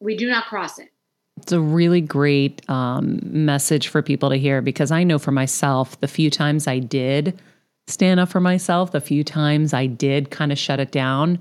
We 0.00 0.16
do 0.16 0.28
not 0.28 0.46
cross 0.46 0.78
it. 0.78 0.90
It's 1.38 1.52
a 1.52 1.60
really 1.60 2.02
great 2.02 2.68
um, 2.68 3.20
message 3.22 3.88
for 3.88 4.02
people 4.02 4.28
to 4.28 4.36
hear 4.36 4.60
because 4.60 4.90
I 4.90 5.04
know 5.04 5.18
for 5.18 5.30
myself, 5.30 5.98
the 6.00 6.08
few 6.08 6.30
times 6.30 6.66
I 6.66 6.78
did 6.78 7.40
stand 7.86 8.20
up 8.20 8.28
for 8.28 8.40
myself, 8.40 8.92
the 8.92 9.00
few 9.00 9.24
times 9.24 9.72
I 9.72 9.86
did 9.86 10.30
kind 10.30 10.52
of 10.52 10.58
shut 10.58 10.80
it 10.80 10.92
down, 10.92 11.38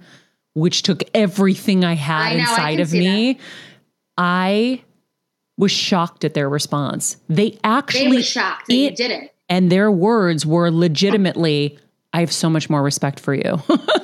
which 0.53 0.83
took 0.83 1.03
everything 1.13 1.83
I 1.83 1.95
had 1.95 2.21
I 2.21 2.33
know, 2.35 2.39
inside 2.41 2.71
can 2.75 2.81
of 2.81 2.93
me, 2.93 3.39
I 4.17 4.81
was 5.57 5.71
shocked 5.71 6.23
at 6.23 6.33
their 6.33 6.47
response. 6.47 7.17
They 7.27 7.51
they 7.51 7.59
actually, 7.65 8.17
were 8.17 8.23
shocked 8.23 8.67
that 8.67 8.73
you 8.73 8.87
it- 8.87 8.95
did 8.95 9.11
it 9.11 9.35
and 9.49 9.71
their 9.71 9.91
words 9.91 10.45
were 10.45 10.71
legitimately, 10.71 11.77
I 12.13 12.19
have 12.21 12.31
so 12.31 12.49
much 12.49 12.69
more 12.69 12.81
respect 12.81 13.19
for 13.19 13.33
you. 13.33 13.61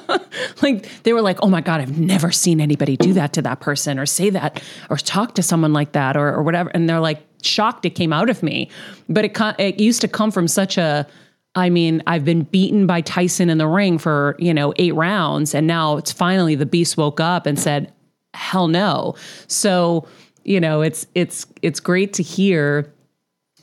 like 0.61 1.03
they 1.03 1.13
were 1.13 1.21
like, 1.21 1.37
oh 1.41 1.49
my 1.49 1.61
God, 1.61 1.81
I've 1.81 1.97
never 1.97 2.31
seen 2.31 2.59
anybody 2.59 2.97
do 2.97 3.13
that 3.13 3.33
to 3.33 3.41
that 3.43 3.59
person 3.59 3.99
or 3.99 4.05
say 4.05 4.29
that 4.31 4.61
or 4.89 4.97
talk 4.97 5.35
to 5.35 5.43
someone 5.43 5.73
like 5.73 5.93
that 5.93 6.17
or, 6.17 6.33
or 6.33 6.43
whatever. 6.43 6.69
And 6.73 6.89
they're 6.89 6.99
like 6.99 7.21
shocked 7.41 7.85
it 7.85 7.91
came 7.91 8.11
out 8.11 8.29
of 8.29 8.43
me. 8.43 8.69
But 9.07 9.25
it, 9.25 9.37
it 9.59 9.79
used 9.79 10.01
to 10.01 10.07
come 10.07 10.31
from 10.31 10.47
such 10.47 10.77
a, 10.77 11.07
I 11.55 11.69
mean, 11.69 12.03
I've 12.05 12.25
been 12.25 12.43
beaten 12.43 12.85
by 12.85 13.01
Tyson 13.01 13.49
in 13.49 13.57
the 13.57 13.67
ring 13.67 13.97
for, 13.97 14.35
you 14.39 14.53
know, 14.53 14.73
eight 14.77 14.93
rounds. 14.95 15.55
And 15.55 15.67
now 15.67 15.97
it's 15.97 16.11
finally 16.11 16.55
the 16.55 16.65
beast 16.65 16.97
woke 16.97 17.19
up 17.19 17.45
and 17.45 17.57
said, 17.57 17.93
hell 18.33 18.67
no. 18.67 19.15
So, 19.47 20.07
you 20.43 20.59
know, 20.59 20.81
it's, 20.81 21.07
it's, 21.15 21.45
it's 21.61 21.79
great 21.79 22.13
to 22.13 22.23
hear 22.23 22.91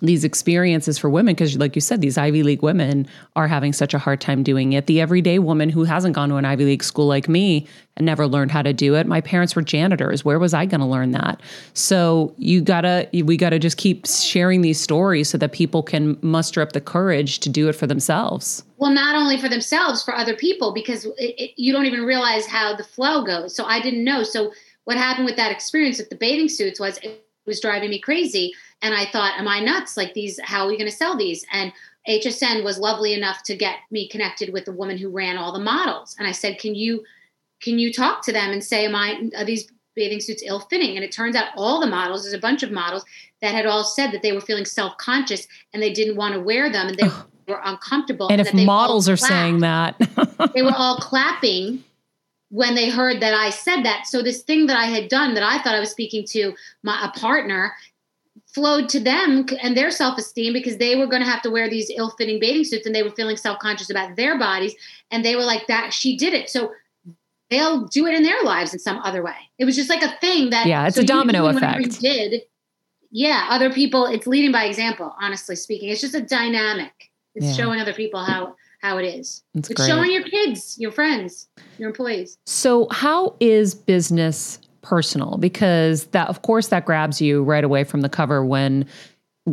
these 0.03 0.25
experiences 0.25 0.99
for 0.99 1.09
women 1.09 1.33
because 1.35 1.57
like 1.57 1.77
you 1.77 1.81
said 1.81 2.01
these 2.01 2.19
ivy 2.19 2.43
league 2.43 2.63
women 2.63 3.07
are 3.37 3.47
having 3.47 3.73
such 3.73 3.95
a 3.95 3.99
hard 3.99 4.21
time 4.21 4.43
doing 4.43 4.73
it. 4.73 4.87
The 4.87 5.01
everyday 5.01 5.39
woman 5.39 5.71
who 5.71 5.85
hasn't 5.85 6.15
gone 6.15 6.29
to 6.31 6.37
an 6.37 6.45
ivy 6.45 6.65
league 6.65 6.83
school 6.83 7.07
like 7.07 7.29
me 7.29 7.67
and 7.97 8.05
never 8.05 8.27
learned 8.27 8.51
how 8.51 8.63
to 8.63 8.73
do 8.73 8.97
it 8.97 9.07
my 9.07 9.21
parents 9.21 9.55
were 9.55 9.63
janitors. 9.63 10.25
Where 10.25 10.41
was 10.41 10.55
i 10.55 10.67
going 10.67 10.81
to 10.81 10.87
learn 10.87 11.13
that? 11.13 11.41
So 11.75 12.35
you 12.37 12.61
gotta 12.61 13.09
we 13.13 13.37
gotta 13.37 13.61
just 13.61 13.77
keep 13.77 14.07
sharing 14.07 14.61
these 14.63 14.81
stories 14.81 15.31
so 15.31 15.39
that 15.39 15.53
people 15.53 15.83
can 15.83 16.19
muster 16.21 16.61
up 16.61 16.73
the 16.73 16.81
courage 16.81 17.39
to 17.41 17.49
do 17.49 17.69
it 17.69 17.75
for 17.75 17.87
themselves. 17.87 18.65
Well 18.79 18.91
not 18.91 19.15
only 19.15 19.39
for 19.39 19.49
themselves 19.49 20.03
for 20.03 20.15
other 20.15 20.35
people 20.35 20.73
because 20.75 21.05
it, 21.05 21.35
it, 21.39 21.51
you 21.57 21.73
don't 21.73 21.87
even 21.87 22.03
realize 22.03 22.47
how 22.47 22.75
the 22.75 22.85
flow 22.85 23.25
goes. 23.25 23.55
So 23.55 23.65
i 23.65 23.81
didn't 23.81 24.03
know. 24.03 24.25
So 24.25 24.53
what 24.85 24.97
happened 24.97 25.27
with 25.27 25.37
that 25.37 25.53
experience 25.53 25.99
with 25.99 26.11
the 26.11 26.17
bathing 26.17 26.49
suits 26.49 26.81
was 26.81 26.99
it 26.99 27.25
was 27.47 27.61
driving 27.61 27.91
me 27.91 27.99
crazy 27.99 28.53
and 28.83 28.95
i 28.95 29.07
thought 29.07 29.39
am 29.39 29.49
i 29.49 29.61
nuts? 29.61 29.97
Like 29.97 30.15
these 30.15 30.39
how 30.43 30.65
are 30.65 30.69
we 30.69 30.77
going 30.77 30.91
to 30.91 30.97
sell 30.97 31.17
these? 31.17 31.45
And 31.53 31.73
hsn 32.09 32.65
was 32.65 32.79
lovely 32.79 33.15
enough 33.15 33.43
to 33.45 33.57
get 33.57 33.77
me 33.91 34.09
connected 34.09 34.53
with 34.53 34.65
the 34.65 34.73
woman 34.73 34.99
who 34.99 35.09
ran 35.09 35.37
all 35.37 35.53
the 35.53 35.61
models. 35.61 36.17
And 36.19 36.27
i 36.27 36.33
said 36.33 36.59
can 36.59 36.75
you 36.75 37.05
can 37.61 37.79
you 37.79 37.93
talk 37.93 38.25
to 38.25 38.33
them 38.33 38.51
and 38.51 38.63
say 38.63 38.85
am 38.85 38.95
i 38.95 39.31
are 39.37 39.45
these 39.45 39.71
bathing 39.95 40.21
suits 40.21 40.43
ill 40.45 40.61
fitting 40.61 40.97
and 40.97 41.05
it 41.05 41.13
turns 41.13 41.37
out 41.37 41.51
all 41.55 41.79
the 41.79 41.87
models 41.87 42.23
there's 42.23 42.33
a 42.33 42.39
bunch 42.39 42.63
of 42.63 42.71
models 42.71 43.05
that 43.43 43.55
had 43.55 43.67
all 43.67 43.85
said 43.85 44.11
that 44.11 44.23
they 44.23 44.33
were 44.33 44.41
feeling 44.41 44.65
self-conscious 44.65 45.47
and 45.73 45.83
they 45.83 45.93
didn't 45.93 46.17
want 46.17 46.33
to 46.33 46.41
wear 46.41 46.73
them 46.73 46.89
and 46.89 46.97
they 46.97 47.09
were 47.49 47.61
uncomfortable 47.65 48.29
and 48.29 48.39
that 48.39 48.47
if 48.47 48.53
they 48.53 48.65
models 48.65 49.09
are 49.09 49.17
clapped 49.17 49.33
saying 49.33 49.61
that. 49.61 49.97
They 50.55 50.63
were 50.63 50.75
all 50.77 50.97
clapping 50.97 51.85
when 52.51 52.75
they 52.75 52.91
heard 52.91 53.23
that 53.23 53.33
I 53.33 53.51
said 53.51 53.83
that. 53.85 54.07
So 54.07 54.23
this 54.23 54.43
thing 54.43 54.67
that 54.67 54.77
I 54.77 54.87
had 54.87 55.09
done 55.09 55.35
that 55.35 55.43
I 55.43 55.63
thought 55.63 55.75
I 55.75 55.81
was 55.81 55.91
speaking 55.91 56.25
to 56.29 56.53
my 56.83 57.07
a 57.07 57.19
partner 57.19 57.73
flowed 58.55 58.89
to 58.91 59.01
them 59.01 59.47
and 59.63 59.77
their 59.77 59.91
self-esteem 59.91 60.53
because 60.53 60.77
they 60.77 60.97
were 60.97 61.07
going 61.07 61.23
to 61.23 61.29
have 61.29 61.43
to 61.43 61.51
wear 61.51 61.69
these 61.71 61.91
ill-fitting 61.97 62.39
bathing 62.39 62.65
suits 62.65 62.87
and 62.87 62.95
they 62.95 63.03
were 63.03 63.11
feeling 63.11 63.37
self-conscious 63.37 63.91
about 63.91 64.15
their 64.17 64.39
bodies 64.39 64.75
and 65.11 65.25
they 65.25 65.37
were 65.37 65.43
like 65.45 65.67
that 65.69 65.93
she 65.93 66.17
did 66.17 66.35
it. 66.35 66.51
So 66.51 66.73
they'll 67.51 67.87
do 67.87 68.07
it 68.07 68.15
in 68.15 68.23
their 68.23 68.43
lives 68.43 68.73
in 68.73 68.79
some 68.79 68.99
other 68.99 69.23
way. 69.23 69.37
It 69.59 69.65
was 69.65 69.77
just 69.77 69.89
like 69.89 70.03
a 70.03 70.17
thing 70.21 70.51
that 70.51 70.67
Yeah, 70.67 70.87
it's 70.87 70.99
a 70.99 71.05
domino 71.05 71.43
doing 71.43 71.55
whatever 71.55 71.81
you 71.81 71.87
effect. 71.87 72.01
Did 72.03 72.43
yeah, 73.11 73.47
other 73.51 73.71
people. 73.71 74.07
It's 74.07 74.27
leading 74.27 74.53
by 74.53 74.65
example. 74.65 75.15
Honestly 75.21 75.55
speaking, 75.55 75.91
it's 75.91 76.01
just 76.01 76.15
a 76.15 76.23
dynamic. 76.23 77.11
It's 77.35 77.47
Yeah. 77.47 77.53
showing 77.53 77.81
other 77.81 77.93
people 77.93 78.25
how 78.25 78.57
how 78.81 78.99
it 78.99 79.05
is. 79.05 79.45
That's 79.55 79.71
it's 79.71 79.81
great. 79.81 79.87
showing 79.89 80.11
your 80.11 80.25
kids, 80.25 80.77
your 80.79 80.91
friends, 80.91 81.49
your 81.79 81.89
employees. 81.89 82.37
So, 82.47 82.89
how 82.91 83.37
is 83.39 83.75
business 83.77 84.59
personal? 84.83 85.39
Because 85.39 86.05
that, 86.07 86.29
of 86.29 86.43
course, 86.43 86.69
that 86.69 86.85
grabs 86.85 87.21
you 87.21 87.43
right 87.43 87.65
away 87.65 87.85
from 87.85 88.03
the 88.03 88.09
cover 88.09 88.45
when 88.45 88.87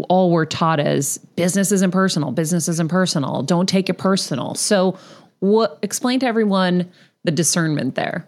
all 0.08 0.32
we're 0.32 0.46
taught 0.46 0.80
is 0.80 1.18
business 1.36 1.72
isn't 1.72 1.92
personal, 1.92 2.32
business 2.32 2.68
isn't 2.68 2.90
personal. 2.90 3.42
Don't 3.44 3.68
take 3.68 3.90
it 3.90 3.98
personal. 3.98 4.56
So, 4.56 4.98
what? 5.40 5.80
Explain 5.82 6.20
to 6.20 6.26
everyone 6.26 6.92
the 7.24 7.32
discernment 7.32 7.96
there. 7.96 8.28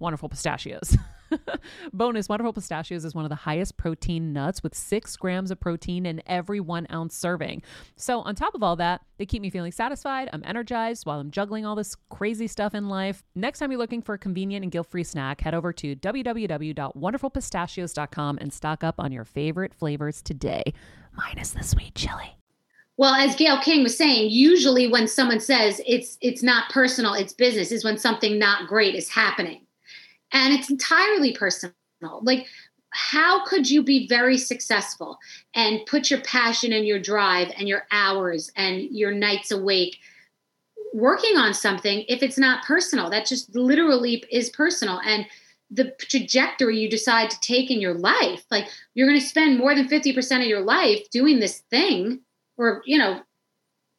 wonderful 0.00 0.28
pistachios. 0.28 0.96
Bonus 1.92 2.28
Wonderful 2.28 2.52
Pistachios 2.52 3.04
is 3.04 3.14
one 3.14 3.24
of 3.24 3.28
the 3.28 3.36
highest 3.36 3.76
protein 3.76 4.32
nuts 4.32 4.60
with 4.62 4.74
six 4.74 5.16
grams 5.16 5.50
of 5.50 5.60
protein 5.60 6.06
in 6.06 6.22
every 6.26 6.60
one 6.60 6.86
ounce 6.92 7.14
serving. 7.16 7.62
So, 7.96 8.20
on 8.20 8.34
top 8.34 8.54
of 8.54 8.62
all 8.62 8.76
that, 8.76 9.02
they 9.18 9.26
keep 9.26 9.42
me 9.42 9.50
feeling 9.50 9.72
satisfied. 9.72 10.30
I'm 10.32 10.42
energized 10.44 11.04
while 11.06 11.20
I'm 11.20 11.30
juggling 11.30 11.66
all 11.66 11.76
this 11.76 11.94
crazy 12.08 12.46
stuff 12.46 12.74
in 12.74 12.88
life. 12.88 13.22
Next 13.34 13.58
time 13.58 13.70
you're 13.70 13.78
looking 13.78 14.00
for 14.02 14.14
a 14.14 14.18
convenient 14.18 14.62
and 14.62 14.72
guilt 14.72 14.86
free 14.88 15.04
snack, 15.04 15.42
head 15.42 15.54
over 15.54 15.72
to 15.74 15.94
www.wonderfulpistachios.com 15.96 18.38
and 18.40 18.50
stock 18.52 18.84
up 18.84 18.96
on 18.98 19.12
your 19.12 19.24
favorite 19.24 19.74
flavors 19.74 20.22
today, 20.22 20.62
minus 21.14 21.50
the 21.50 21.62
sweet 21.62 21.94
chili. 21.94 22.36
Well, 22.96 23.14
as 23.14 23.36
Gayle 23.36 23.60
King 23.62 23.82
was 23.82 23.96
saying, 23.96 24.30
usually 24.30 24.86
when 24.86 25.08
someone 25.08 25.40
says 25.40 25.80
it's 25.86 26.18
it's 26.20 26.42
not 26.42 26.70
personal, 26.70 27.14
it's 27.14 27.32
business, 27.32 27.72
is 27.72 27.82
when 27.82 27.96
something 27.96 28.38
not 28.38 28.68
great 28.68 28.94
is 28.94 29.08
happening. 29.08 29.62
And 30.32 30.52
it's 30.52 30.70
entirely 30.70 31.32
personal. 31.32 31.74
Like 32.22 32.46
how 32.90 33.44
could 33.44 33.70
you 33.70 33.82
be 33.82 34.06
very 34.08 34.36
successful 34.36 35.18
and 35.54 35.86
put 35.86 36.10
your 36.10 36.20
passion 36.22 36.72
and 36.72 36.86
your 36.86 36.98
drive 36.98 37.52
and 37.56 37.68
your 37.68 37.84
hours 37.92 38.50
and 38.56 38.82
your 38.90 39.12
nights 39.12 39.50
awake 39.50 39.98
working 40.92 41.36
on 41.36 41.54
something 41.54 42.04
if 42.08 42.22
it's 42.22 42.38
not 42.38 42.64
personal? 42.64 43.08
That 43.08 43.26
just 43.26 43.54
literally 43.54 44.24
is 44.30 44.50
personal. 44.50 45.00
And 45.04 45.26
the 45.70 45.94
trajectory 46.00 46.80
you 46.80 46.90
decide 46.90 47.30
to 47.30 47.40
take 47.40 47.70
in 47.70 47.80
your 47.80 47.94
life, 47.94 48.44
like 48.50 48.66
you're 48.94 49.06
going 49.06 49.20
to 49.20 49.24
spend 49.24 49.56
more 49.56 49.74
than 49.74 49.88
50% 49.88 50.40
of 50.40 50.46
your 50.46 50.62
life 50.62 51.08
doing 51.10 51.38
this 51.38 51.60
thing 51.70 52.20
or 52.60 52.82
you 52.84 52.98
know 52.98 53.20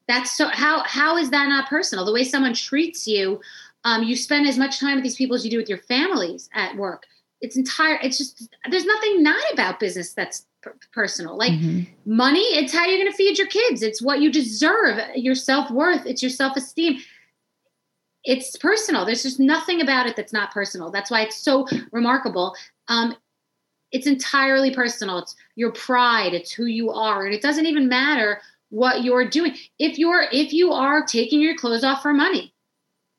that's 0.08 0.38
so 0.38 0.48
how 0.48 0.84
how 0.84 1.18
is 1.18 1.32
that 1.32 1.50
not 1.50 1.68
personal 1.68 2.06
the 2.06 2.14
way 2.14 2.24
someone 2.24 2.54
treats 2.54 3.08
you 3.08 3.42
um, 3.84 4.04
you 4.04 4.16
spend 4.16 4.48
as 4.48 4.58
much 4.58 4.80
time 4.80 4.96
with 4.96 5.04
these 5.04 5.16
people 5.16 5.36
as 5.36 5.44
you 5.44 5.52
do 5.52 5.58
with 5.58 5.70
your 5.70 5.80
families 5.80 6.50
at 6.54 6.76
work. 6.76 7.04
It's 7.42 7.58
entire 7.58 7.98
it's 8.04 8.18
just 8.18 8.48
there's 8.70 8.86
nothing 8.86 9.24
not 9.24 9.44
about 9.52 9.80
business 9.80 10.14
that's 10.14 10.46
per- 10.62 10.76
personal. 10.94 11.36
Like 11.36 11.54
money 12.06 12.40
it's 12.40 12.74
how 12.74 12.86
you're 12.86 13.00
going 13.00 13.12
to 13.12 13.18
feed 13.18 13.38
your 13.38 13.48
kids. 13.48 13.82
It's 13.82 14.02
what 14.02 14.22
you 14.22 14.32
deserve 14.32 15.00
your 15.16 15.34
self-worth 15.34 16.06
it's 16.06 16.22
your 16.22 16.30
self-esteem. 16.30 17.00
It's 18.24 18.56
personal. 18.58 19.06
There's 19.06 19.24
just 19.24 19.40
nothing 19.40 19.82
about 19.82 20.06
it 20.06 20.16
that's 20.16 20.34
not 20.34 20.52
personal. 20.52 20.92
That's 20.92 21.10
why 21.10 21.22
it's 21.22 21.38
so 21.38 21.68
remarkable. 21.92 22.56
Um, 22.88 23.16
it's 23.92 24.06
entirely 24.06 24.72
personal. 24.72 25.18
It's 25.18 25.36
your 25.56 25.72
pride. 25.72 26.36
It's 26.36 26.52
who 26.52 26.66
you 26.66 26.92
are. 26.92 27.26
And 27.26 27.34
it 27.34 27.42
doesn't 27.42 27.66
even 27.66 27.90
matter 27.90 28.40
what 28.70 29.04
you're 29.04 29.28
doing. 29.28 29.56
If 29.80 29.98
you're 29.98 30.26
if 30.32 30.54
you 30.54 30.72
are 30.72 31.04
taking 31.04 31.42
your 31.42 31.56
clothes 31.56 31.84
off 31.84 32.04
for 32.04 32.14
money 32.14 32.54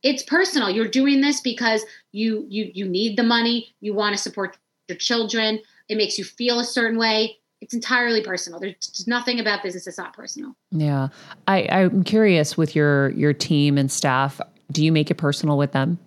it's 0.03 0.23
personal 0.23 0.71
you're 0.71 0.89
doing 0.89 1.21
this 1.21 1.41
because 1.41 1.85
you 2.13 2.47
you 2.49 2.71
you 2.75 2.87
need 2.87 3.17
the 3.17 3.23
money 3.23 3.75
you 3.81 3.95
want 3.95 4.15
to 4.15 4.21
support 4.21 4.57
your 4.89 4.99
children 4.99 5.61
it 5.89 5.97
makes 5.97 6.19
you 6.19 6.25
feel 6.25 6.61
a 6.61 6.65
certain 6.65 6.99
way 6.99 7.39
it's 7.61 7.75
entirely 7.75 8.23
personal 8.23 8.59
there's 8.59 9.05
nothing 9.07 9.39
about 9.39 9.63
business 9.63 9.85
that's 9.85 9.99
not 9.99 10.13
personal 10.13 10.55
Yeah, 10.73 11.09
I, 11.47 11.69
I'm 11.71 12.03
curious 12.03 12.57
with 12.57 12.75
your 12.75 13.11
your 13.11 13.33
team 13.33 13.79
and 13.79 13.91
staff. 13.91 14.41
Do 14.73 14.85
you 14.85 14.91
make 14.91 15.11
it 15.11 15.17
personal 15.17 15.57
with 15.57 15.73
them? 15.73 15.99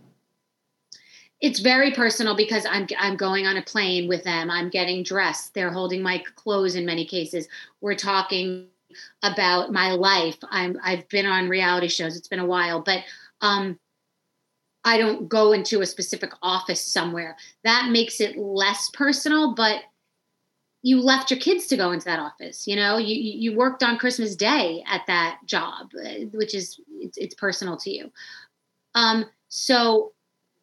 it's 1.41 1.59
very 1.59 1.91
personal 1.91 2.35
because 2.35 2.65
I'm 2.65 2.87
I'm 2.97 3.17
going 3.17 3.45
on 3.45 3.57
a 3.57 3.61
plane 3.61 4.07
with 4.07 4.23
them. 4.23 4.49
I'm 4.49 4.69
getting 4.69 5.03
dressed. 5.03 5.53
They're 5.53 5.71
holding 5.71 6.01
my 6.01 6.23
clothes 6.35 6.75
in 6.75 6.85
many 6.85 7.05
cases. 7.05 7.47
We're 7.81 7.95
talking 7.95 8.67
about 9.21 9.71
my 9.71 9.91
life. 9.91 10.37
I'm 10.49 10.79
I've 10.83 11.07
been 11.09 11.25
on 11.25 11.49
reality 11.49 11.87
shows. 11.87 12.17
It's 12.17 12.27
been 12.27 12.39
a 12.39 12.45
while, 12.45 12.81
but 12.81 13.03
um 13.41 13.79
I 14.85 14.99
don't 14.99 15.27
go 15.27 15.51
into 15.51 15.81
a 15.81 15.85
specific 15.85 16.31
office 16.43 16.79
somewhere. 16.79 17.35
That 17.63 17.89
makes 17.91 18.21
it 18.21 18.37
less 18.37 18.89
personal, 18.91 19.55
but 19.55 19.81
you 20.83 21.01
left 21.01 21.31
your 21.31 21.39
kids 21.39 21.65
to 21.67 21.77
go 21.77 21.91
into 21.91 22.05
that 22.05 22.19
office. 22.19 22.67
You 22.67 22.75
know, 22.75 22.97
you 22.97 23.15
you 23.15 23.57
worked 23.57 23.81
on 23.81 23.97
Christmas 23.97 24.35
Day 24.35 24.83
at 24.87 25.01
that 25.07 25.39
job, 25.47 25.87
uh, 25.99 26.25
which 26.31 26.53
is 26.53 26.79
it's, 26.99 27.17
it's 27.17 27.33
personal 27.33 27.75
to 27.77 27.89
you. 27.89 28.11
Um, 28.93 29.25
so 29.49 30.13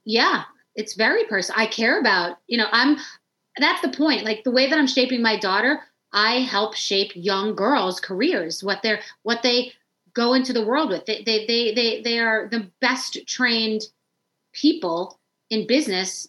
yeah, 0.04 0.44
it's 0.76 0.94
very 0.94 1.24
personal. 1.24 1.60
I 1.60 1.66
care 1.66 1.98
about, 1.98 2.38
you 2.46 2.56
know, 2.56 2.68
I'm 2.70 2.98
that's 3.58 3.82
the 3.82 3.90
point. 3.90 4.24
Like 4.24 4.44
the 4.44 4.52
way 4.52 4.70
that 4.70 4.78
I'm 4.78 4.86
shaping 4.86 5.20
my 5.20 5.36
daughter, 5.36 5.80
I 6.12 6.42
help 6.42 6.74
shape 6.74 7.10
young 7.16 7.56
girls' 7.56 7.98
careers, 7.98 8.62
what 8.62 8.82
they're 8.84 9.00
what 9.24 9.42
they 9.42 9.72
go 10.14 10.34
into 10.34 10.52
the 10.52 10.64
world 10.64 10.90
with. 10.90 11.06
They 11.06 11.24
they 11.24 11.46
they 11.46 11.74
they, 11.74 12.02
they 12.02 12.18
are 12.20 12.48
the 12.48 12.70
best 12.80 13.18
trained 13.26 13.82
people 14.52 15.20
in 15.50 15.66
business, 15.66 16.28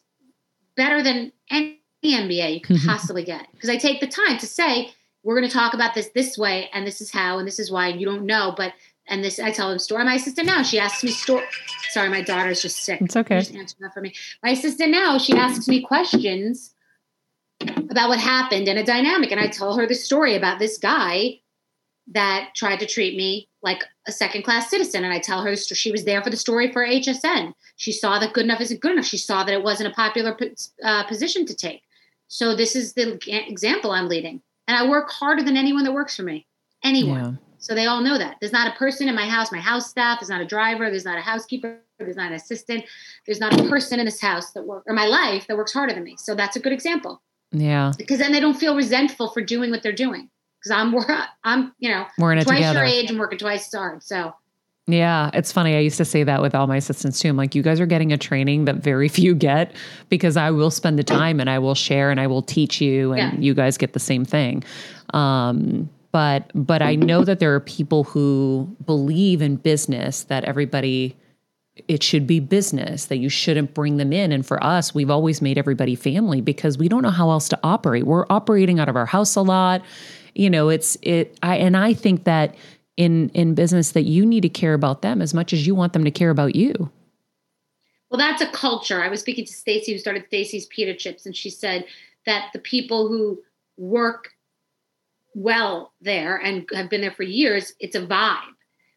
better 0.75 1.01
than 1.01 1.31
any 1.49 1.79
MBA 2.03 2.55
you 2.55 2.61
could 2.61 2.79
possibly 2.85 3.23
get. 3.23 3.47
Because 3.53 3.69
I 3.69 3.77
take 3.77 3.99
the 4.01 4.07
time 4.07 4.37
to 4.39 4.47
say, 4.47 4.91
we're 5.23 5.37
going 5.39 5.49
to 5.49 5.53
talk 5.53 5.73
about 5.73 5.93
this 5.93 6.09
this 6.13 6.37
way, 6.37 6.69
and 6.73 6.85
this 6.85 6.99
is 6.99 7.11
how, 7.11 7.37
and 7.37 7.47
this 7.47 7.59
is 7.59 7.71
why. 7.71 7.87
And 7.87 7.99
you 7.99 8.05
don't 8.05 8.25
know, 8.25 8.53
but 8.55 8.73
and 9.07 9.23
this 9.23 9.39
I 9.39 9.51
tell 9.51 9.69
them 9.69 9.79
story. 9.79 10.03
My 10.03 10.15
assistant 10.15 10.47
now, 10.47 10.63
she 10.63 10.79
asks 10.79 11.03
me 11.03 11.11
story. 11.11 11.45
Sorry, 11.91 12.09
my 12.09 12.21
daughter's 12.21 12.61
just 12.61 12.83
sick. 12.83 13.01
It's 13.01 13.15
okay. 13.15 13.39
Just 13.39 13.55
answer 13.55 13.75
that 13.81 13.93
for 13.93 14.01
me. 14.01 14.13
My 14.43 14.51
assistant 14.51 14.91
now, 14.91 15.17
she 15.17 15.33
asks 15.33 15.67
me 15.67 15.81
questions 15.81 16.73
about 17.61 18.09
what 18.09 18.19
happened 18.19 18.67
in 18.67 18.77
a 18.77 18.83
dynamic, 18.83 19.31
and 19.31 19.39
I 19.39 19.47
tell 19.47 19.75
her 19.77 19.87
the 19.87 19.95
story 19.95 20.35
about 20.35 20.59
this 20.59 20.77
guy 20.77 21.39
that 22.07 22.49
tried 22.55 22.79
to 22.79 22.85
treat 22.85 23.15
me 23.15 23.47
like 23.63 23.83
a 24.07 24.11
second 24.11 24.43
class 24.43 24.69
citizen. 24.69 25.03
And 25.03 25.13
I 25.13 25.19
tell 25.19 25.43
her 25.43 25.55
she 25.55 25.91
was 25.91 26.05
there 26.05 26.21
for 26.21 26.29
the 26.29 26.37
story 26.37 26.71
for 26.71 26.85
HSN. 26.85 27.53
She 27.77 27.91
saw 27.91 28.19
that 28.19 28.33
good 28.33 28.43
enough 28.43 28.61
isn't 28.61 28.81
good 28.81 28.91
enough. 28.91 29.05
She 29.05 29.17
saw 29.17 29.43
that 29.43 29.53
it 29.53 29.63
wasn't 29.63 29.91
a 29.91 29.95
popular 29.95 30.37
uh, 30.83 31.03
position 31.05 31.45
to 31.45 31.55
take. 31.55 31.81
So 32.27 32.55
this 32.55 32.75
is 32.75 32.93
the 32.93 33.19
example 33.47 33.91
I'm 33.91 34.09
leading. 34.09 34.41
And 34.67 34.77
I 34.77 34.87
work 34.87 35.09
harder 35.11 35.43
than 35.43 35.57
anyone 35.57 35.83
that 35.83 35.93
works 35.93 36.15
for 36.15 36.23
me. 36.23 36.47
Anyone. 36.83 37.19
Yeah. 37.19 37.31
So 37.63 37.73
they 37.73 37.85
all 37.85 38.01
know 38.01 38.17
that. 38.17 38.37
There's 38.41 38.51
not 38.51 38.73
a 38.73 38.77
person 38.77 39.07
in 39.07 39.15
my 39.15 39.25
house, 39.25 39.49
my 39.49 39.59
house 39.59 39.89
staff, 39.89 40.19
there's 40.19 40.29
not 40.29 40.41
a 40.41 40.45
driver, 40.45 40.89
there's 40.89 41.05
not 41.05 41.17
a 41.17 41.21
housekeeper, 41.21 41.79
there's 41.97 42.17
not 42.17 42.27
an 42.27 42.33
assistant, 42.33 42.83
there's 43.25 43.39
not 43.39 43.57
a 43.57 43.69
person 43.69 43.99
in 43.99 44.05
this 44.05 44.19
house 44.19 44.51
that 44.51 44.63
work 44.63 44.83
or 44.85 44.93
my 44.93 45.05
life 45.05 45.47
that 45.47 45.55
works 45.55 45.71
harder 45.71 45.93
than 45.93 46.03
me. 46.03 46.17
So 46.17 46.35
that's 46.35 46.57
a 46.57 46.59
good 46.59 46.73
example. 46.73 47.21
Yeah, 47.53 47.93
Because 47.97 48.17
then 48.17 48.33
they 48.33 48.39
don't 48.41 48.55
feel 48.55 48.75
resentful 48.75 49.29
for 49.29 49.41
doing 49.41 49.69
what 49.69 49.81
they're 49.81 49.93
doing. 49.93 50.29
Because 50.63 50.71
I'm 50.71 50.95
I'm, 51.43 51.73
you 51.79 51.89
know, 51.89 52.05
we're 52.17 52.31
in 52.31 52.37
it 52.39 52.43
twice 52.45 52.57
together. 52.57 52.79
your 52.79 52.87
age 52.87 53.09
and 53.09 53.19
working 53.19 53.39
twice 53.39 53.67
as 53.67 53.73
hard. 53.79 54.03
So 54.03 54.33
Yeah, 54.87 55.29
it's 55.33 55.51
funny. 55.51 55.75
I 55.75 55.79
used 55.79 55.97
to 55.97 56.05
say 56.05 56.23
that 56.23 56.41
with 56.41 56.55
all 56.55 56.67
my 56.67 56.77
assistants 56.77 57.19
too. 57.19 57.29
I'm 57.29 57.37
like, 57.37 57.55
you 57.55 57.61
guys 57.61 57.79
are 57.79 57.85
getting 57.85 58.11
a 58.13 58.17
training 58.17 58.65
that 58.65 58.77
very 58.77 59.07
few 59.19 59.35
get 59.35 59.75
because 60.09 60.37
I 60.37 60.51
will 60.51 60.71
spend 60.71 60.97
the 60.99 61.03
time 61.03 61.39
and 61.39 61.49
I 61.49 61.59
will 61.59 61.75
share 61.75 62.11
and 62.11 62.19
I 62.19 62.27
will 62.27 62.41
teach 62.41 62.79
you, 62.81 63.11
and 63.13 63.33
Yeah. 63.33 63.39
you 63.39 63.53
guys 63.53 63.77
get 63.77 63.93
the 63.93 63.99
same 63.99 64.25
thing. 64.25 64.63
Um, 65.13 65.89
but 66.11 66.51
but 66.53 66.81
I 66.81 66.95
know 66.95 67.23
that 67.23 67.39
there 67.39 67.53
are 67.55 67.59
people 67.59 68.03
who 68.03 68.67
believe 68.85 69.41
in 69.41 69.55
business 69.57 70.23
that 70.25 70.43
everybody 70.43 71.15
it 71.87 72.03
should 72.03 72.27
be 72.27 72.39
business 72.39 73.05
that 73.07 73.17
you 73.17 73.29
shouldn't 73.29 73.73
bring 73.73 73.97
them 73.97 74.13
in 74.13 74.31
and 74.31 74.45
for 74.45 74.63
us 74.63 74.93
we've 74.93 75.09
always 75.09 75.41
made 75.41 75.57
everybody 75.57 75.95
family 75.95 76.39
because 76.39 76.77
we 76.77 76.87
don't 76.87 77.01
know 77.01 77.09
how 77.09 77.31
else 77.31 77.49
to 77.49 77.59
operate 77.63 78.03
we're 78.05 78.27
operating 78.29 78.79
out 78.79 78.87
of 78.87 78.95
our 78.95 79.07
house 79.07 79.35
a 79.35 79.41
lot 79.41 79.81
you 80.35 80.49
know, 80.49 80.69
it's 80.69 80.97
it. 81.01 81.37
I 81.43 81.57
and 81.57 81.77
I 81.77 81.93
think 81.93 82.23
that 82.23 82.55
in 82.97 83.29
in 83.29 83.55
business 83.55 83.91
that 83.91 84.03
you 84.03 84.25
need 84.25 84.41
to 84.41 84.49
care 84.49 84.73
about 84.73 85.01
them 85.01 85.21
as 85.21 85.33
much 85.33 85.53
as 85.53 85.65
you 85.65 85.75
want 85.75 85.93
them 85.93 86.03
to 86.03 86.11
care 86.11 86.29
about 86.29 86.55
you. 86.55 86.91
Well, 88.09 88.19
that's 88.19 88.41
a 88.41 88.47
culture. 88.47 89.01
I 89.01 89.09
was 89.09 89.21
speaking 89.21 89.45
to 89.45 89.53
Stacy, 89.53 89.91
who 89.91 89.97
started 89.97 90.25
Stacy's 90.27 90.67
Pita 90.67 90.93
Chips, 90.93 91.25
and 91.25 91.35
she 91.35 91.49
said 91.49 91.85
that 92.25 92.49
the 92.53 92.59
people 92.59 93.07
who 93.07 93.41
work 93.77 94.29
well 95.33 95.93
there 95.99 96.37
and 96.37 96.67
have 96.73 96.89
been 96.89 97.01
there 97.01 97.11
for 97.11 97.23
years, 97.23 97.73
it's 97.79 97.95
a 97.95 98.05
vibe. 98.05 98.37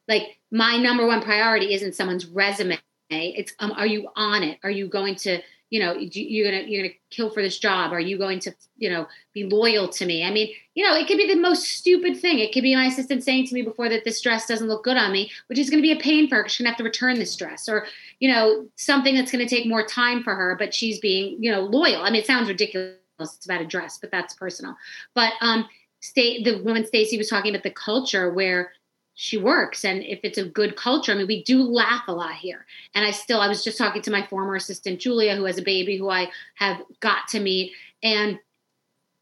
Like 0.07 0.39
my 0.51 0.76
number 0.76 1.07
one 1.07 1.22
priority 1.22 1.72
isn't 1.72 1.95
someone's 1.95 2.26
resume. 2.26 2.78
It's 3.11 3.55
um, 3.59 3.72
are 3.72 3.87
you 3.87 4.09
on 4.16 4.43
it? 4.43 4.59
Are 4.62 4.70
you 4.70 4.87
going 4.87 5.16
to 5.16 5.41
you 5.71 5.81
know 5.81 5.95
you're 5.99 6.51
gonna 6.51 6.64
you're 6.67 6.83
gonna 6.83 6.95
kill 7.11 7.31
for 7.31 7.43
this 7.43 7.59
job. 7.59 7.93
Are 7.93 8.01
you 8.01 8.19
going 8.19 8.39
to 8.41 8.53
you 8.77 8.89
know 8.89 9.07
be 9.35 9.45
loyal 9.45 9.89
to 9.89 10.07
me? 10.07 10.25
I 10.25 10.31
mean 10.31 10.49
you 10.75 10.85
know 10.85 10.95
it 10.95 11.07
could 11.07 11.17
be 11.17 11.33
the 11.33 11.41
most 11.41 11.64
stupid 11.64 12.19
thing. 12.19 12.39
It 12.39 12.53
could 12.53 12.62
be 12.62 12.75
my 12.75 12.87
assistant 12.87 13.25
saying 13.25 13.47
to 13.47 13.55
me 13.55 13.62
before 13.62 13.89
that 13.89 14.05
this 14.05 14.21
dress 14.21 14.47
doesn't 14.47 14.69
look 14.69 14.85
good 14.85 14.97
on 14.97 15.12
me 15.12 15.31
which 15.49 15.59
is 15.59 15.71
going 15.71 15.83
to 15.83 15.87
be 15.87 15.93
a 15.93 16.01
pain 16.01 16.29
for 16.29 16.37
her 16.37 16.49
she's 16.49 16.64
going 16.64 16.67
to 16.67 16.71
have 16.71 16.79
to 16.79 16.85
return 16.85 17.19
this 17.19 17.35
dress 17.37 17.69
or 17.69 17.87
you 18.21 18.31
know 18.31 18.67
something 18.77 19.14
that's 19.14 19.33
going 19.33 19.47
to 19.47 19.55
take 19.55 19.67
more 19.67 19.85
time 19.85 20.23
for 20.23 20.35
her 20.35 20.57
but 20.59 20.75
she's 20.75 20.99
being 21.01 21.43
you 21.43 21.51
know 21.51 21.62
loyal. 21.62 22.03
I 22.03 22.11
mean 22.11 22.21
it 22.21 22.27
sounds 22.27 22.49
ridiculous. 22.49 22.97
It's 23.19 23.47
about 23.47 23.62
a 23.62 23.67
dress 23.67 23.99
but 23.99 24.11
that's 24.11 24.35
personal. 24.35 24.77
But 25.14 25.33
um 25.41 25.69
state 26.01 26.45
the 26.45 26.62
woman 26.62 26.87
stacy 26.87 27.19
was 27.19 27.29
talking 27.29 27.53
about 27.53 27.64
the 27.64 27.71
culture 27.71 28.33
where 28.33 28.73
she 29.19 29.39
works. 29.39 29.83
And 29.85 30.03
if 30.03 30.21
it's 30.23 30.39
a 30.39 30.45
good 30.45 30.77
culture 30.77 31.11
i 31.11 31.14
mean 31.17 31.27
we 31.27 31.43
do 31.43 31.62
laugh 31.62 32.05
a 32.07 32.12
lot 32.12 32.35
here. 32.35 32.67
And 32.95 33.05
i 33.05 33.11
still 33.11 33.41
i 33.41 33.49
was 33.49 33.64
just 33.64 33.79
talking 33.79 34.03
to 34.03 34.11
my 34.11 34.25
former 34.27 34.55
assistant 34.55 35.01
julia 35.01 35.35
who 35.35 35.45
has 35.47 35.59
a 35.59 35.62
baby 35.62 35.97
who 35.97 36.09
i 36.11 36.31
have 36.57 36.83
got 37.01 37.27
to 37.29 37.41
meet. 37.41 37.73
And 38.03 38.39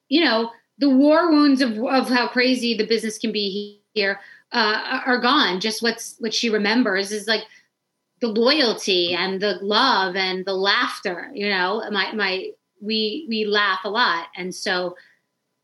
you 0.09 0.23
know 0.25 0.51
the 0.79 0.91
war 0.91 1.31
wounds 1.31 1.61
of, 1.63 1.79
of 1.85 2.09
how 2.09 2.27
crazy 2.29 2.77
the 2.77 2.87
business 2.87 3.17
can 3.19 3.31
be 3.33 3.81
here 3.95 4.21
uh, 4.53 5.01
are 5.07 5.19
gone. 5.21 5.61
Just 5.61 5.83
what's 5.83 6.17
what 6.19 6.35
she 6.35 6.51
remembers 6.51 7.13
is 7.13 7.29
like 7.29 7.45
the 8.21 8.27
loyalty 8.29 9.15
and 9.15 9.41
the 9.41 9.59
love 9.63 10.17
and 10.17 10.45
the 10.45 10.55
laughter 10.55 11.31
you 11.35 11.49
know? 11.49 11.83
My 11.93 12.13
my 12.13 12.51
we 12.81 13.27
we 13.29 13.45
laugh 13.45 13.81
a 13.85 13.89
lot. 13.91 14.27
And 14.37 14.53
so 14.53 14.97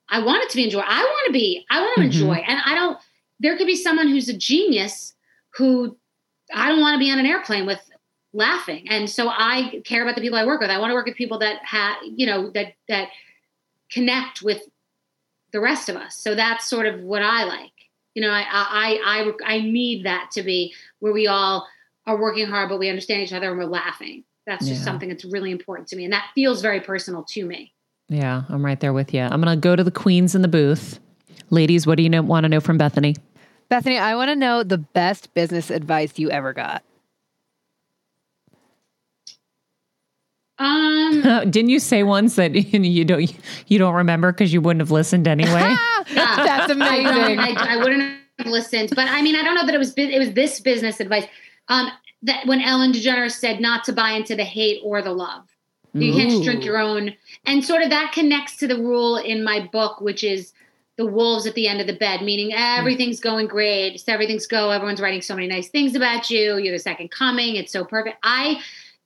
i 0.08 0.22
want 0.22 0.42
it 0.44 0.50
to 0.50 0.56
be 0.56 0.64
enjoy 0.64 0.80
i 0.80 1.02
want 1.02 1.26
to 1.26 1.32
be 1.32 1.66
i 1.70 1.80
want 1.80 1.94
to 1.96 2.02
Mhm. 2.02 2.06
enjoy. 2.06 2.34
And 2.46 2.60
i 2.64 2.74
don't 2.76 2.98
there 3.40 3.56
could 3.56 3.66
be 3.66 3.76
someone 3.76 4.08
who's 4.08 4.28
a 4.28 4.36
genius 4.36 5.14
who 5.56 5.96
I 6.54 6.68
don't 6.68 6.80
want 6.80 6.94
to 6.94 6.98
be 6.98 7.10
on 7.10 7.18
an 7.18 7.26
airplane 7.26 7.66
with 7.66 7.80
laughing. 8.32 8.86
And 8.88 9.10
so 9.10 9.28
I 9.28 9.82
care 9.84 10.02
about 10.02 10.14
the 10.14 10.20
people 10.20 10.38
I 10.38 10.44
work 10.46 10.60
with. 10.60 10.70
I 10.70 10.78
want 10.78 10.90
to 10.90 10.94
work 10.94 11.06
with 11.06 11.16
people 11.16 11.38
that 11.40 11.64
have, 11.64 11.96
you 12.04 12.26
know, 12.26 12.50
that 12.50 12.74
that 12.88 13.08
connect 13.90 14.42
with 14.42 14.62
the 15.52 15.60
rest 15.60 15.88
of 15.88 15.96
us. 15.96 16.14
So 16.16 16.34
that's 16.34 16.68
sort 16.68 16.86
of 16.86 17.00
what 17.00 17.22
I 17.22 17.44
like. 17.44 17.72
You 18.14 18.22
know, 18.22 18.30
I 18.30 18.44
I 18.50 19.32
I 19.46 19.54
I 19.56 19.60
need 19.60 20.04
that 20.06 20.30
to 20.32 20.42
be 20.42 20.74
where 21.00 21.12
we 21.12 21.26
all 21.26 21.66
are 22.06 22.20
working 22.20 22.46
hard, 22.46 22.68
but 22.68 22.78
we 22.78 22.88
understand 22.88 23.22
each 23.22 23.32
other 23.32 23.50
and 23.50 23.58
we're 23.58 23.64
laughing. 23.64 24.24
That's 24.46 24.66
just 24.66 24.80
Yeah. 24.80 24.84
something 24.84 25.08
that's 25.08 25.24
really 25.24 25.50
important 25.50 25.88
to 25.88 25.96
me, 25.96 26.04
and 26.04 26.12
that 26.12 26.26
feels 26.34 26.60
very 26.62 26.80
personal 26.80 27.24
to 27.30 27.44
me. 27.44 27.72
Yeah, 28.08 28.42
I'm 28.48 28.64
right 28.64 28.80
there 28.80 28.92
with 28.92 29.14
you. 29.14 29.20
I'm 29.20 29.40
gonna 29.40 29.56
go 29.56 29.76
to 29.76 29.84
the 29.84 29.90
queens 29.90 30.34
in 30.34 30.42
the 30.42 30.48
booth. 30.48 30.98
Ladies, 31.50 31.86
what 31.86 31.96
do 31.96 32.02
you 32.02 32.08
know, 32.08 32.22
want 32.22 32.44
to 32.44 32.48
know 32.48 32.60
from 32.60 32.78
Bethenny? 32.78 33.16
Bethenny, 33.70 34.00
I 34.00 34.16
want 34.16 34.30
to 34.30 34.36
know 34.36 34.62
the 34.62 34.78
best 34.78 35.32
business 35.34 35.70
advice 35.70 36.18
you 36.18 36.30
ever 36.30 36.52
got. 36.52 36.82
Um, 40.58 41.22
Didn't 41.50 41.70
you 41.70 41.78
say 41.78 42.02
once 42.02 42.36
that 42.36 42.54
you 42.74 43.04
don't 43.04 43.34
you 43.68 43.78
don't 43.78 43.94
remember 43.94 44.32
because 44.32 44.52
you 44.52 44.60
wouldn't 44.60 44.80
have 44.80 44.90
listened 44.90 45.26
anyway? 45.28 45.50
That's 46.14 46.38
I, 46.38 46.66
don't- 46.66 46.70
amazing. 46.72 47.38
I, 47.38 47.74
I 47.74 47.76
wouldn't 47.76 48.02
have 48.38 48.46
listened, 48.46 48.90
but 48.94 49.08
I 49.08 49.22
mean, 49.22 49.36
I 49.36 49.42
don't 49.42 49.54
know 49.54 49.64
that 49.64 49.74
it 49.74 49.78
was 49.78 49.94
it 49.96 50.18
was 50.18 50.32
this 50.32 50.60
business 50.60 51.00
advice. 51.00 51.24
Um, 51.68 51.90
that 52.22 52.46
when 52.46 52.60
Ellen 52.60 52.92
DeGeneres 52.92 53.32
said 53.32 53.60
not 53.60 53.84
to 53.84 53.92
buy 53.92 54.10
into 54.10 54.36
the 54.36 54.44
hate 54.44 54.80
or 54.84 55.00
the 55.00 55.12
love, 55.12 55.46
you 55.94 56.12
can't 56.12 56.30
just 56.30 56.42
drink 56.44 56.64
your 56.64 56.76
own, 56.78 57.14
and 57.46 57.64
sort 57.64 57.82
of 57.82 57.90
that 57.90 58.12
connects 58.12 58.56
to 58.58 58.66
the 58.66 58.76
rule 58.76 59.16
in 59.16 59.42
my 59.42 59.66
book, 59.72 60.00
which 60.00 60.22
is 60.22 60.52
the 61.00 61.06
wolves 61.06 61.46
at 61.46 61.54
the 61.54 61.66
end 61.66 61.80
of 61.80 61.86
the 61.86 61.94
bed, 61.94 62.20
meaning 62.20 62.52
everything's 62.54 63.20
going 63.20 63.46
great, 63.46 64.04
everything's 64.06 64.46
go, 64.46 64.70
everyone's 64.70 65.00
writing 65.00 65.22
so 65.22 65.34
many 65.34 65.46
nice 65.46 65.68
things 65.68 65.94
about 65.94 66.28
you, 66.28 66.58
you're 66.58 66.74
the 66.74 66.78
second 66.78 67.10
coming, 67.10 67.56
it's 67.56 67.72
so 67.72 67.86
perfect. 67.86 68.18
I 68.22 68.60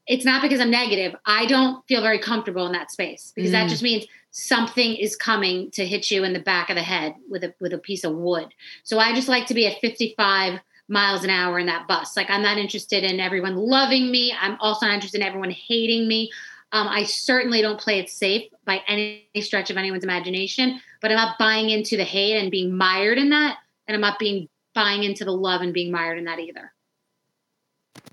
it's 0.09 0.25
not 0.25 0.43
because 0.43 0.59
I'm 0.61 0.73
negative. 0.73 1.15
I 1.25 1.47
don't 1.47 1.87
feel 1.87 2.03
very 2.03 2.19
comfortable 2.19 2.67
in 2.67 2.73
that 2.73 2.91
space 2.91 3.33
because 3.35 3.53
that 3.53 3.67
Mm. 3.67 3.71
just 3.71 3.83
means 3.85 4.05
something 4.33 4.97
is 4.97 5.15
coming 5.15 5.71
to 5.71 5.87
hit 5.87 6.11
you 6.11 6.25
in 6.25 6.33
the 6.33 6.41
back 6.41 6.69
of 6.69 6.75
the 6.75 6.83
head 6.83 7.15
with 7.31 7.45
a 7.45 7.55
with 7.61 7.73
a 7.73 7.79
piece 7.79 8.03
of 8.03 8.13
wood. 8.13 8.49
So 8.83 8.99
I 8.99 9.15
just 9.15 9.29
like 9.29 9.47
to 9.47 9.55
be 9.55 9.65
at 9.69 9.81
55 9.81 10.59
miles 10.89 11.23
an 11.23 11.31
hour 11.31 11.61
in 11.61 11.67
that 11.67 11.87
bus. 11.87 12.17
Like 12.17 12.29
I'm 12.29 12.43
not 12.43 12.59
interested 12.59 13.05
in 13.05 13.21
everyone 13.21 13.55
loving 13.55 14.11
me. 14.11 14.35
I'm 14.39 14.57
also 14.61 14.85
not 14.87 14.95
interested 14.97 15.21
in 15.21 15.27
everyone 15.29 15.53
hating 15.53 16.09
me. 16.09 16.33
Um, 16.73 16.89
I 16.89 17.05
certainly 17.05 17.63
don't 17.63 17.81
play 17.81 18.01
it 18.01 18.11
safe 18.11 18.51
by 18.65 18.83
any 18.89 19.29
stretch 19.41 19.71
of 19.71 19.77
anyone's 19.77 20.03
imagination, 20.03 20.81
but 21.05 21.11
I'm 21.11 21.19
not 21.19 21.37
buying 21.39 21.69
into 21.69 21.99
the 21.99 22.05
hate 22.05 22.41
and 22.41 22.51
being 22.51 22.75
mired 22.75 23.19
in 23.19 23.29
that, 23.29 23.59
and 23.87 23.95
I'm 23.95 24.01
not 24.01 24.19
being 24.19 24.49
buying 24.75 25.03
into 25.05 25.27
the 25.27 25.33
love 25.33 25.61
and 25.61 25.75
being 25.75 25.93
mired 25.93 26.17
in 26.17 26.25
that 26.25 26.39
either. 26.39 26.73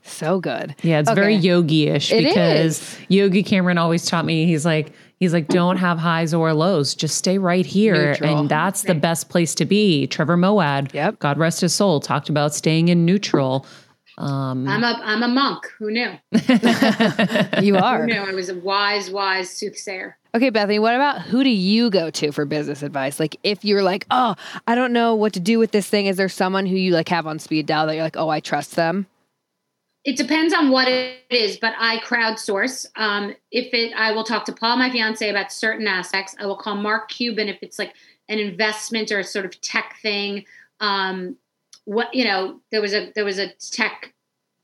So 0.04 0.42
good. 0.42 0.76
Yeah, 0.84 1.00
it's 1.00 1.10
very 1.10 1.36
yogi-ish 1.36 2.12
It 2.12 2.26
because 2.26 2.82
is. 2.82 2.98
Yogi 3.08 3.44
Cameron 3.44 3.78
always 3.78 4.06
taught 4.06 4.26
me 4.26 4.46
he's 4.46 4.66
like 4.66 4.92
he's 5.22 5.32
like 5.32 5.48
don't 5.48 5.78
have 5.78 6.00
highs 6.00 6.34
or 6.34 6.54
lows, 6.54 6.94
just 6.94 7.18
stay 7.18 7.38
right 7.38 7.66
here 7.66 8.10
Neutral. 8.12 8.39
and 8.39 8.50
that's 8.50 8.82
the 8.82 8.94
best 8.94 9.30
place 9.30 9.56
to 9.56 9.64
be. 9.64 10.06
Trevor 10.08 10.36
Moawad, 10.36 10.94
Yep. 10.94 11.20
God 11.20 11.38
rest 11.38 11.62
his 11.62 11.74
soul, 11.74 12.02
talked 12.02 12.28
about 12.28 12.54
staying 12.54 12.89
in 12.89 13.06
neutral. 13.06 13.66
Um 14.22 14.67
I'm 14.67 14.84
a 14.84 14.99
I'm 15.03 15.24
a 15.24 15.28
monk. 15.28 15.65
Who 15.80 15.89
knew? 15.89 16.11
You 17.61 17.76
Who 17.76 17.82
are. 17.82 18.05
knew? 18.05 18.22
I 18.22 18.34
was 18.34 18.49
a 18.49 18.55
wise, 18.55 19.09
wise 19.09 19.49
soothsayer. 19.49 20.17
Okay, 20.34 20.51
Bethenny, 20.51 20.80
what 20.80 20.95
about 20.95 21.22
who 21.22 21.43
do 21.43 21.49
you 21.49 21.89
go 21.89 22.09
to 22.11 22.32
for 22.32 22.45
business 22.45 22.84
advice? 22.84 23.19
Like 23.19 23.38
if 23.43 23.65
you're 23.65 23.84
like, 23.84 24.05
oh, 24.11 24.36
I 24.67 24.76
don't 24.76 24.93
know 24.93 25.15
what 25.15 25.34
to 25.34 25.39
do 25.39 25.57
with 25.59 25.72
this 25.72 25.88
thing, 25.88 26.05
is 26.05 26.17
there 26.17 26.30
someone 26.30 26.65
who 26.67 26.76
you 26.76 26.91
like 26.91 27.09
have 27.09 27.26
on 27.26 27.39
speed 27.39 27.65
dial 27.65 27.88
that 27.88 27.95
you're 27.95 28.03
like, 28.03 28.15
oh, 28.17 28.30
I 28.30 28.39
trust 28.39 28.76
them? 28.76 29.07
It 30.03 30.17
depends 30.17 30.53
on 30.53 30.69
what 30.72 30.88
it 30.88 31.17
is, 31.30 31.57
but 31.57 31.74
I 31.78 31.97
crowdsource. 31.99 32.88
Um, 32.95 33.36
if 33.51 33.74
it, 33.74 33.93
I 33.95 34.11
will 34.13 34.24
talk 34.24 34.45
to 34.45 34.51
Paul, 34.53 34.78
my 34.78 34.89
fiance, 34.89 35.28
about 35.30 35.51
certain 35.51 35.86
aspects. 35.88 36.36
I 36.39 36.45
will 36.45 36.55
call 36.57 36.76
Mark 36.76 37.09
Cuban 37.09 37.49
if 37.49 37.57
it's 37.61 37.78
like 37.78 37.93
an 38.30 38.39
investment 38.39 39.11
or 39.11 39.19
a 39.19 39.24
sort 39.24 39.45
of 39.45 39.59
tech 39.61 39.97
thing. 40.01 40.45
Um, 40.80 41.38
what 41.86 42.13
you 42.13 42.23
know, 42.23 42.59
there 42.71 42.82
was 42.82 42.93
a 42.93 43.11
there 43.15 43.25
was 43.25 43.39
a 43.39 43.49
tech 43.71 44.13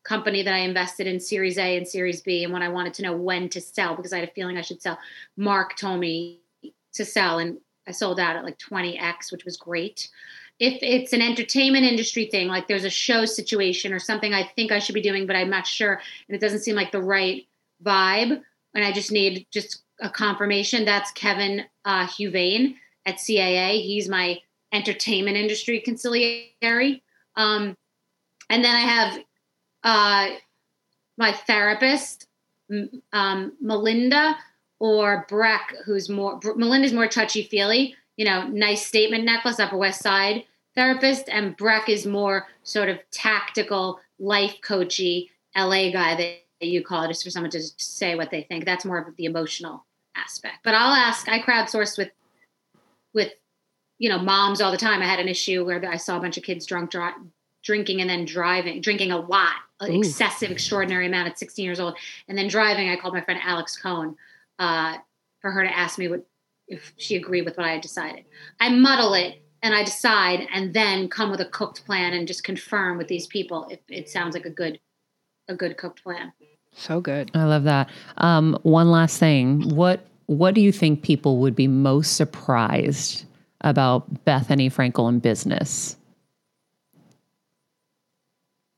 company 0.03 0.43
that 0.43 0.53
I 0.53 0.59
invested 0.59 1.07
in 1.07 1.19
Series 1.19 1.57
A 1.57 1.77
and 1.77 1.87
Series 1.87 2.21
B, 2.21 2.43
and 2.43 2.53
when 2.53 2.63
I 2.63 2.69
wanted 2.69 2.93
to 2.95 3.01
know 3.01 3.15
when 3.15 3.49
to 3.49 3.61
sell 3.61 3.95
because 3.95 4.13
I 4.13 4.19
had 4.19 4.29
a 4.29 4.33
feeling 4.33 4.57
I 4.57 4.61
should 4.61 4.81
sell, 4.81 4.97
Mark 5.35 5.77
told 5.77 5.99
me 5.99 6.39
to 6.93 7.05
sell, 7.05 7.39
and 7.39 7.57
I 7.87 7.91
sold 7.91 8.19
out 8.19 8.35
at 8.35 8.43
like 8.43 8.57
twenty 8.57 8.97
x, 8.97 9.31
which 9.31 9.45
was 9.45 9.57
great. 9.57 10.09
if 10.59 10.79
it's 10.81 11.13
an 11.13 11.21
entertainment 11.21 11.85
industry 11.85 12.25
thing, 12.25 12.47
like 12.47 12.67
there's 12.67 12.83
a 12.83 12.89
show 12.89 13.25
situation 13.25 13.93
or 13.93 13.99
something 13.99 14.33
I 14.33 14.43
think 14.55 14.71
I 14.71 14.79
should 14.79 14.95
be 14.95 15.01
doing, 15.01 15.27
but 15.27 15.35
I'm 15.35 15.49
not 15.49 15.67
sure, 15.67 16.01
and 16.27 16.35
it 16.35 16.41
doesn't 16.41 16.61
seem 16.61 16.75
like 16.75 16.91
the 16.91 17.01
right 17.01 17.45
vibe, 17.83 18.41
and 18.73 18.85
I 18.85 18.91
just 18.91 19.11
need 19.11 19.45
just 19.51 19.83
a 19.99 20.09
confirmation, 20.09 20.85
that's 20.85 21.11
Kevin 21.11 21.65
uh, 21.85 22.07
at 23.05 23.15
CAA. 23.15 23.81
He's 23.83 24.09
my 24.09 24.39
entertainment 24.71 25.37
industry 25.37 25.81
consigliere. 25.85 27.01
Um, 27.37 27.77
and 28.49 28.63
then 28.63 28.75
I 28.75 28.81
have 28.81 29.19
uh, 29.83 30.35
my 31.17 31.31
therapist, 31.31 32.27
um, 33.13 33.53
Melinda 33.61 34.35
or 34.79 35.25
Breck, 35.29 35.73
who's 35.85 36.09
more, 36.09 36.39
Melinda's 36.55 36.93
more 36.93 37.07
touchy 37.07 37.43
feely, 37.43 37.95
you 38.17 38.25
know, 38.25 38.47
nice 38.47 38.85
statement 38.85 39.23
necklace, 39.23 39.59
Upper 39.59 39.77
West 39.77 40.01
Side 40.01 40.43
therapist, 40.75 41.29
and 41.29 41.57
Breck 41.57 41.89
is 41.89 42.05
more 42.05 42.47
sort 42.63 42.89
of 42.89 42.99
tactical, 43.11 43.99
life 44.19 44.55
coachy 44.61 45.31
LA 45.55 45.91
guy 45.91 46.15
that 46.15 46.67
you 46.67 46.83
call 46.83 47.03
it, 47.03 47.07
just 47.09 47.23
for 47.23 47.29
someone 47.29 47.51
to 47.51 47.61
say 47.77 48.15
what 48.15 48.31
they 48.31 48.43
think. 48.43 48.65
That's 48.65 48.85
more 48.85 48.99
of 48.99 49.15
the 49.15 49.25
emotional 49.25 49.85
aspect. 50.15 50.57
But 50.63 50.75
I'll 50.75 50.93
ask. 50.93 51.27
I 51.27 51.39
crowdsource 51.39 51.97
with 51.97 52.09
with 53.13 53.33
you 53.99 54.09
know 54.09 54.19
moms 54.19 54.61
all 54.61 54.71
the 54.71 54.77
time. 54.77 55.01
I 55.01 55.05
had 55.05 55.19
an 55.19 55.27
issue 55.27 55.65
where 55.65 55.83
I 55.89 55.97
saw 55.97 56.17
a 56.17 56.19
bunch 56.19 56.37
of 56.37 56.43
kids 56.43 56.65
drunk 56.65 56.91
dri- 56.91 57.11
drinking 57.63 58.01
and 58.01 58.09
then 58.09 58.25
driving, 58.25 58.81
drinking 58.81 59.11
a 59.11 59.17
lot, 59.17 59.55
an 59.79 59.91
Ooh. 59.91 59.99
excessive, 59.99 60.51
extraordinary 60.51 61.07
amount 61.07 61.27
at 61.27 61.39
16 61.39 61.63
years 61.65 61.79
old, 61.79 61.97
and 62.27 62.37
then 62.37 62.47
driving. 62.47 62.89
I 62.89 62.95
called 62.95 63.13
my 63.13 63.21
friend 63.21 63.39
Alex 63.43 63.77
Cohn 63.77 64.15
uh, 64.59 64.97
for 65.41 65.51
her 65.51 65.63
to 65.63 65.77
ask 65.77 65.97
me 65.97 66.07
what 66.07 66.25
if 66.67 66.93
she 66.97 67.15
agreed 67.15 67.45
with 67.45 67.57
what 67.57 67.65
I 67.65 67.73
had 67.73 67.81
decided. 67.81 68.25
I 68.59 68.69
muddle 68.69 69.13
it 69.13 69.41
and 69.63 69.73
I 69.73 69.83
decide, 69.83 70.47
and 70.53 70.73
then 70.73 71.09
come 71.09 71.31
with 71.31 71.41
a 71.41 71.45
cooked 71.45 71.85
plan 71.85 72.13
and 72.13 72.27
just 72.27 72.43
confirm 72.43 72.97
with 72.97 73.07
these 73.07 73.25
people 73.25 73.67
if 73.71 73.79
it 73.89 74.09
sounds 74.09 74.35
like 74.35 74.45
a 74.45 74.51
good 74.51 74.79
a 75.49 75.55
good 75.55 75.77
cooked 75.77 76.03
plan. 76.03 76.33
So 76.73 77.01
good. 77.01 77.31
I 77.33 77.45
love 77.45 77.63
that. 77.63 77.89
Um, 78.17 78.57
one 78.63 78.91
last 78.91 79.17
thing. 79.17 79.75
What 79.75 80.05
what 80.27 80.53
do 80.53 80.61
you 80.61 80.71
think 80.71 81.01
people 81.01 81.39
would 81.39 81.55
be 81.55 81.67
most 81.67 82.17
surprised 82.17 83.25
about 83.61 84.25
Bethenny 84.25 84.71
Frankel 84.71 85.09
and 85.09 85.21
business? 85.21 85.97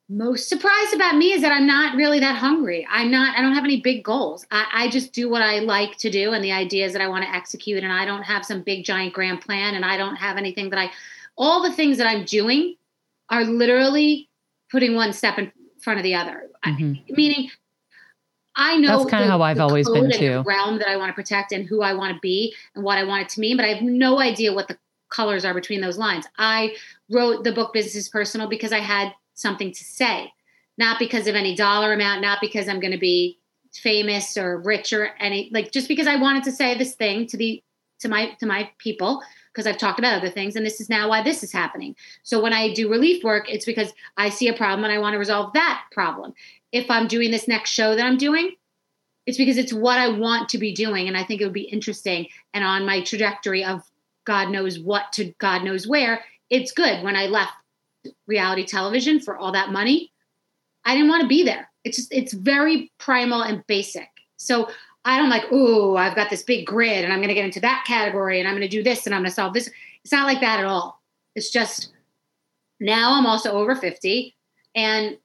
most 0.09 0.49
surprised 0.49 0.93
about 0.95 1.15
me 1.15 1.33
is 1.33 1.41
that 1.43 1.51
I'm 1.51 1.67
not 1.67 1.95
really 1.95 2.19
that 2.19 2.35
hungry. 2.35 2.85
I'm 2.89 3.11
not, 3.11 3.37
I 3.37 3.41
don't 3.41 3.53
have 3.53 3.63
any 3.63 3.79
big 3.79 4.03
goals. 4.03 4.45
I, 4.49 4.65
I, 4.73 4.89
just 4.89 5.13
do 5.13 5.29
what 5.29 5.43
I 5.43 5.59
like 5.59 5.97
to 5.97 6.09
do 6.09 6.33
and 6.33 6.43
the 6.43 6.51
ideas 6.51 6.93
that 6.93 7.01
I 7.01 7.07
want 7.07 7.23
to 7.25 7.29
execute. 7.29 7.83
And 7.83 7.93
I 7.93 8.05
don't 8.05 8.23
have 8.23 8.43
some 8.43 8.63
big 8.63 8.83
giant 8.83 9.13
grand 9.13 9.41
plan 9.41 9.75
and 9.75 9.85
I 9.85 9.97
don't 9.97 10.15
have 10.15 10.37
anything 10.37 10.71
that 10.71 10.79
I, 10.79 10.91
all 11.37 11.61
the 11.61 11.71
things 11.71 11.99
that 11.99 12.07
I'm 12.07 12.25
doing 12.25 12.75
are 13.29 13.43
literally 13.43 14.27
putting 14.71 14.95
one 14.95 15.13
step 15.13 15.37
in 15.37 15.51
front 15.79 15.99
of 15.99 16.03
the 16.03 16.15
other. 16.15 16.49
Mm-hmm. 16.65 16.93
I, 16.95 17.03
meaning, 17.09 17.51
I 18.55 18.77
know 18.77 18.97
that's 18.97 19.09
kind 19.09 19.23
of 19.23 19.29
how 19.29 19.41
I've 19.41 19.59
always 19.59 19.89
been 19.89 20.11
too. 20.11 20.43
realm 20.45 20.79
that 20.79 20.89
I 20.89 20.97
want 20.97 21.09
to 21.09 21.13
protect 21.13 21.51
and 21.51 21.65
who 21.65 21.81
I 21.81 21.93
want 21.93 22.13
to 22.13 22.19
be 22.19 22.53
and 22.75 22.83
what 22.83 22.97
I 22.97 23.03
want 23.03 23.23
it 23.23 23.29
to 23.29 23.39
mean, 23.39 23.57
but 23.57 23.65
I 23.65 23.69
have 23.69 23.81
no 23.81 24.19
idea 24.19 24.53
what 24.53 24.67
the 24.67 24.77
colors 25.09 25.45
are 25.45 25.53
between 25.53 25.81
those 25.81 25.97
lines. 25.97 26.25
I 26.37 26.75
wrote 27.09 27.43
the 27.43 27.51
book 27.51 27.73
Business 27.73 27.95
is 27.95 28.09
Personal 28.09 28.47
because 28.47 28.73
I 28.73 28.79
had 28.79 29.13
something 29.33 29.71
to 29.71 29.83
say, 29.83 30.31
not 30.77 30.99
because 30.99 31.27
of 31.27 31.35
any 31.35 31.55
dollar 31.55 31.93
amount, 31.93 32.21
not 32.21 32.39
because 32.41 32.67
I'm 32.67 32.79
going 32.79 32.91
to 32.91 32.99
be 32.99 33.39
famous 33.73 34.37
or 34.37 34.59
rich 34.59 34.93
or 34.93 35.11
any 35.19 35.49
like 35.53 35.71
just 35.71 35.87
because 35.87 36.07
I 36.07 36.15
wanted 36.15 36.43
to 36.45 36.51
say 36.51 36.77
this 36.77 36.95
thing 36.95 37.27
to 37.27 37.37
the 37.37 37.63
to 37.99 38.09
my 38.09 38.31
to 38.39 38.45
my 38.45 38.69
people 38.79 39.21
because 39.53 39.67
I've 39.67 39.77
talked 39.77 39.99
about 39.99 40.17
other 40.17 40.29
things 40.29 40.55
and 40.55 40.65
this 40.65 40.79
is 40.79 40.89
now 40.89 41.09
why 41.09 41.23
this 41.23 41.43
is 41.43 41.51
happening. 41.51 41.95
So 42.23 42.41
when 42.41 42.53
I 42.53 42.73
do 42.73 42.89
relief 42.89 43.23
work, 43.23 43.49
it's 43.49 43.65
because 43.65 43.93
I 44.17 44.29
see 44.29 44.47
a 44.47 44.53
problem 44.53 44.83
and 44.83 44.93
I 44.93 44.99
want 44.99 45.13
to 45.13 45.19
resolve 45.19 45.53
that 45.53 45.83
problem. 45.91 46.33
If 46.71 46.89
I'm 46.89 47.07
doing 47.07 47.31
this 47.31 47.47
next 47.47 47.71
show 47.71 47.95
that 47.95 48.05
I'm 48.05 48.17
doing, 48.17 48.51
it's 49.25 49.37
because 49.37 49.57
it's 49.57 49.73
what 49.73 49.99
I 49.99 50.09
want 50.09 50.49
to 50.49 50.57
be 50.57 50.73
doing 50.73 51.07
and 51.07 51.17
I 51.17 51.23
think 51.23 51.41
it 51.41 51.45
would 51.45 51.53
be 51.53 51.61
interesting 51.61 52.27
and 52.53 52.63
on 52.63 52.85
my 52.85 53.01
trajectory 53.01 53.63
of 53.63 53.83
God 54.25 54.49
knows 54.49 54.79
what 54.79 55.11
to 55.13 55.33
God 55.39 55.63
knows 55.63 55.87
where, 55.87 56.23
it's 56.49 56.71
good. 56.71 57.03
When 57.03 57.15
I 57.15 57.25
left 57.25 57.53
reality 58.27 58.65
television 58.65 59.19
for 59.19 59.37
all 59.37 59.51
that 59.53 59.71
money, 59.71 60.11
I 60.85 60.93
didn't 60.95 61.09
want 61.09 61.21
to 61.23 61.27
be 61.27 61.43
there. 61.43 61.69
It's 61.83 61.97
just 61.97 62.13
it's 62.13 62.33
very 62.33 62.91
primal 62.97 63.41
and 63.41 63.65
basic. 63.67 64.09
So 64.37 64.69
I 65.05 65.17
don't 65.17 65.29
like, 65.29 65.45
oh, 65.51 65.95
I've 65.95 66.15
got 66.15 66.29
this 66.29 66.43
big 66.43 66.65
grid 66.65 67.03
and 67.03 67.13
I'm 67.13 67.19
going 67.19 67.29
to 67.29 67.33
get 67.33 67.45
into 67.45 67.61
that 67.61 67.85
category 67.87 68.39
and 68.39 68.47
I'm 68.47 68.55
going 68.55 68.67
to 68.69 68.75
do 68.77 68.83
this 68.83 69.05
and 69.05 69.15
I'm 69.15 69.21
going 69.21 69.29
to 69.29 69.35
solve 69.35 69.53
this. 69.53 69.69
It's 70.03 70.11
not 70.11 70.27
like 70.27 70.41
that 70.41 70.59
at 70.59 70.65
all. 70.65 71.01
It's 71.35 71.49
just 71.49 71.91
now 72.79 73.17
I'm 73.17 73.25
also 73.25 73.51
over 73.51 73.75
50 73.75 74.35
and 74.75 75.17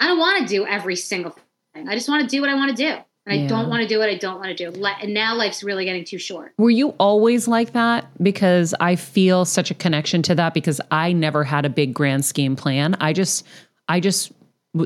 I 0.00 0.06
don't 0.06 0.18
want 0.18 0.42
to 0.42 0.46
do 0.46 0.66
every 0.66 0.96
single 0.96 1.36
thing. 1.74 1.88
I 1.88 1.94
just 1.94 2.08
want 2.08 2.22
to 2.22 2.28
do 2.28 2.40
what 2.40 2.50
I 2.50 2.54
want 2.54 2.76
to 2.76 2.76
do. 2.76 2.98
And 3.26 3.38
yeah. 3.38 3.44
I 3.44 3.48
don't 3.48 3.70
want 3.70 3.82
to 3.82 3.88
do 3.88 3.98
what 3.98 4.10
I 4.10 4.16
don't 4.16 4.38
want 4.38 4.56
to 4.56 4.70
do. 4.70 4.84
And 4.84 5.14
now 5.14 5.34
life's 5.34 5.64
really 5.64 5.86
getting 5.86 6.04
too 6.04 6.18
short. 6.18 6.52
Were 6.58 6.70
you 6.70 6.90
always 6.98 7.48
like 7.48 7.72
that? 7.72 8.06
Because 8.22 8.74
I 8.80 8.96
feel 8.96 9.44
such 9.46 9.70
a 9.70 9.74
connection 9.74 10.20
to 10.22 10.34
that 10.34 10.52
because 10.52 10.80
I 10.90 11.12
never 11.12 11.42
had 11.42 11.64
a 11.64 11.70
big 11.70 11.94
grand 11.94 12.24
scheme 12.24 12.54
plan. 12.54 12.96
I 13.00 13.14
just, 13.14 13.46
I 13.88 14.00
just, 14.00 14.30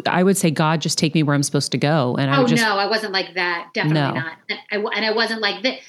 I 0.07 0.23
would 0.23 0.37
say, 0.37 0.51
God, 0.51 0.81
just 0.81 0.99
take 0.99 1.15
me 1.15 1.23
where 1.23 1.35
I'm 1.35 1.43
supposed 1.43 1.73
to 1.73 1.79
go. 1.79 2.17
And 2.17 2.31
I 2.31 2.43
oh 2.43 2.47
just, 2.47 2.63
no, 2.63 2.77
I 2.77 2.87
wasn't 2.87 3.13
like 3.13 3.35
that. 3.35 3.71
Definitely 3.73 4.01
no. 4.01 4.13
not. 4.13 4.37
And 4.49 4.87
I, 4.87 4.97
and 4.97 5.05
I 5.05 5.13
wasn't 5.13 5.41
like 5.41 5.63
this. 5.63 5.83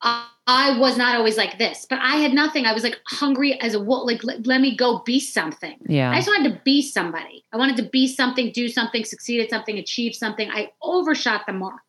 I 0.00 0.76
was 0.78 0.96
not 0.96 1.16
always 1.16 1.36
like 1.36 1.58
this, 1.58 1.86
but 1.88 2.00
I 2.00 2.16
had 2.16 2.32
nothing. 2.32 2.66
I 2.66 2.72
was 2.72 2.82
like 2.82 3.00
hungry 3.06 3.60
as 3.60 3.74
a 3.74 3.80
wolf. 3.80 4.06
Like, 4.06 4.24
let, 4.24 4.46
let, 4.46 4.60
me 4.60 4.76
go 4.76 4.98
be 5.00 5.20
something. 5.20 5.76
Yeah. 5.86 6.10
I 6.10 6.16
just 6.16 6.26
wanted 6.26 6.52
to 6.52 6.60
be 6.64 6.82
somebody. 6.82 7.44
I 7.52 7.56
wanted 7.56 7.76
to 7.76 7.84
be 7.84 8.08
something, 8.08 8.50
do 8.50 8.68
something, 8.68 9.04
succeed 9.04 9.40
at 9.40 9.50
something, 9.50 9.78
achieve 9.78 10.16
something. 10.16 10.50
I 10.50 10.72
overshot 10.82 11.46
the 11.46 11.52
mark. 11.52 11.82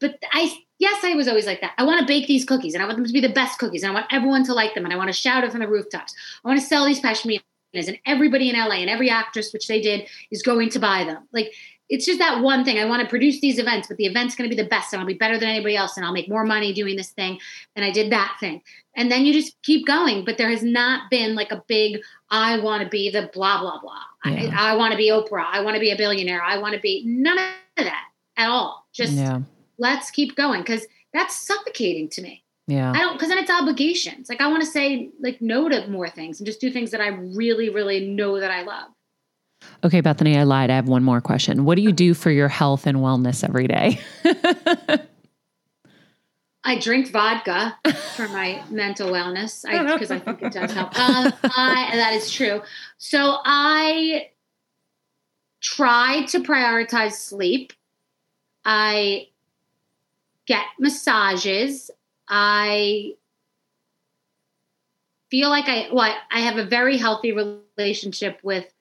But 0.00 0.18
I, 0.32 0.52
yes, 0.78 1.04
I 1.04 1.14
was 1.14 1.28
always 1.28 1.46
like 1.46 1.60
that. 1.60 1.72
I 1.78 1.84
want 1.84 2.00
to 2.00 2.06
bake 2.06 2.26
these 2.26 2.44
cookies 2.44 2.74
and 2.74 2.82
I 2.82 2.86
want 2.86 2.96
them 2.96 3.06
to 3.06 3.12
be 3.12 3.20
the 3.20 3.28
best 3.28 3.60
cookies 3.60 3.84
and 3.84 3.92
I 3.92 3.94
want 3.94 4.06
everyone 4.10 4.44
to 4.46 4.54
like 4.54 4.74
them 4.74 4.84
and 4.84 4.92
I 4.92 4.96
want 4.96 5.08
to 5.08 5.14
shout 5.14 5.44
it 5.44 5.52
from 5.52 5.60
the 5.60 5.68
rooftops. 5.68 6.14
I 6.44 6.48
want 6.48 6.58
to 6.58 6.66
sell 6.66 6.84
these 6.84 7.00
pashminas 7.00 7.42
and 7.74 7.98
everybody 8.06 8.50
in 8.50 8.56
LA 8.56 8.76
and 8.76 8.90
every 8.90 9.10
actress, 9.10 9.52
which 9.52 9.68
they 9.68 9.80
did, 9.80 10.08
is 10.30 10.42
going 10.42 10.70
to 10.70 10.78
buy 10.78 11.04
them. 11.04 11.28
Like, 11.32 11.52
it's 11.90 12.06
just 12.06 12.20
that 12.20 12.40
one 12.40 12.64
thing. 12.64 12.78
I 12.78 12.84
want 12.84 13.02
to 13.02 13.08
produce 13.08 13.40
these 13.40 13.58
events, 13.58 13.88
but 13.88 13.96
the 13.96 14.06
event's 14.06 14.36
going 14.36 14.48
to 14.48 14.56
be 14.56 14.60
the 14.60 14.68
best 14.68 14.92
and 14.92 15.00
I'll 15.00 15.06
be 15.06 15.14
better 15.14 15.38
than 15.38 15.48
anybody 15.48 15.76
else 15.76 15.96
and 15.96 16.06
I'll 16.06 16.12
make 16.12 16.28
more 16.28 16.44
money 16.44 16.72
doing 16.72 16.96
this 16.96 17.10
thing. 17.10 17.38
And 17.74 17.84
I 17.84 17.90
did 17.90 18.12
that 18.12 18.36
thing. 18.38 18.62
And 18.94 19.10
then 19.10 19.26
you 19.26 19.32
just 19.32 19.60
keep 19.62 19.86
going. 19.86 20.24
But 20.24 20.38
there 20.38 20.50
has 20.50 20.62
not 20.62 21.10
been 21.10 21.34
like 21.34 21.50
a 21.50 21.64
big, 21.66 22.00
I 22.30 22.60
want 22.60 22.84
to 22.84 22.88
be 22.88 23.10
the 23.10 23.28
blah, 23.32 23.60
blah, 23.60 23.80
blah. 23.80 24.02
Yeah. 24.24 24.54
I, 24.56 24.72
I 24.72 24.76
want 24.76 24.92
to 24.92 24.96
be 24.96 25.10
Oprah. 25.10 25.46
I 25.50 25.62
want 25.62 25.74
to 25.74 25.80
be 25.80 25.90
a 25.90 25.96
billionaire. 25.96 26.42
I 26.42 26.58
want 26.58 26.74
to 26.74 26.80
be 26.80 27.02
none 27.06 27.38
of 27.38 27.84
that 27.84 28.04
at 28.36 28.48
all. 28.48 28.86
Just 28.92 29.14
yeah. 29.14 29.40
let's 29.78 30.12
keep 30.12 30.36
going 30.36 30.60
because 30.60 30.86
that's 31.12 31.36
suffocating 31.44 32.08
to 32.10 32.22
me. 32.22 32.44
Yeah. 32.70 32.92
I 32.94 32.98
don't, 32.98 33.14
because 33.14 33.28
then 33.28 33.38
it's 33.38 33.50
obligations. 33.50 34.28
Like 34.28 34.40
I 34.40 34.46
want 34.46 34.62
to 34.62 34.70
say 34.70 35.10
like 35.20 35.42
no 35.42 35.68
to 35.68 35.88
more 35.88 36.08
things 36.08 36.38
and 36.38 36.46
just 36.46 36.60
do 36.60 36.70
things 36.70 36.92
that 36.92 37.00
I 37.00 37.08
really, 37.08 37.68
really 37.68 38.06
know 38.08 38.38
that 38.38 38.50
I 38.50 38.62
love. 38.62 38.90
Okay, 39.84 40.00
Bethenny, 40.00 40.36
I 40.38 40.44
lied. 40.44 40.70
I 40.70 40.76
have 40.76 40.88
one 40.88 41.02
more 41.02 41.20
question. 41.20 41.64
What 41.64 41.74
do 41.74 41.82
you 41.82 41.92
do 41.92 42.14
for 42.14 42.30
your 42.30 42.48
health 42.48 42.86
and 42.86 42.98
wellness 42.98 43.42
every 43.44 43.66
day? 43.66 44.00
I 46.62 46.78
drink 46.78 47.10
vodka 47.10 47.76
for 48.14 48.28
my 48.28 48.62
mental 48.70 49.10
wellness 49.10 49.62
because 49.62 50.10
I, 50.10 50.16
I, 50.16 50.18
think 50.20 50.42
it 50.42 50.52
does 50.52 50.72
help. 50.72 50.96
Um, 50.98 51.32
I, 51.42 51.90
that 51.94 52.12
is 52.14 52.30
true. 52.30 52.62
So 52.98 53.38
I 53.44 54.28
try 55.60 56.26
to 56.28 56.40
prioritize 56.40 57.12
sleep. 57.12 57.72
I 58.64 59.28
get 60.46 60.64
massages. 60.78 61.90
I 62.30 63.14
feel 65.30 65.50
like 65.50 65.68
I 65.68 65.88
well, 65.92 66.14
I 66.30 66.40
have 66.40 66.56
a 66.56 66.64
very 66.64 66.96
healthy 66.96 67.32
relationship 67.32 68.38
with 68.42 68.72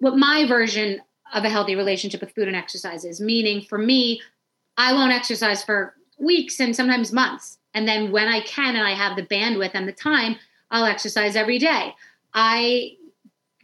what 0.00 0.16
my 0.16 0.46
version 0.46 1.00
of 1.32 1.44
a 1.44 1.48
healthy 1.48 1.76
relationship 1.76 2.20
with 2.20 2.34
food 2.34 2.48
and 2.48 2.56
exercise 2.56 3.04
is. 3.04 3.20
Meaning, 3.20 3.62
for 3.62 3.78
me, 3.78 4.20
I 4.76 4.92
won't 4.92 5.12
exercise 5.12 5.62
for 5.62 5.94
weeks 6.18 6.60
and 6.60 6.74
sometimes 6.74 7.12
months. 7.12 7.58
And 7.72 7.86
then 7.86 8.10
when 8.10 8.26
I 8.26 8.40
can 8.40 8.74
and 8.74 8.86
I 8.86 8.92
have 8.92 9.16
the 9.16 9.22
bandwidth 9.22 9.72
and 9.74 9.86
the 9.86 9.92
time, 9.92 10.36
I'll 10.70 10.84
exercise 10.84 11.36
every 11.36 11.58
day. 11.58 11.94
I 12.34 12.96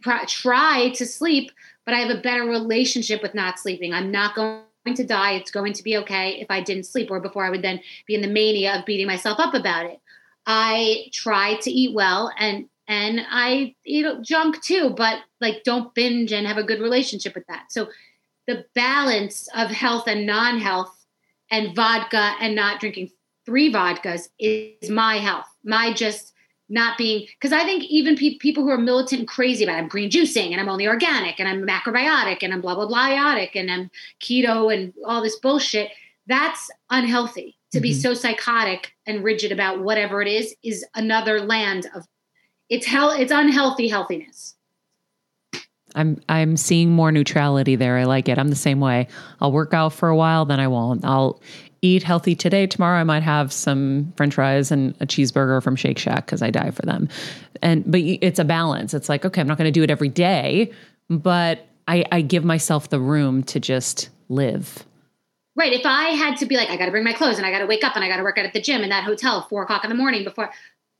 pr- 0.01 0.25
try 0.27 0.89
to 0.95 1.05
sleep, 1.05 1.51
but 1.85 1.93
I 1.93 1.99
have 1.99 2.15
a 2.15 2.21
better 2.21 2.43
relationship 2.43 3.21
with 3.21 3.33
not 3.33 3.59
sleeping. 3.59 3.93
I'm 3.93 4.11
not 4.11 4.35
going 4.35 4.61
to 4.95 5.05
die. 5.05 5.33
It's 5.33 5.51
going 5.51 5.73
to 5.73 5.83
be 5.83 5.97
okay 5.97 6.39
if 6.39 6.49
I 6.49 6.61
didn't 6.61 6.85
sleep, 6.85 7.11
or 7.11 7.19
before 7.19 7.45
I 7.45 7.49
would 7.49 7.61
then 7.61 7.81
be 8.05 8.15
in 8.15 8.21
the 8.21 8.27
mania 8.27 8.79
of 8.79 8.85
beating 8.85 9.07
myself 9.07 9.39
up 9.39 9.53
about 9.53 9.85
it. 9.85 9.99
I 10.45 11.09
try 11.11 11.55
to 11.57 11.71
eat 11.71 11.93
well 11.93 12.31
and 12.37 12.69
and 12.87 13.19
I 13.29 13.75
eat 13.85 14.05
junk 14.21 14.61
too, 14.63 14.91
but 14.95 15.19
like 15.41 15.63
don't 15.65 15.93
binge 15.93 16.31
and 16.31 16.47
have 16.47 16.57
a 16.57 16.63
good 16.63 16.79
relationship 16.79 17.35
with 17.35 17.45
that. 17.47 17.65
So 17.69 17.89
the 18.47 18.65
balance 18.73 19.49
of 19.53 19.69
health 19.69 20.07
and 20.07 20.25
non-health 20.25 21.05
and 21.51 21.75
vodka 21.75 22.33
and 22.39 22.55
not 22.55 22.79
drinking 22.79 23.11
three 23.45 23.71
vodkas 23.71 24.29
is 24.39 24.89
my 24.89 25.17
health. 25.17 25.47
My 25.65 25.91
just 25.91 26.33
not 26.69 26.97
being 26.97 27.27
because 27.39 27.53
I 27.53 27.63
think 27.63 27.83
even 27.85 28.15
pe- 28.15 28.37
people 28.37 28.63
who 28.63 28.69
are 28.69 28.77
militant 28.77 29.19
and 29.19 29.27
crazy 29.27 29.63
about 29.63 29.75
it, 29.75 29.79
I'm 29.79 29.87
green 29.87 30.09
juicing 30.09 30.51
and 30.51 30.59
I'm 30.59 30.69
only 30.69 30.87
organic 30.87 31.39
and 31.39 31.47
I'm 31.47 31.65
macrobiotic 31.65 32.39
and 32.41 32.53
I'm 32.53 32.61
blah 32.61 32.75
blah 32.75 32.87
blah 32.87 33.07
biotic 33.07 33.51
and 33.55 33.71
I'm 33.71 33.91
keto 34.21 34.73
and 34.73 34.93
all 35.05 35.21
this 35.21 35.37
bullshit. 35.39 35.91
That's 36.27 36.69
unhealthy. 36.89 37.55
To 37.71 37.77
mm-hmm. 37.77 37.83
be 37.83 37.93
so 37.93 38.13
psychotic 38.13 38.93
and 39.05 39.23
rigid 39.23 39.51
about 39.51 39.81
whatever 39.81 40.21
it 40.21 40.27
is 40.27 40.55
is 40.63 40.85
another 40.95 41.41
land 41.41 41.89
of 41.95 42.05
it's 42.69 42.85
hell 42.85 43.11
it's 43.11 43.31
unhealthy 43.31 43.87
healthiness 43.87 44.55
i'm 45.95 46.21
i'm 46.29 46.57
seeing 46.57 46.91
more 46.91 47.11
neutrality 47.11 47.75
there 47.75 47.97
i 47.97 48.03
like 48.03 48.27
it 48.27 48.37
i'm 48.37 48.49
the 48.49 48.55
same 48.55 48.79
way 48.79 49.07
i'll 49.39 49.51
work 49.51 49.73
out 49.73 49.93
for 49.93 50.09
a 50.09 50.15
while 50.15 50.45
then 50.45 50.59
i 50.59 50.67
won't 50.67 51.03
i'll 51.05 51.41
eat 51.81 52.03
healthy 52.03 52.35
today 52.35 52.67
tomorrow 52.67 52.99
i 52.99 53.03
might 53.03 53.23
have 53.23 53.51
some 53.51 54.11
french 54.17 54.33
fries 54.35 54.71
and 54.71 54.95
a 54.99 55.05
cheeseburger 55.05 55.61
from 55.61 55.75
shake 55.75 55.97
shack 55.97 56.25
because 56.25 56.41
i 56.41 56.49
die 56.49 56.71
for 56.71 56.83
them 56.83 57.07
and 57.61 57.89
but 57.89 58.01
it's 58.01 58.39
a 58.39 58.45
balance 58.45 58.93
it's 58.93 59.09
like 59.09 59.25
okay 59.25 59.41
i'm 59.41 59.47
not 59.47 59.57
going 59.57 59.67
to 59.67 59.71
do 59.71 59.83
it 59.83 59.89
every 59.89 60.09
day 60.09 60.71
but 61.09 61.67
i 61.87 62.03
i 62.11 62.21
give 62.21 62.43
myself 62.43 62.89
the 62.89 62.99
room 62.99 63.43
to 63.43 63.59
just 63.59 64.09
live 64.29 64.85
Right. 65.57 65.73
If 65.73 65.87
I 65.87 66.09
had 66.09 66.37
to 66.37 66.45
be 66.45 66.55
like, 66.55 66.69
I 66.69 66.77
got 66.77 66.85
to 66.85 66.91
bring 66.91 67.03
my 67.03 67.13
clothes 67.13 67.37
and 67.37 67.45
I 67.45 67.49
got 67.49 67.59
to 67.59 67.65
wake 67.65 67.83
up 67.83 67.95
and 67.95 68.05
I 68.05 68.07
got 68.07 68.17
to 68.17 68.23
work 68.23 68.37
out 68.37 68.45
at 68.45 68.53
the 68.53 68.61
gym 68.61 68.83
in 68.83 68.89
that 68.89 69.05
hotel 69.05 69.47
four 69.49 69.63
o'clock 69.63 69.83
in 69.83 69.89
the 69.89 69.95
morning 69.95 70.23
before, 70.23 70.51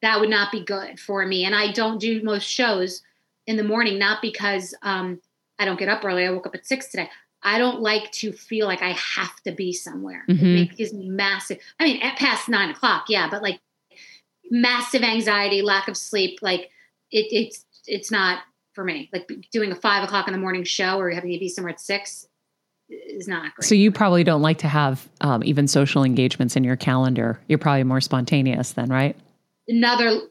that 0.02 0.20
would 0.20 0.32
not 0.32 0.52
be 0.52 0.64
good 0.64 1.00
for 1.00 1.24
me. 1.28 1.46
And 1.46 1.54
I 1.54 1.72
don't 1.72 2.00
do 2.00 2.24
most 2.24 2.46
shows 2.46 3.04
in 3.46 3.56
the 3.56 3.64
morning, 3.64 4.00
not 4.00 4.20
because 4.20 4.74
um, 4.82 5.22
I 5.60 5.66
don't 5.66 5.78
get 5.78 5.90
up 5.90 6.04
early. 6.04 6.26
I 6.26 6.32
woke 6.32 6.48
up 6.48 6.56
at 6.56 6.66
six 6.66 6.88
today. 6.88 7.08
I 7.44 7.58
don't 7.58 7.82
like 7.82 8.12
to 8.14 8.32
feel 8.32 8.68
like 8.68 8.82
I 8.82 8.92
have 8.92 9.36
to 9.44 9.52
be 9.52 9.72
somewhere. 9.74 10.26
Mm-hmm. 10.30 10.46
It 10.46 10.78
gives 10.78 10.94
me 10.94 11.10
massive. 11.10 11.60
I 11.80 11.86
mean, 11.86 12.02
at 12.02 12.18
past 12.18 12.50
nine 12.50 12.70
o'clock, 12.70 13.06
yeah, 13.10 13.30
but 13.30 13.42
like 13.42 13.60
massive 14.50 15.04
anxiety, 15.04 15.62
lack 15.62 15.88
of 15.88 15.96
sleep. 15.96 16.40
Like 16.42 16.72
it, 17.12 17.28
it's 17.32 17.66
it's 17.86 18.12
not 18.12 18.40
for 18.74 18.84
me. 18.84 19.10
Like 19.14 19.32
doing 19.52 19.72
a 19.72 19.76
five 19.76 20.04
o'clock 20.04 20.28
in 20.28 20.34
the 20.34 20.40
morning 20.40 20.64
show 20.64 21.00
or 21.00 21.10
having 21.10 21.32
to 21.32 21.40
be 21.40 21.50
somewhere 21.50 21.74
at 21.74 21.80
six 21.80 22.28
is 22.90 23.28
not 23.28 23.54
great. 23.56 23.68
So 23.68 23.76
you 23.76 23.92
probably 23.92 24.24
don't 24.24 24.42
like 24.42 24.60
to 24.60 24.68
have 24.68 25.08
um, 25.22 25.44
even 25.44 25.68
social 25.68 26.04
engagements 26.04 26.56
in 26.56 26.64
your 26.64 26.76
calendar. 26.76 27.40
You're 27.48 27.60
probably 27.60 27.84
more 27.84 28.02
spontaneous 28.02 28.72
then, 28.74 28.90
right? 28.90 29.16
another 29.68 30.22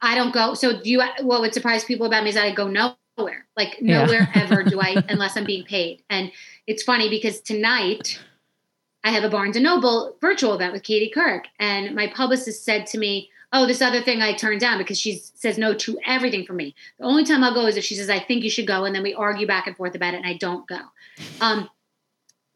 I 0.00 0.14
don't 0.14 0.32
go. 0.32 0.54
So 0.54 0.80
do 0.80 0.90
you? 0.90 1.02
What 1.22 1.40
would 1.40 1.54
surprise 1.54 1.84
people 1.84 2.06
about 2.06 2.22
me 2.22 2.30
is 2.30 2.34
that 2.34 2.44
I 2.44 2.54
go 2.54 2.68
nowhere. 2.68 2.96
Like 3.18 3.76
Yeah. 3.80 4.04
nowhere 4.04 4.28
ever 4.34 4.62
do 4.62 4.80
I 4.80 5.02
unless 5.08 5.36
I'm 5.36 5.44
being 5.44 5.64
paid. 5.64 6.02
And 6.10 6.30
it's 6.66 6.82
funny 6.82 7.08
because 7.08 7.40
tonight 7.40 8.20
I 9.04 9.10
have 9.10 9.24
a 9.24 9.30
Barnes 9.30 9.56
and 9.56 9.64
Noble 9.64 10.16
virtual 10.20 10.54
event 10.54 10.72
with 10.72 10.82
Katie 10.82 11.12
Couric, 11.14 11.44
and 11.60 11.94
my 11.94 12.08
publicist 12.08 12.64
said 12.64 12.86
to 12.88 12.98
me, 12.98 13.30
"Oh, 13.52 13.64
this 13.64 13.80
other 13.80 14.02
thing 14.02 14.20
I 14.20 14.32
turned 14.32 14.60
down 14.60 14.78
because 14.78 14.98
she 14.98 15.18
says 15.34 15.56
no 15.58 15.74
to 15.74 15.98
everything 16.04 16.44
for 16.44 16.54
me. 16.54 16.74
The 16.98 17.04
only 17.04 17.24
time 17.24 17.44
I'll 17.44 17.54
go 17.54 17.66
is 17.66 17.76
if 17.76 17.84
she 17.84 17.94
says 17.94 18.10
I 18.10 18.18
think 18.18 18.42
you 18.42 18.50
should 18.50 18.66
go, 18.66 18.84
and 18.84 18.94
then 18.94 19.04
we 19.04 19.14
argue 19.14 19.46
back 19.46 19.66
and 19.68 19.76
forth 19.76 19.94
about 19.94 20.14
it, 20.14 20.18
and 20.18 20.26
I 20.26 20.34
don't 20.34 20.66
go." 20.66 20.80
Um, 21.40 21.70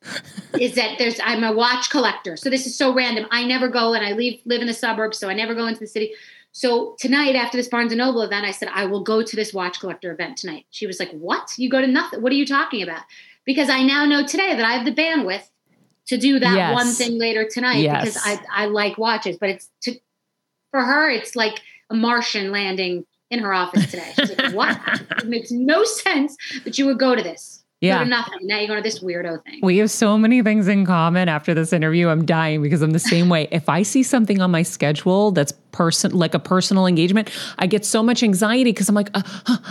is 0.59 0.75
that 0.75 0.99
there's 0.99 1.21
I'm 1.23 1.45
a 1.45 1.53
watch 1.53 1.89
collector. 1.89 2.37
So 2.37 2.51
this 2.51 2.67
is 2.67 2.75
so 2.77 2.93
random. 2.93 3.27
I 3.31 3.45
never 3.47 3.69
go 3.69 3.95
and 3.95 4.05
I 4.05 4.13
leave 4.13 4.41
live 4.45 4.61
in 4.61 4.67
the 4.67 4.75
suburbs, 4.75 5.19
so 5.19 5.29
I 5.29 5.35
never 5.35 5.55
go 5.55 5.67
into 5.69 5.81
the 5.81 5.87
city. 5.87 6.15
So 6.53 6.97
tonight 6.99 7.37
after 7.37 7.57
this 7.57 7.69
Barnes 7.69 7.93
and 7.93 7.99
Noble 7.99 8.23
event, 8.23 8.45
I 8.45 8.51
said 8.51 8.69
I 8.73 8.87
will 8.87 9.03
go 9.03 9.23
to 9.23 9.37
this 9.37 9.55
watch 9.55 9.81
collector 9.81 10.13
event 10.13 10.37
tonight. 10.37 10.67
She 10.71 10.87
was 10.87 10.99
like, 10.99 11.11
"What? 11.13 11.55
You 11.57 11.71
go 11.71 11.81
to 11.81 11.87
nothing? 11.87 12.23
What 12.23 12.33
are 12.33 12.37
you 12.37 12.47
talking 12.47 12.83
about?" 12.83 13.03
Because 13.45 13.71
I 13.71 13.83
now 13.83 14.05
know 14.05 14.27
today 14.27 14.55
that 14.55 14.65
I 14.65 14.73
have 14.73 14.85
the 14.85 14.93
bandwidth 14.93 15.49
to 16.07 16.19
do 16.19 16.41
that 16.41 16.57
Yes. 16.57 16.75
one 16.75 16.89
thing 16.93 17.19
later 17.19 17.45
tonight 17.49 17.79
Yes. 17.79 18.15
because 18.15 18.23
I 18.25 18.41
I 18.53 18.67
like 18.67 18.99
watches, 18.99 19.39
but 19.39 19.49
it's 19.51 19.71
to 19.83 19.95
for 20.73 20.83
her 20.83 21.09
it's 21.09 21.37
like 21.37 21.61
a 21.89 21.95
Martian 21.95 22.51
landing 22.51 23.07
in 23.31 23.39
her 23.41 23.53
office 23.55 23.89
today. 23.91 24.13
She's 24.17 24.37
like, 24.37 24.53
"What? 24.53 24.79
it 25.19 25.27
makes 25.27 25.51
no 25.53 25.85
sense 25.85 26.37
that 26.65 26.79
you 26.79 26.87
would 26.87 26.99
go 26.99 27.15
to 27.15 27.23
this." 27.23 27.60
Yeah. 27.81 28.05
nothing. 28.05 28.41
Now 28.43 28.59
you're 28.59 28.67
going 28.69 28.83
to 28.83 28.83
this 28.83 29.01
weirdo 29.01 29.43
thing. 29.45 29.61
We 29.63 29.79
have 29.79 29.91
so 29.91 30.19
many 30.19 30.43
things 30.43 30.69
in 30.69 30.85
common 30.85 31.31
after 31.31 31.55
this 31.55 31.73
interview. 31.73 32.09
I'm 32.09 32.27
dying 32.27 32.61
because 32.61 32.83
I'm 32.83 32.91
the 32.91 32.99
same 32.99 33.31
way. 33.31 33.49
If 33.51 33.71
I 33.71 33.83
see 33.85 34.03
something 34.03 34.43
on 34.43 34.51
my 34.51 34.63
schedule 34.63 35.31
that's 35.31 35.53
person 35.73 36.11
like 36.13 36.35
a 36.35 36.39
personal 36.39 36.87
engagement, 36.87 37.31
I 37.59 37.67
get 37.67 37.87
so 37.87 38.03
much 38.03 38.23
anxiety 38.23 38.65
because 38.73 38.91
I'm 38.91 38.95
like, 38.95 39.09
uh, 39.15 39.23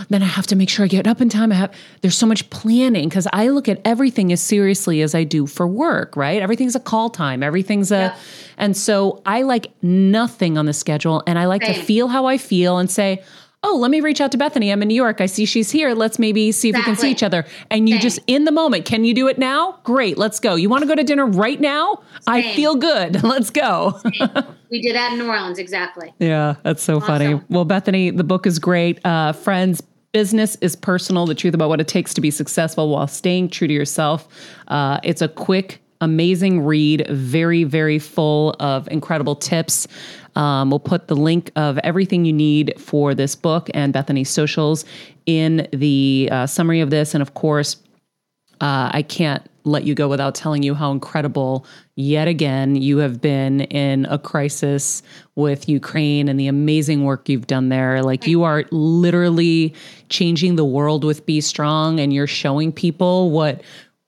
then 0.10 0.24
I 0.24 0.26
have 0.26 0.48
to 0.48 0.56
make 0.56 0.70
sure 0.70 0.86
I 0.86 0.88
get 0.88 1.06
up 1.06 1.22
in 1.22 1.30
time. 1.30 1.52
I 1.52 1.56
have 1.56 1.74
there's 2.02 2.18
so 2.18 2.26
much 2.26 2.50
planning 2.50 3.10
because 3.10 3.28
I 3.32 3.50
look 3.50 3.70
at 3.70 3.80
everything 3.86 4.32
as 4.32 4.42
seriously 4.42 5.04
as 5.04 5.14
I 5.14 5.24
do 5.24 5.46
for 5.46 5.68
work. 5.68 6.16
Right? 6.18 6.42
Everything's 6.42 6.76
a 6.76 6.80
call 6.80 7.12
time. 7.12 7.44
Everything's 7.44 7.92
a, 7.92 7.96
Yeah. 7.96 8.16
and 8.58 8.76
so 8.76 9.22
I 9.26 9.44
like 9.44 9.72
nothing 9.84 10.58
on 10.58 10.66
the 10.66 10.74
schedule, 10.74 11.22
and 11.28 11.38
I 11.38 11.46
like 11.46 11.62
to 11.64 11.74
feel 11.76 12.08
how 12.08 12.26
I 12.26 12.40
feel 12.40 12.80
and 12.80 12.90
say. 12.90 13.22
Oh, 13.62 13.76
let 13.76 13.92
me 13.92 14.00
reach 14.00 14.22
out 14.22 14.32
to 14.32 14.38
Bethenny. 14.38 14.72
I'm 14.72 14.82
in 14.82 14.88
New 14.88 14.96
York. 14.96 15.20
I 15.20 15.26
see 15.26 15.46
she's 15.46 15.70
here. 15.70 15.94
Let's 15.94 16.18
maybe 16.18 16.50
see 16.54 16.70
if 16.70 16.78
we 16.78 16.82
can 16.84 16.96
see 16.96 17.12
each 17.12 17.24
other. 17.24 17.46
And 17.70 17.90
you 17.90 17.96
Same. 17.96 18.02
just 18.02 18.20
in 18.26 18.46
the 18.46 18.54
moment. 18.54 18.86
Can 18.86 19.04
you 19.04 19.14
do 19.14 19.28
it 19.28 19.38
now? 19.38 19.80
Great, 19.84 20.18
let's 20.18 20.40
go. 20.40 20.56
You 20.56 20.70
want 20.70 20.84
to 20.84 20.88
go 20.88 20.96
to 20.96 21.04
dinner 21.04 21.26
right 21.26 21.60
now? 21.60 22.02
I 22.26 22.54
feel 22.56 22.76
good. 22.76 23.22
Let's 23.30 23.50
go. 23.50 24.00
We 24.70 24.82
did 24.82 24.96
that 24.96 25.14
in 25.14 25.20
New 25.20 25.28
Orleans, 25.28 25.60
exactly. 25.60 26.14
yeah, 26.20 26.56
that's 26.64 26.84
so 26.84 27.00
funny. 27.00 27.42
Well, 27.50 27.66
Bethenny, 27.66 28.16
the 28.16 28.24
book 28.24 28.46
is 28.46 28.60
great. 28.60 29.06
Uh, 29.06 29.34
friends, 29.34 29.82
business 30.12 30.56
is 30.62 30.76
personal. 30.76 31.26
The 31.26 31.36
truth 31.36 31.54
about 31.54 31.70
what 31.70 31.82
it 31.82 31.88
takes 31.88 32.14
to 32.16 32.22
be 32.22 32.32
successful 32.32 32.90
while 32.90 33.08
staying 33.08 33.50
true 33.50 33.68
to 33.68 33.74
yourself. 33.74 34.28
Uh, 34.68 35.00
it's 35.04 35.22
a 35.22 35.28
quick, 35.28 35.82
amazing 36.02 36.62
read. 36.62 37.08
Very, 37.10 37.64
very 37.66 38.00
full 38.00 38.56
of 38.60 38.88
incredible 38.90 39.36
tips. 39.36 39.88
Um, 40.40 40.70
we'll 40.70 40.88
put 40.94 41.02
the 41.08 41.20
link 41.30 41.52
of 41.56 41.78
everything 41.80 42.24
you 42.24 42.34
need 42.34 42.66
for 42.78 43.14
this 43.14 43.36
book 43.36 43.70
and 43.74 43.94
Bethenny's 43.94 44.30
socials 44.30 44.86
in 45.26 45.68
the 45.74 46.30
uh, 46.32 46.48
summary 46.48 46.82
of 46.86 46.90
this, 46.90 47.14
and 47.14 47.22
of 47.22 47.32
course. 47.34 47.72
uh, 48.62 48.90
I 48.92 49.04
can't 49.04 49.48
let 49.64 49.84
you 49.86 49.96
go 49.96 50.08
without 50.08 50.36
telling 50.36 50.64
you 50.64 50.74
how 50.74 50.92
incredible, 50.92 51.66
yet 51.96 52.28
again, 52.28 52.76
you 52.76 52.98
have 52.98 53.22
been 53.22 53.62
in 53.62 54.06
a 54.06 54.18
crisis 54.18 55.02
with 55.36 55.70
Ukraine 55.70 56.28
and 56.28 56.40
the 56.40 56.48
amazing 56.48 57.04
work 57.06 57.30
you've 57.30 57.48
done 57.48 57.70
there. 57.70 58.02
Like, 58.02 58.28
you 58.28 58.44
are 58.44 58.66
literally 58.72 59.74
changing 60.10 60.56
the 60.56 60.66
world 60.66 61.04
with 61.04 61.26
BStrong, 61.26 62.00
and 62.02 62.12
you're 62.14 62.28
showing 62.28 62.72
people 62.72 63.32
what 63.32 63.62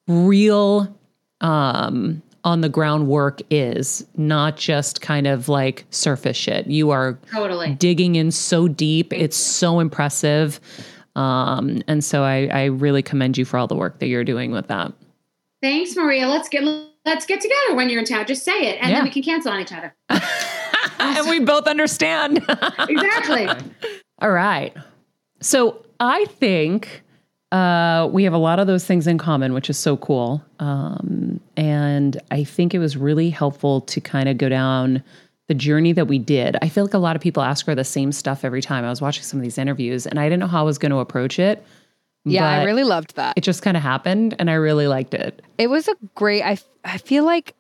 real 0.08 0.94
um, 1.42 2.22
on 2.44 2.62
the 2.62 2.70
ground 2.70 3.08
work 3.08 3.42
is, 3.50 4.06
not 4.18 4.58
just 4.58 5.02
kind 5.02 5.28
of 5.28 5.48
like 5.50 5.86
surface 5.92 6.38
shit. 6.38 6.68
You 6.68 6.90
are 6.92 7.20
Totally. 7.32 7.76
digging 7.76 8.16
in 8.16 8.32
so 8.32 8.68
deep. 8.68 9.14
It's 9.14 9.38
so 9.38 9.80
impressive. 9.80 10.60
Um, 11.16 11.82
and 11.88 12.04
so 12.04 12.24
I, 12.24 12.48
I 12.48 12.66
really 12.66 13.04
commend 13.04 13.38
you 13.38 13.46
for 13.46 13.58
all 13.58 13.68
the 13.68 13.76
work 13.76 14.00
that 14.00 14.08
you're 14.08 14.24
doing 14.24 14.52
with 14.52 14.68
that. 14.68 14.92
Thanks, 15.62 15.96
Maria. 15.96 16.28
Let's 16.28 16.50
get 16.50 16.64
let's 17.06 17.26
get 17.26 17.42
together 17.42 17.76
when 17.76 17.90
you're 17.90 18.00
in 18.00 18.06
town. 18.06 18.26
Just 18.26 18.44
say 18.44 18.58
it, 18.70 18.78
and 18.82 18.90
Yeah. 18.90 18.98
then 18.98 19.04
we 19.04 19.10
can 19.12 19.22
cancel 19.22 19.52
on 19.52 19.60
each 19.60 19.72
other. 19.72 19.94
and 21.00 21.30
we 21.30 21.40
both 21.40 21.68
understand. 21.68 22.38
Exactly. 22.90 23.48
all 24.20 24.32
right. 24.32 24.76
So 25.42 25.86
I 26.00 26.26
think 26.26 27.04
uh, 27.52 28.08
we 28.12 28.24
have 28.24 28.34
a 28.34 28.38
lot 28.38 28.60
of 28.60 28.68
those 28.68 28.86
things 28.86 29.08
in 29.08 29.18
common, 29.18 29.54
which 29.54 29.70
is 29.70 29.78
so 29.78 29.98
cool. 29.98 30.44
Um, 30.60 31.40
and 31.58 32.22
I 32.32 32.44
think 32.44 32.74
it 32.74 32.80
was 32.80 32.96
really 32.96 33.30
helpful 33.30 33.82
to 33.82 34.00
kind 34.02 34.30
of 34.30 34.38
go 34.38 34.48
down 34.50 35.04
the 35.48 35.54
journey 35.54 35.92
that 35.94 36.06
we 36.08 36.18
did. 36.18 36.56
I 36.62 36.70
feel 36.70 36.86
like 36.86 36.94
a 36.94 36.98
lot 37.00 37.16
of 37.18 37.22
people 37.22 37.44
ask 37.44 37.66
her 37.66 37.76
the 37.76 37.84
same 37.84 38.12
stuff 38.14 38.46
every 38.46 38.62
time. 38.62 38.86
I 38.86 38.90
was 38.90 39.02
watching 39.02 39.24
some 39.24 39.40
of 39.40 39.44
these 39.44 39.58
interviews 39.58 40.06
and 40.08 40.18
I 40.20 40.26
didn't 40.26 40.40
know 40.40 40.48
how 40.48 40.62
I 40.62 40.64
was 40.64 40.78
going 40.78 40.92
to 40.92 41.00
approach 41.00 41.40
it. 41.40 41.64
Yeah, 42.24 42.48
I 42.48 42.64
really 42.64 42.84
loved 42.84 43.16
that. 43.16 43.38
It 43.38 43.42
just 43.42 43.64
kind 43.64 43.76
of 43.76 43.82
happened 43.84 44.36
and 44.40 44.50
I 44.50 44.54
really 44.54 44.88
liked 44.88 45.14
it. 45.14 45.42
It 45.58 45.68
was 45.68 45.88
a 45.88 45.96
great. 46.16 46.44
I 46.44 46.58
I 46.86 47.00
feel 47.00 47.24
like, 47.26 47.56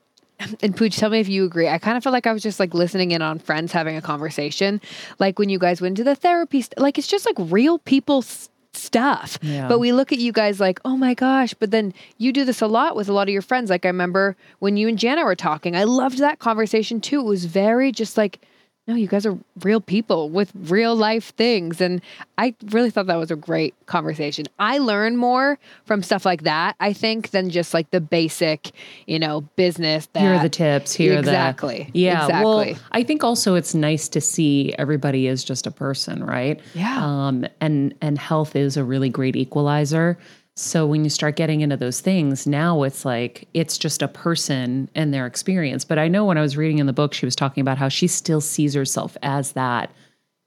and 0.62 0.78
Pooch, 0.78 0.96
tell 0.98 1.10
me 1.10 1.20
if 1.20 1.28
you 1.28 1.44
agree. 1.46 1.68
I 1.68 1.80
kind 1.80 1.98
of 1.98 2.04
felt 2.04 2.14
like 2.14 2.28
I 2.28 2.32
was 2.34 2.44
just 2.44 2.60
like 2.60 2.74
listening 2.76 3.12
in 3.12 3.22
on 3.24 3.40
friends 3.40 3.72
having 3.72 3.98
a 3.98 4.02
conversation, 4.02 4.80
like 5.20 5.40
when 5.40 5.50
you 5.50 5.58
guys 5.60 5.82
went 5.82 5.98
to 5.98 6.04
the 6.04 6.16
therapy. 6.16 6.62
St- 6.62 6.78
like 6.80 6.98
it's 7.00 7.08
just 7.08 7.26
like 7.26 7.36
real 7.40 7.80
people 7.80 8.20
s- 8.20 8.50
stuff. 8.74 9.38
Yeah. 9.42 9.68
But 9.68 9.80
we 9.80 9.92
look 9.92 10.12
at 10.12 10.20
you 10.20 10.32
guys 10.32 10.60
like, 10.60 10.80
oh 10.86 10.98
my 10.98 11.14
gosh. 11.14 11.54
But 11.54 11.72
then 11.72 11.94
you 12.18 12.32
do 12.32 12.46
this 12.46 12.62
a 12.62 12.68
lot 12.68 12.96
with 12.96 13.10
a 13.10 13.14
lot 13.14 13.28
of 13.28 13.34
your 13.34 13.42
friends. 13.42 13.70
Like 13.70 13.86
I 13.86 13.90
remember 13.90 14.36
when 14.60 14.78
you 14.78 14.88
and 14.88 14.98
Jana 14.98 15.24
were 15.26 15.36
talking. 15.36 15.76
I 15.76 15.84
loved 15.84 16.20
that 16.20 16.40
conversation 16.40 17.02
too. 17.02 17.20
It 17.20 17.26
was 17.26 17.46
very 17.46 17.92
just 17.92 18.18
like. 18.18 18.40
No, 18.88 18.96
you 18.96 19.08
guys 19.08 19.28
are 19.28 19.38
real 19.64 19.80
people 19.80 20.30
with 20.30 20.52
real 20.56 20.96
life 20.96 21.34
things. 21.36 21.80
And 21.82 22.02
I 22.40 22.56
really 22.72 22.90
thought 22.90 23.06
that 23.06 23.16
was 23.18 23.30
a 23.30 23.36
great 23.36 23.76
conversation. 23.86 24.48
I 24.58 24.80
learn 24.80 25.18
more 25.18 25.60
from 25.86 26.02
stuff 26.02 26.26
like 26.26 26.44
that, 26.44 26.76
I 26.80 26.92
think, 26.92 27.30
than 27.30 27.52
just 27.52 27.76
like 27.76 27.92
the 27.92 28.02
basic, 28.02 28.72
you 29.06 29.20
know, 29.20 29.42
business 29.56 30.08
that 30.14 30.22
here 30.22 30.34
are 30.34 30.42
the 30.42 30.50
tips 30.50 30.94
here 30.94 31.18
Exactly. 31.18 31.82
are 31.84 31.92
the 31.92 32.00
yeah 32.00 32.42
well 32.44 32.60
Exactly. 32.62 32.86
i 32.92 33.04
think 33.04 33.24
also 33.24 33.54
it's 33.56 33.76
nice 33.76 34.10
to 34.10 34.20
see 34.22 34.74
everybody 34.80 35.28
is 35.28 35.44
just 35.44 35.68
a 35.68 35.72
person 35.72 36.24
right 36.24 36.60
Yeah. 36.74 37.00
um 37.28 37.46
and 37.60 37.94
and 38.02 38.18
health 38.18 38.56
is 38.56 38.78
a 38.78 38.84
really 38.84 39.10
great 39.10 39.36
equalizer 39.36 40.18
so 40.62 40.86
when 40.86 41.04
you 41.04 41.10
start 41.10 41.36
getting 41.36 41.62
into 41.62 41.76
those 41.76 42.02
things 42.02 42.46
now 42.46 42.84
it's 42.84 43.04
like 43.04 43.48
it's 43.54 43.78
just 43.78 44.02
a 44.02 44.08
person 44.08 44.90
and 44.96 45.14
their 45.14 45.26
experience. 45.26 45.84
But 45.84 46.00
i 46.00 46.08
know 46.08 46.26
when 46.26 46.38
i 46.38 46.42
was 46.42 46.58
reading 46.58 46.80
in 46.80 46.86
the 46.86 46.94
book 46.94 47.14
she 47.14 47.26
was 47.26 47.36
talking 47.36 47.62
about 47.62 47.78
how 47.78 47.90
she 47.90 48.08
still 48.08 48.42
sees 48.42 48.74
herself 48.74 49.18
as 49.24 49.54
that 49.54 49.92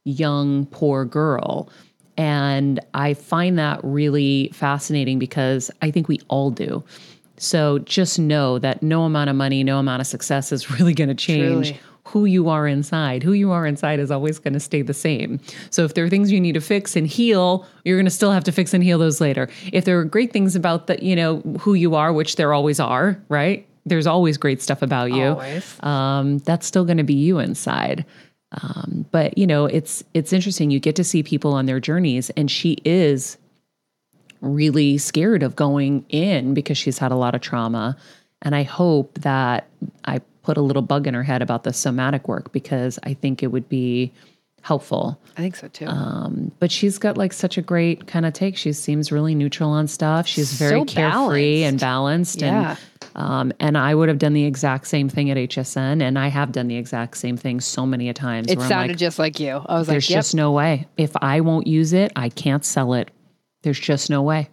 young 0.04 0.66
poor 0.66 1.04
girl. 1.04 1.68
And 2.16 2.80
i 2.94 3.14
find 3.14 3.58
that 3.58 3.80
really 3.82 4.50
fascinating 4.52 5.18
because 5.18 5.70
i 5.82 5.90
think 5.90 6.08
we 6.08 6.20
all 6.28 6.50
do. 6.50 6.84
So 7.36 7.80
just 7.80 8.18
know 8.18 8.60
that 8.60 8.82
no 8.82 9.02
amount 9.02 9.30
of 9.30 9.36
money 9.36 9.64
no 9.64 9.78
amount 9.78 10.00
of 10.00 10.06
success 10.06 10.52
is 10.52 10.70
really 10.78 10.94
going 10.94 11.08
to 11.08 11.14
change 11.14 11.72
Truly. 11.72 11.80
Who 12.08 12.24
you 12.24 12.48
are 12.48 12.66
inside 12.66 13.22
who 13.22 13.32
you 13.32 13.50
are 13.50 13.66
inside 13.66 13.98
is 13.98 14.10
always 14.10 14.38
going 14.38 14.54
to 14.54 14.60
stay 14.60 14.82
the 14.82 14.94
same 14.94 15.40
so 15.70 15.84
if 15.84 15.94
there 15.94 16.04
are 16.04 16.08
things 16.08 16.30
you 16.30 16.40
need 16.40 16.52
to 16.52 16.60
fix 16.60 16.96
and 16.96 17.06
heal 17.06 17.66
you're 17.84 17.96
going 17.96 18.04
to 18.04 18.10
still 18.10 18.30
have 18.32 18.44
to 18.44 18.52
fix 18.52 18.74
and 18.74 18.84
heal 18.84 18.98
those 18.98 19.20
later 19.20 19.48
if 19.72 19.84
there 19.84 19.98
are 19.98 20.04
great 20.04 20.32
things 20.32 20.54
about 20.54 20.86
the 20.86 21.02
you 21.04 21.16
know 21.16 21.40
who 21.60 21.74
you 21.74 21.94
are 21.94 22.12
which 22.12 22.36
there 22.36 22.52
always 22.52 22.78
are 22.78 23.20
right 23.28 23.66
there's 23.86 24.06
always 24.06 24.36
great 24.36 24.62
stuff 24.62 24.82
about 24.82 25.12
you 25.12 25.24
Always. 25.24 25.82
um, 25.82 26.38
that's 26.38 26.66
still 26.66 26.84
going 26.84 26.96
to 26.96 27.04
be 27.04 27.14
you 27.14 27.38
inside. 27.38 28.04
Um, 28.52 29.04
but 29.10 29.36
you 29.36 29.46
know, 29.46 29.66
it's 29.66 30.04
it's 30.14 30.32
interesting. 30.32 30.70
You 30.70 30.80
get 30.80 30.96
to 30.96 31.04
see 31.04 31.22
people 31.22 31.52
on 31.52 31.66
their 31.66 31.80
journeys, 31.80 32.30
and 32.30 32.50
she 32.50 32.78
is 32.84 33.36
really 34.40 34.96
scared 34.98 35.42
of 35.42 35.56
going 35.56 36.04
in 36.08 36.54
because 36.54 36.78
she's 36.78 36.98
had 36.98 37.12
a 37.12 37.16
lot 37.16 37.34
of 37.34 37.40
trauma. 37.40 37.96
And 38.42 38.54
I 38.54 38.62
hope 38.62 39.18
that 39.20 39.68
I 40.04 40.20
put 40.44 40.56
a 40.56 40.62
little 40.62 40.82
bug 40.82 41.06
in 41.06 41.14
her 41.14 41.22
head 41.22 41.42
about 41.42 41.64
the 41.64 41.72
somatic 41.72 42.28
work 42.28 42.52
because 42.52 42.98
I 43.02 43.14
think 43.14 43.42
it 43.42 43.48
would 43.48 43.68
be 43.68 44.12
helpful. 44.64 45.20
I 45.36 45.42
think 45.42 45.56
so 45.56 45.68
too. 45.68 45.86
Um, 45.86 46.50
but 46.58 46.72
she's 46.72 46.98
got 46.98 47.18
like 47.18 47.32
such 47.32 47.58
a 47.58 47.62
great 47.62 48.06
kind 48.06 48.24
of 48.24 48.32
take. 48.32 48.56
She 48.56 48.72
seems 48.72 49.12
really 49.12 49.34
neutral 49.34 49.70
on 49.70 49.86
stuff. 49.88 50.26
She's 50.26 50.52
very 50.54 50.80
So 50.80 50.84
carefree 50.86 51.64
and 51.64 51.78
balanced. 51.78 52.40
Yeah. 52.40 52.70
And 52.70 52.78
um, 53.16 53.52
and 53.60 53.78
I 53.78 53.94
would 53.94 54.08
have 54.08 54.18
done 54.18 54.32
the 54.32 54.44
exact 54.44 54.86
same 54.88 55.08
thing 55.08 55.30
at 55.30 55.36
HSN, 55.36 56.02
and 56.02 56.18
I 56.18 56.28
have 56.28 56.50
done 56.50 56.66
the 56.66 56.76
exact 56.76 57.16
same 57.16 57.36
thing 57.36 57.60
so 57.60 57.86
many 57.86 58.08
a 58.08 58.14
times. 58.14 58.50
it 58.50 58.60
sounded 58.60 58.94
like, 58.94 58.96
just 58.96 59.18
like 59.18 59.38
you. 59.38 59.62
I 59.66 59.78
was 59.78 59.86
there's 59.86 60.06
like, 60.06 60.10
yep. 60.10 60.18
just 60.18 60.34
no 60.34 60.50
way. 60.50 60.88
If 60.96 61.12
I 61.20 61.40
won't 61.40 61.66
use 61.66 61.92
it, 61.92 62.10
I 62.16 62.28
can't 62.28 62.64
sell 62.64 62.94
it. 62.94 63.10
There's 63.62 63.78
just 63.78 64.10
no 64.10 64.22
way. 64.22 64.48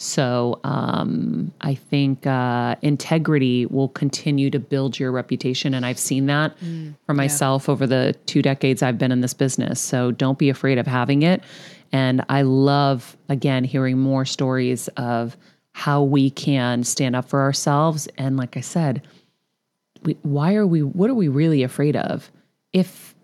So 0.00 0.60
um, 0.62 1.52
I 1.60 1.74
think 1.74 2.24
uh, 2.24 2.76
integrity 2.82 3.66
will 3.66 3.88
continue 3.88 4.48
to 4.48 4.60
build 4.60 4.96
your 4.96 5.10
reputation. 5.10 5.74
And 5.74 5.84
I've 5.84 5.98
seen 5.98 6.26
that 6.26 6.56
for 7.04 7.14
myself 7.14 7.68
over 7.68 7.84
the 7.84 8.14
two 8.26 8.40
decades 8.40 8.80
I've 8.80 8.96
been 8.96 9.10
in 9.10 9.22
this 9.22 9.34
business. 9.34 9.80
So 9.80 10.12
don't 10.12 10.38
be 10.38 10.50
afraid 10.50 10.78
of 10.78 10.86
having 10.86 11.22
it. 11.22 11.42
And 11.90 12.24
I 12.28 12.42
love, 12.42 13.16
again, 13.28 13.64
hearing 13.64 13.98
more 13.98 14.24
stories 14.24 14.86
of 14.96 15.36
how 15.72 16.04
we 16.04 16.30
can 16.30 16.84
stand 16.84 17.16
up 17.16 17.28
for 17.28 17.40
ourselves. 17.40 18.08
And 18.18 18.36
like 18.36 18.56
I 18.56 18.60
said, 18.60 19.02
we, 20.02 20.16
why 20.22 20.54
are 20.54 20.66
we, 20.66 20.84
what 20.84 21.10
are 21.10 21.14
we 21.14 21.26
really 21.26 21.64
afraid 21.64 21.96
of? 21.96 22.30
If, 22.72 23.16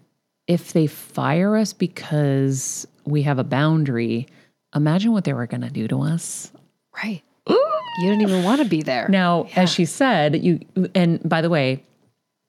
if 0.48 0.72
they 0.72 0.88
fire 0.88 1.56
us 1.56 1.72
because 1.72 2.84
we 3.04 3.22
have 3.22 3.38
a 3.38 3.44
boundary, 3.44 4.26
imagine 4.74 5.12
what 5.12 5.22
they 5.22 5.34
were 5.34 5.46
going 5.46 5.60
to 5.60 5.70
do 5.70 5.86
to 5.86 6.02
us. 6.02 6.50
Right. 6.96 7.22
You 7.46 8.10
don't 8.10 8.22
even 8.22 8.42
want 8.42 8.60
to 8.60 8.68
be 8.68 8.82
there. 8.82 9.08
Now, 9.08 9.46
as 9.54 9.70
she 9.70 9.84
said, 9.84 10.42
you 10.42 10.60
and 10.94 11.26
by 11.28 11.42
the 11.42 11.50
way, 11.50 11.84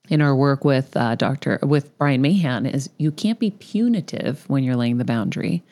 in 0.10 0.22
our 0.22 0.36
work 0.36 0.66
with 0.66 0.96
uh, 0.98 1.16
Doctor 1.16 1.60
with 1.62 1.96
Brian 1.98 2.22
Mahan, 2.22 2.66
is 2.66 2.90
you 2.98 3.12
can't 3.12 3.40
be 3.40 3.52
punitive 3.52 4.48
when 4.50 4.64
you're 4.64 4.76
laying 4.76 4.98
the 4.98 5.06
boundary. 5.06 5.64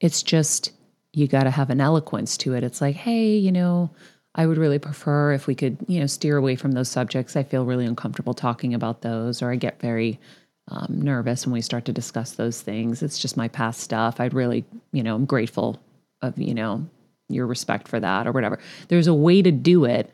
It's 0.00 0.22
just 0.22 0.72
you 1.12 1.26
got 1.26 1.44
to 1.44 1.50
have 1.50 1.70
an 1.70 1.80
eloquence 1.80 2.36
to 2.38 2.54
it. 2.54 2.62
It's 2.62 2.80
like, 2.80 2.96
hey, 2.96 3.36
you 3.36 3.52
know, 3.52 3.90
I 4.34 4.46
would 4.46 4.58
really 4.58 4.78
prefer 4.78 5.32
if 5.32 5.46
we 5.46 5.54
could, 5.54 5.78
you 5.88 6.00
know, 6.00 6.06
steer 6.06 6.36
away 6.36 6.54
from 6.54 6.72
those 6.72 6.88
subjects. 6.88 7.36
I 7.36 7.42
feel 7.42 7.64
really 7.64 7.86
uncomfortable 7.86 8.34
talking 8.34 8.72
about 8.72 9.02
those, 9.02 9.42
or 9.42 9.50
I 9.50 9.56
get 9.56 9.80
very 9.80 10.20
um, 10.68 11.00
nervous 11.02 11.44
when 11.44 11.54
we 11.54 11.60
start 11.60 11.84
to 11.86 11.92
discuss 11.92 12.32
those 12.32 12.60
things. 12.60 13.02
It's 13.02 13.18
just 13.18 13.36
my 13.36 13.48
past 13.48 13.80
stuff. 13.80 14.20
I'd 14.20 14.34
really, 14.34 14.64
you 14.92 15.02
know, 15.02 15.16
I'm 15.16 15.24
grateful 15.24 15.80
of, 16.22 16.38
you 16.38 16.54
know, 16.54 16.86
your 17.28 17.46
respect 17.46 17.88
for 17.88 18.00
that 18.00 18.26
or 18.26 18.32
whatever. 18.32 18.58
There's 18.88 19.06
a 19.06 19.14
way 19.14 19.42
to 19.42 19.50
do 19.50 19.84
it 19.84 20.10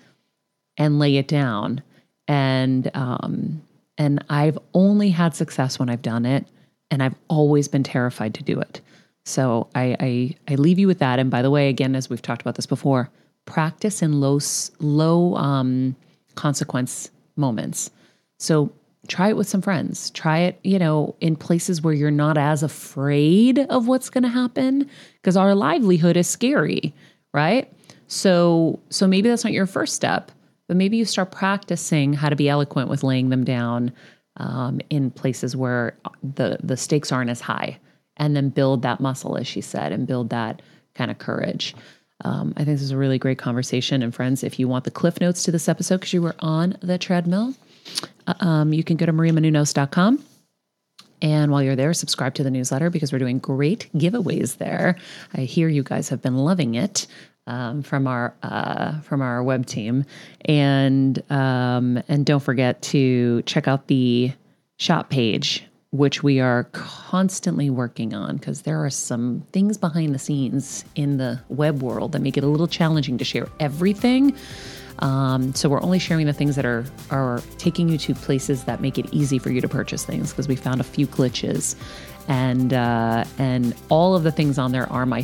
and 0.76 0.98
lay 0.98 1.16
it 1.16 1.28
down. 1.28 1.82
And 2.26 2.90
um, 2.94 3.62
and 3.98 4.24
I've 4.28 4.58
only 4.72 5.10
had 5.10 5.34
success 5.34 5.78
when 5.78 5.88
I've 5.88 6.02
done 6.02 6.26
it, 6.26 6.46
and 6.90 7.02
I've 7.02 7.14
always 7.28 7.68
been 7.68 7.82
terrified 7.82 8.34
to 8.34 8.42
do 8.42 8.58
it. 8.58 8.80
So 9.24 9.68
I 9.74 9.96
I, 10.00 10.36
I 10.48 10.54
leave 10.56 10.78
you 10.78 10.86
with 10.86 10.98
that. 10.98 11.18
And 11.18 11.30
by 11.30 11.42
the 11.42 11.50
way, 11.50 11.68
again, 11.68 11.94
as 11.94 12.08
we've 12.08 12.22
talked 12.22 12.42
about 12.42 12.56
this 12.56 12.66
before, 12.66 13.10
practice 13.44 14.02
in 14.02 14.20
low 14.20 14.40
low 14.80 15.36
um, 15.36 15.96
consequence 16.34 17.10
moments. 17.36 17.90
So 18.38 18.72
try 19.08 19.28
it 19.28 19.36
with 19.36 19.48
some 19.48 19.62
friends. 19.62 20.10
Try 20.10 20.40
it, 20.40 20.60
you 20.62 20.78
know, 20.78 21.14
in 21.20 21.36
places 21.36 21.82
where 21.82 21.94
you're 21.94 22.10
not 22.10 22.38
as 22.38 22.62
afraid 22.62 23.58
of 23.58 23.86
what's 23.86 24.10
going 24.10 24.22
to 24.24 24.28
happen 24.28 24.88
because 25.16 25.36
our 25.36 25.54
livelihood 25.54 26.16
is 26.16 26.28
scary, 26.28 26.94
right? 27.32 27.72
So 28.06 28.80
so 28.90 29.06
maybe 29.06 29.28
that's 29.28 29.44
not 29.44 29.52
your 29.52 29.66
first 29.66 29.94
step, 29.94 30.30
but 30.68 30.76
maybe 30.76 30.96
you 30.96 31.04
start 31.04 31.30
practicing 31.30 32.12
how 32.12 32.28
to 32.28 32.36
be 32.36 32.48
eloquent 32.48 32.88
with 32.88 33.02
laying 33.02 33.30
them 33.30 33.44
down 33.44 33.92
um, 34.36 34.80
in 34.90 35.10
places 35.10 35.56
where 35.56 35.96
the 36.22 36.58
the 36.62 36.76
stakes 36.76 37.12
aren't 37.12 37.30
as 37.30 37.40
high, 37.40 37.78
and 38.16 38.36
then 38.36 38.48
build 38.48 38.82
that 38.82 39.00
muscle, 39.00 39.36
as 39.36 39.46
she 39.46 39.60
said, 39.60 39.92
and 39.92 40.06
build 40.06 40.30
that 40.30 40.62
kind 40.94 41.10
of 41.10 41.18
courage. 41.18 41.74
Um, 42.24 42.52
I 42.56 42.64
think 42.64 42.76
this 42.76 42.82
is 42.82 42.92
a 42.92 42.96
really 42.96 43.18
great 43.18 43.38
conversation. 43.38 44.02
And 44.02 44.14
friends, 44.14 44.44
if 44.44 44.58
you 44.58 44.68
want 44.68 44.84
the 44.84 44.90
cliff 44.90 45.20
notes 45.20 45.42
to 45.44 45.52
this 45.52 45.68
episode 45.68 45.96
because 45.96 46.12
you 46.12 46.22
were 46.22 46.36
on 46.38 46.76
the 46.80 46.96
treadmill, 46.96 47.50
uh, 47.50 47.54
um, 48.40 48.72
you 48.72 48.84
can 48.84 48.96
go 48.96 49.06
to 49.06 49.12
mariamenounos.com. 49.12 50.22
And 51.22 51.50
while 51.50 51.62
you're 51.62 51.76
there, 51.76 51.94
subscribe 51.94 52.34
to 52.34 52.42
the 52.42 52.50
newsletter 52.50 52.90
because 52.90 53.12
we're 53.12 53.18
doing 53.18 53.38
great 53.38 53.88
giveaways 53.94 54.58
there. 54.58 54.96
I 55.32 55.42
hear 55.42 55.68
you 55.68 55.82
guys 55.82 56.10
have 56.10 56.20
been 56.20 56.36
loving 56.36 56.74
it 56.74 57.06
um, 57.46 57.82
from 57.82 58.06
our 58.06 58.34
uh, 58.42 59.00
from 59.00 59.22
our 59.22 59.42
web 59.42 59.66
team, 59.66 60.04
and 60.44 61.22
um, 61.30 62.02
and 62.08 62.26
don't 62.26 62.42
forget 62.42 62.82
to 62.82 63.42
check 63.42 63.68
out 63.68 63.86
the 63.86 64.32
shop 64.78 65.10
page, 65.10 65.64
which 65.92 66.22
we 66.22 66.40
are 66.40 66.64
constantly 66.72 67.70
working 67.70 68.14
on 68.14 68.36
because 68.36 68.62
there 68.62 68.84
are 68.84 68.90
some 68.90 69.46
things 69.52 69.76
behind 69.78 70.14
the 70.14 70.18
scenes 70.18 70.84
in 70.94 71.18
the 71.18 71.40
web 71.48 71.82
world 71.82 72.12
that 72.12 72.20
make 72.20 72.36
it 72.36 72.44
a 72.44 72.48
little 72.48 72.68
challenging 72.68 73.18
to 73.18 73.24
share 73.24 73.48
everything. 73.60 74.34
Um, 75.04 75.54
so 75.54 75.68
we're 75.68 75.82
only 75.82 75.98
sharing 75.98 76.26
the 76.26 76.32
things 76.32 76.56
that 76.56 76.64
are 76.64 76.84
are 77.10 77.42
taking 77.58 77.90
you 77.90 77.98
to 77.98 78.14
places 78.14 78.64
that 78.64 78.80
make 78.80 78.98
it 78.98 79.06
easy 79.12 79.38
for 79.38 79.50
you 79.50 79.60
to 79.60 79.68
purchase 79.68 80.02
things 80.04 80.30
because 80.30 80.48
we 80.48 80.56
found 80.56 80.80
a 80.80 80.84
few 80.84 81.06
glitches, 81.06 81.76
and 82.26 82.72
uh, 82.72 83.24
and 83.38 83.74
all 83.90 84.16
of 84.16 84.22
the 84.22 84.32
things 84.32 84.58
on 84.58 84.72
there 84.72 84.90
are 84.90 85.04
my 85.04 85.22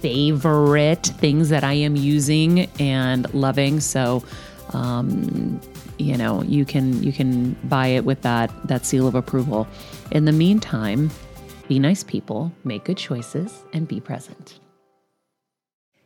favorite 0.00 1.04
things 1.04 1.50
that 1.50 1.62
I 1.62 1.74
am 1.74 1.94
using 1.94 2.68
and 2.80 3.32
loving. 3.34 3.78
So. 3.80 4.24
Um, 4.72 5.60
you 5.98 6.16
know 6.16 6.42
you 6.44 6.64
can 6.64 7.02
you 7.02 7.12
can 7.12 7.52
buy 7.64 7.88
it 7.88 8.06
with 8.06 8.22
that 8.22 8.50
that 8.68 8.86
seal 8.86 9.06
of 9.06 9.14
approval 9.14 9.68
in 10.12 10.24
the 10.24 10.32
meantime 10.32 11.10
be 11.68 11.78
nice 11.78 12.02
people 12.02 12.50
make 12.64 12.84
good 12.84 12.96
choices 12.96 13.64
and 13.74 13.86
be 13.86 14.00
present 14.00 14.60